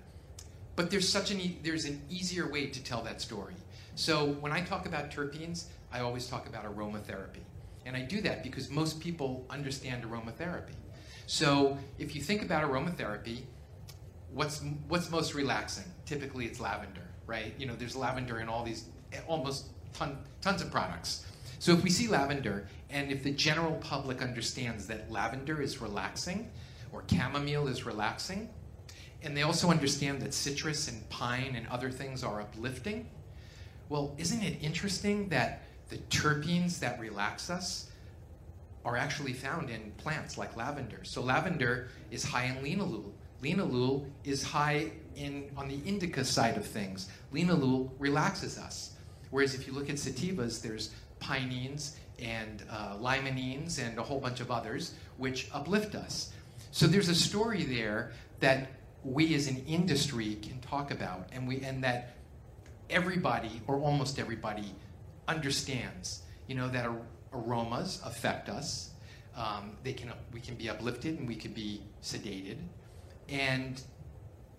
But 0.76 0.92
there's 0.92 1.10
such 1.10 1.32
an 1.32 1.40
e- 1.40 1.58
there's 1.64 1.86
an 1.86 2.02
easier 2.10 2.50
way 2.50 2.68
to 2.68 2.84
tell 2.84 3.02
that 3.04 3.22
story. 3.22 3.56
So 3.96 4.28
when 4.34 4.52
I 4.52 4.62
talk 4.62 4.86
about 4.86 5.12
terpenes, 5.12 5.66
I 5.92 6.02
always 6.02 6.28
talk 6.28 6.48
about 6.48 6.66
aromatherapy, 6.66 7.42
and 7.88 7.96
I 7.96 8.02
do 8.02 8.20
that 8.22 8.44
because 8.44 8.70
most 8.70 9.00
people 9.00 9.46
understand 9.50 10.04
aromatherapy. 10.04 10.76
So 11.26 11.78
if 11.98 12.16
you 12.16 12.22
think 12.22 12.42
about 12.42 12.70
aromatherapy, 12.70 13.44
what's 14.34 14.62
what's 14.90 15.10
most 15.10 15.34
relaxing? 15.34 15.86
Typically, 16.06 16.46
it's 16.46 16.60
lavender, 16.60 17.08
right? 17.26 17.54
You 17.58 17.66
know, 17.66 17.76
there's 17.76 17.96
lavender 17.96 18.42
in 18.42 18.50
all 18.50 18.64
these 18.64 18.86
almost 19.26 19.68
ton, 19.94 20.18
tons 20.42 20.62
of 20.62 20.70
products. 20.70 21.26
So 21.60 21.72
if 21.72 21.82
we 21.82 21.90
see 21.90 22.08
lavender, 22.08 22.68
and 22.90 23.10
if 23.10 23.24
the 23.24 23.32
general 23.32 23.76
public 23.78 24.22
understands 24.22 24.86
that 24.88 25.10
lavender 25.10 25.62
is 25.62 25.82
relaxing, 25.82 26.52
or 26.92 27.04
chamomile 27.10 27.68
is 27.68 27.86
relaxing, 27.86 28.50
and 29.24 29.36
they 29.36 29.44
also 29.44 29.70
understand 29.70 30.22
that 30.22 30.34
citrus 30.34 30.90
and 30.90 31.10
pine 31.10 31.56
and 31.56 31.66
other 31.68 31.90
things 31.90 32.24
are 32.24 32.42
uplifting, 32.42 33.10
well, 33.90 34.14
isn't 34.18 34.44
it 34.44 34.58
interesting 34.62 35.30
that 35.30 35.64
the 35.90 35.98
terpenes 36.10 36.80
that 36.80 37.00
relax 37.00 37.50
us 37.50 37.90
are 38.86 38.98
actually 38.98 39.34
found 39.34 39.70
in 39.70 39.92
plants 39.98 40.38
like 40.38 40.56
lavender? 40.56 41.00
So 41.04 41.22
lavender 41.22 41.90
is 42.12 42.24
high 42.24 42.46
in 42.46 42.56
linalool. 42.58 43.12
Linalool 43.42 44.06
is 44.24 44.44
high 44.44 44.92
in 45.16 45.50
on 45.56 45.68
the 45.68 45.80
indica 45.86 46.24
side 46.24 46.58
of 46.58 46.66
things. 46.66 47.10
Linalool 47.34 47.90
relaxes 48.00 48.58
us. 48.58 48.94
Whereas 49.30 49.54
if 49.54 49.68
you 49.68 49.74
look 49.74 49.90
at 49.90 49.96
sativas, 49.96 50.62
there's 50.62 50.92
pinene 51.20 51.92
and 52.20 52.64
uh, 52.70 52.98
and 53.00 53.98
a 53.98 54.04
whole 54.04 54.20
bunch 54.20 54.40
of 54.40 54.52
others 54.52 54.94
which 55.18 55.50
uplift 55.54 55.96
us. 55.96 56.32
So 56.72 56.88
there's 56.88 57.10
a 57.10 57.16
story 57.16 57.64
there 57.64 58.12
that 58.40 58.70
we 59.04 59.36
as 59.36 59.48
an 59.48 59.64
industry 59.68 60.36
can 60.36 60.60
talk 60.60 60.92
about, 60.92 61.30
and 61.32 61.48
we 61.48 61.62
and 61.62 61.84
that 61.84 62.18
everybody 62.90 63.62
or 63.68 63.80
almost 63.80 64.20
everybody 64.20 64.74
understands. 65.28 66.24
You 66.48 66.56
know 66.56 66.70
that 66.70 66.86
ar- 66.86 67.02
aromas 67.34 68.02
affect 68.06 68.50
us. 68.50 68.92
Um, 69.36 69.78
they 69.84 69.94
can 69.94 70.12
we 70.34 70.40
can 70.40 70.56
be 70.56 70.70
uplifted 70.70 71.20
and 71.20 71.28
we 71.28 71.36
can 71.36 71.54
be 71.54 71.82
sedated, 72.02 72.58
and 73.30 73.82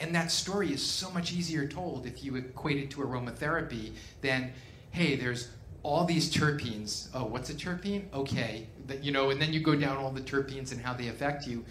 and 0.00 0.14
that 0.14 0.30
story 0.30 0.72
is 0.72 0.84
so 0.84 1.10
much 1.10 1.32
easier 1.32 1.66
told 1.66 2.06
if 2.06 2.22
you 2.22 2.36
equate 2.36 2.76
it 2.78 2.90
to 2.92 3.00
aromatherapy 3.00 3.92
than, 4.20 4.52
hey, 4.90 5.16
there's 5.16 5.48
all 5.82 6.04
these 6.04 6.32
terpenes. 6.32 7.08
Oh, 7.14 7.24
what's 7.24 7.50
a 7.50 7.54
terpene? 7.54 8.12
Okay, 8.12 8.68
that, 8.86 9.02
you 9.02 9.10
know, 9.10 9.30
and 9.30 9.40
then 9.40 9.52
you 9.52 9.60
go 9.60 9.74
down 9.74 9.96
all 9.96 10.10
the 10.10 10.20
terpenes 10.20 10.72
and 10.72 10.80
how 10.80 10.94
they 10.94 11.08
affect 11.08 11.46
you. 11.46 11.64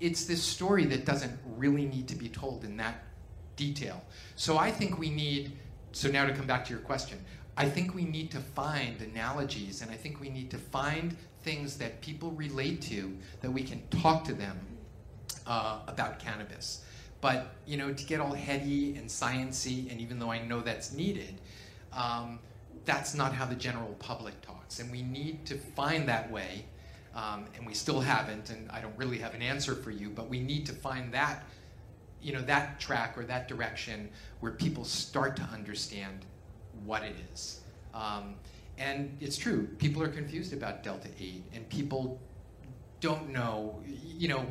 It's 0.00 0.24
this 0.24 0.42
story 0.42 0.84
that 0.86 1.04
doesn't 1.04 1.36
really 1.56 1.86
need 1.86 2.06
to 2.08 2.16
be 2.16 2.28
told 2.28 2.64
in 2.64 2.76
that 2.76 3.02
detail. 3.56 4.04
So 4.36 4.56
I 4.56 4.70
think 4.70 4.98
we 4.98 5.10
need. 5.10 5.52
So 5.92 6.08
now 6.08 6.26
to 6.26 6.32
come 6.32 6.46
back 6.46 6.64
to 6.66 6.70
your 6.70 6.82
question, 6.82 7.18
I 7.58 7.68
think 7.68 7.92
we 7.92 8.04
need 8.04 8.30
to 8.30 8.38
find 8.38 9.02
analogies, 9.02 9.82
and 9.82 9.90
I 9.90 9.94
think 9.94 10.20
we 10.20 10.30
need 10.30 10.48
to 10.52 10.58
find 10.58 11.16
things 11.42 11.76
that 11.78 12.00
people 12.00 12.30
relate 12.30 12.80
to 12.82 13.12
that 13.40 13.50
we 13.50 13.64
can 13.64 13.82
talk 13.88 14.22
to 14.26 14.32
them 14.32 14.60
uh, 15.44 15.80
about 15.88 16.20
cannabis. 16.20 16.84
But 17.20 17.56
you 17.66 17.76
know, 17.76 17.92
to 17.92 18.04
get 18.04 18.20
all 18.20 18.32
heady 18.32 18.94
and 18.94 19.08
sciency, 19.08 19.90
and 19.90 20.00
even 20.00 20.20
though 20.20 20.30
I 20.30 20.40
know 20.40 20.60
that's 20.60 20.92
needed, 20.92 21.40
um, 21.92 22.38
that's 22.84 23.12
not 23.12 23.34
how 23.34 23.44
the 23.44 23.56
general 23.56 23.96
public 23.98 24.40
talks. 24.40 24.78
And 24.78 24.88
we 24.92 25.02
need 25.02 25.44
to 25.46 25.58
find 25.58 26.08
that 26.08 26.30
way, 26.30 26.64
um, 27.12 27.46
and 27.56 27.66
we 27.66 27.74
still 27.74 28.00
haven't. 28.00 28.50
And 28.50 28.70
I 28.70 28.80
don't 28.80 28.96
really 28.96 29.18
have 29.18 29.34
an 29.34 29.42
answer 29.42 29.74
for 29.74 29.90
you, 29.90 30.10
but 30.10 30.28
we 30.28 30.38
need 30.38 30.64
to 30.66 30.72
find 30.72 31.12
that, 31.12 31.42
you 32.22 32.32
know, 32.32 32.42
that 32.42 32.78
track 32.78 33.18
or 33.18 33.24
that 33.24 33.48
direction 33.48 34.10
where 34.38 34.52
people 34.52 34.84
start 34.84 35.34
to 35.38 35.42
understand 35.42 36.24
what 36.84 37.02
it 37.02 37.16
is. 37.32 37.60
Um, 37.94 38.34
and 38.78 39.16
it's 39.20 39.36
true, 39.36 39.68
people 39.78 40.02
are 40.02 40.08
confused 40.08 40.52
about 40.52 40.82
Delta 40.82 41.08
8, 41.18 41.42
and 41.54 41.68
people 41.68 42.20
don't 43.00 43.30
know, 43.30 43.82
you 44.04 44.28
know 44.28 44.46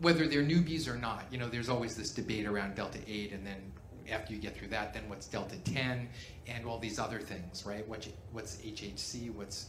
whether 0.00 0.28
they're 0.28 0.44
newbies 0.44 0.88
or 0.88 0.96
not, 0.96 1.24
you 1.30 1.38
know, 1.38 1.48
there's 1.48 1.68
always 1.68 1.96
this 1.96 2.10
debate 2.10 2.46
around 2.46 2.74
Delta 2.74 2.98
8, 3.06 3.32
and 3.32 3.46
then 3.46 3.72
after 4.10 4.32
you 4.32 4.38
get 4.38 4.56
through 4.56 4.68
that, 4.68 4.94
then 4.94 5.02
what's 5.08 5.26
Delta 5.26 5.56
10, 5.64 6.08
and 6.46 6.64
all 6.64 6.78
these 6.78 6.98
other 6.98 7.20
things, 7.20 7.66
right? 7.66 7.86
What, 7.88 8.06
what's 8.32 8.56
HHC, 8.58 9.32
what's 9.34 9.66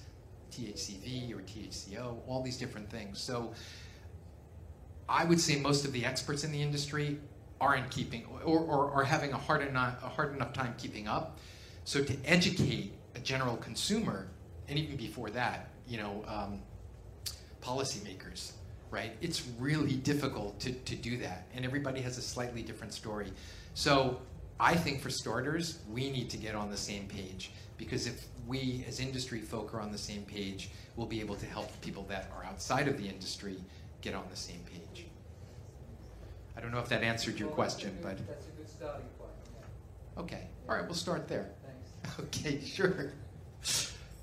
THCV 0.51 1.33
or 1.33 1.41
THCO, 1.41 2.17
all 2.27 2.41
these 2.41 2.57
different 2.57 2.89
things. 2.89 3.19
So 3.19 3.53
I 5.07 5.25
would 5.25 5.39
say 5.39 5.59
most 5.59 5.85
of 5.85 5.91
the 5.91 6.05
experts 6.05 6.43
in 6.43 6.51
the 6.51 6.61
industry 6.61 7.19
aren't 7.61 7.89
keeping, 7.89 8.25
or, 8.45 8.59
or 8.59 8.91
are 8.91 9.03
having 9.03 9.33
a 9.33 9.37
hard, 9.37 9.61
enough, 9.61 10.03
a 10.03 10.09
hard 10.09 10.35
enough 10.35 10.53
time 10.53 10.73
keeping 10.77 11.07
up. 11.07 11.37
So 11.83 12.03
to 12.03 12.15
educate 12.25 12.93
a 13.15 13.19
general 13.19 13.57
consumer, 13.57 14.27
and 14.67 14.77
even 14.77 14.95
before 14.95 15.29
that, 15.31 15.69
you 15.87 15.97
know, 15.97 16.23
um, 16.27 16.61
policymakers, 17.61 18.53
right? 18.91 19.11
It's 19.21 19.47
really 19.59 19.95
difficult 19.95 20.59
to, 20.61 20.71
to 20.71 20.95
do 20.95 21.17
that, 21.17 21.47
and 21.53 21.65
everybody 21.65 22.01
has 22.01 22.17
a 22.17 22.21
slightly 22.21 22.61
different 22.61 22.93
story. 22.93 23.31
So 23.73 24.19
I 24.59 24.75
think 24.75 25.01
for 25.01 25.09
starters, 25.09 25.79
we 25.89 26.11
need 26.11 26.29
to 26.31 26.37
get 26.37 26.55
on 26.55 26.69
the 26.69 26.77
same 26.77 27.07
page 27.07 27.51
because 27.77 28.07
if 28.07 28.25
we 28.45 28.83
as 28.87 28.99
industry 28.99 29.39
folk 29.39 29.73
are 29.73 29.79
on 29.79 29.91
the 29.91 29.97
same 29.97 30.23
page, 30.23 30.69
we'll 30.95 31.07
be 31.07 31.21
able 31.21 31.35
to 31.35 31.45
help 31.45 31.69
people 31.81 32.05
that 32.09 32.29
are 32.35 32.43
outside 32.43 32.87
of 32.87 32.97
the 32.97 33.07
industry 33.07 33.57
get 34.01 34.13
on 34.13 34.25
the 34.29 34.35
same 34.35 34.59
page. 34.65 35.05
I 36.57 36.61
don't 36.61 36.71
know 36.71 36.79
if 36.79 36.89
that 36.89 37.03
answered 37.03 37.39
your 37.39 37.49
question, 37.49 37.97
but 38.01 38.17
That's 38.27 38.47
a 38.47 38.51
good 38.51 38.69
starting 38.69 39.05
point, 39.17 39.31
okay. 40.17 40.47
All 40.67 40.75
right, 40.75 40.85
we'll 40.85 40.93
start 40.93 41.27
there. 41.27 41.49
Thanks. 41.63 42.19
Okay, 42.19 42.59
sure. 42.61 43.11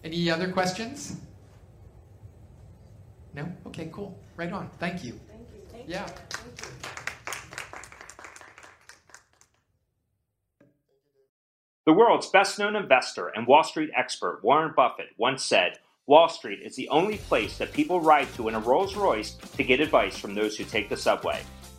Any 0.04 0.30
other 0.30 0.50
questions? 0.52 1.16
No? 3.34 3.46
Okay, 3.66 3.88
cool. 3.92 4.18
Right 4.36 4.52
on. 4.52 4.70
Thank 4.78 5.04
you. 5.04 5.18
Thank 5.28 5.42
you. 5.52 5.60
Thank 5.70 5.88
Yeah. 5.88 6.06
you. 6.06 6.12
Thank 6.30 6.62
you. 6.62 6.90
The 11.86 11.92
world's 11.92 12.28
best 12.30 12.58
known 12.58 12.74
investor 12.76 13.28
and 13.28 13.46
Wall 13.46 13.62
Street 13.62 13.90
expert 13.96 14.40
Warren 14.42 14.72
Buffett 14.76 15.08
once 15.18 15.44
said, 15.44 15.78
Wall 16.06 16.28
Street 16.28 16.60
is 16.64 16.74
the 16.76 16.88
only 16.88 17.18
place 17.18 17.58
that 17.58 17.72
people 17.72 18.00
ride 18.00 18.32
to 18.34 18.48
in 18.48 18.54
a 18.54 18.60
Rolls 18.60 18.96
Royce 18.96 19.32
to 19.56 19.62
get 19.64 19.80
advice 19.80 20.16
from 20.18 20.34
those 20.34 20.56
who 20.56 20.64
take 20.64 20.88
the 20.88 20.96
subway. 20.96 21.40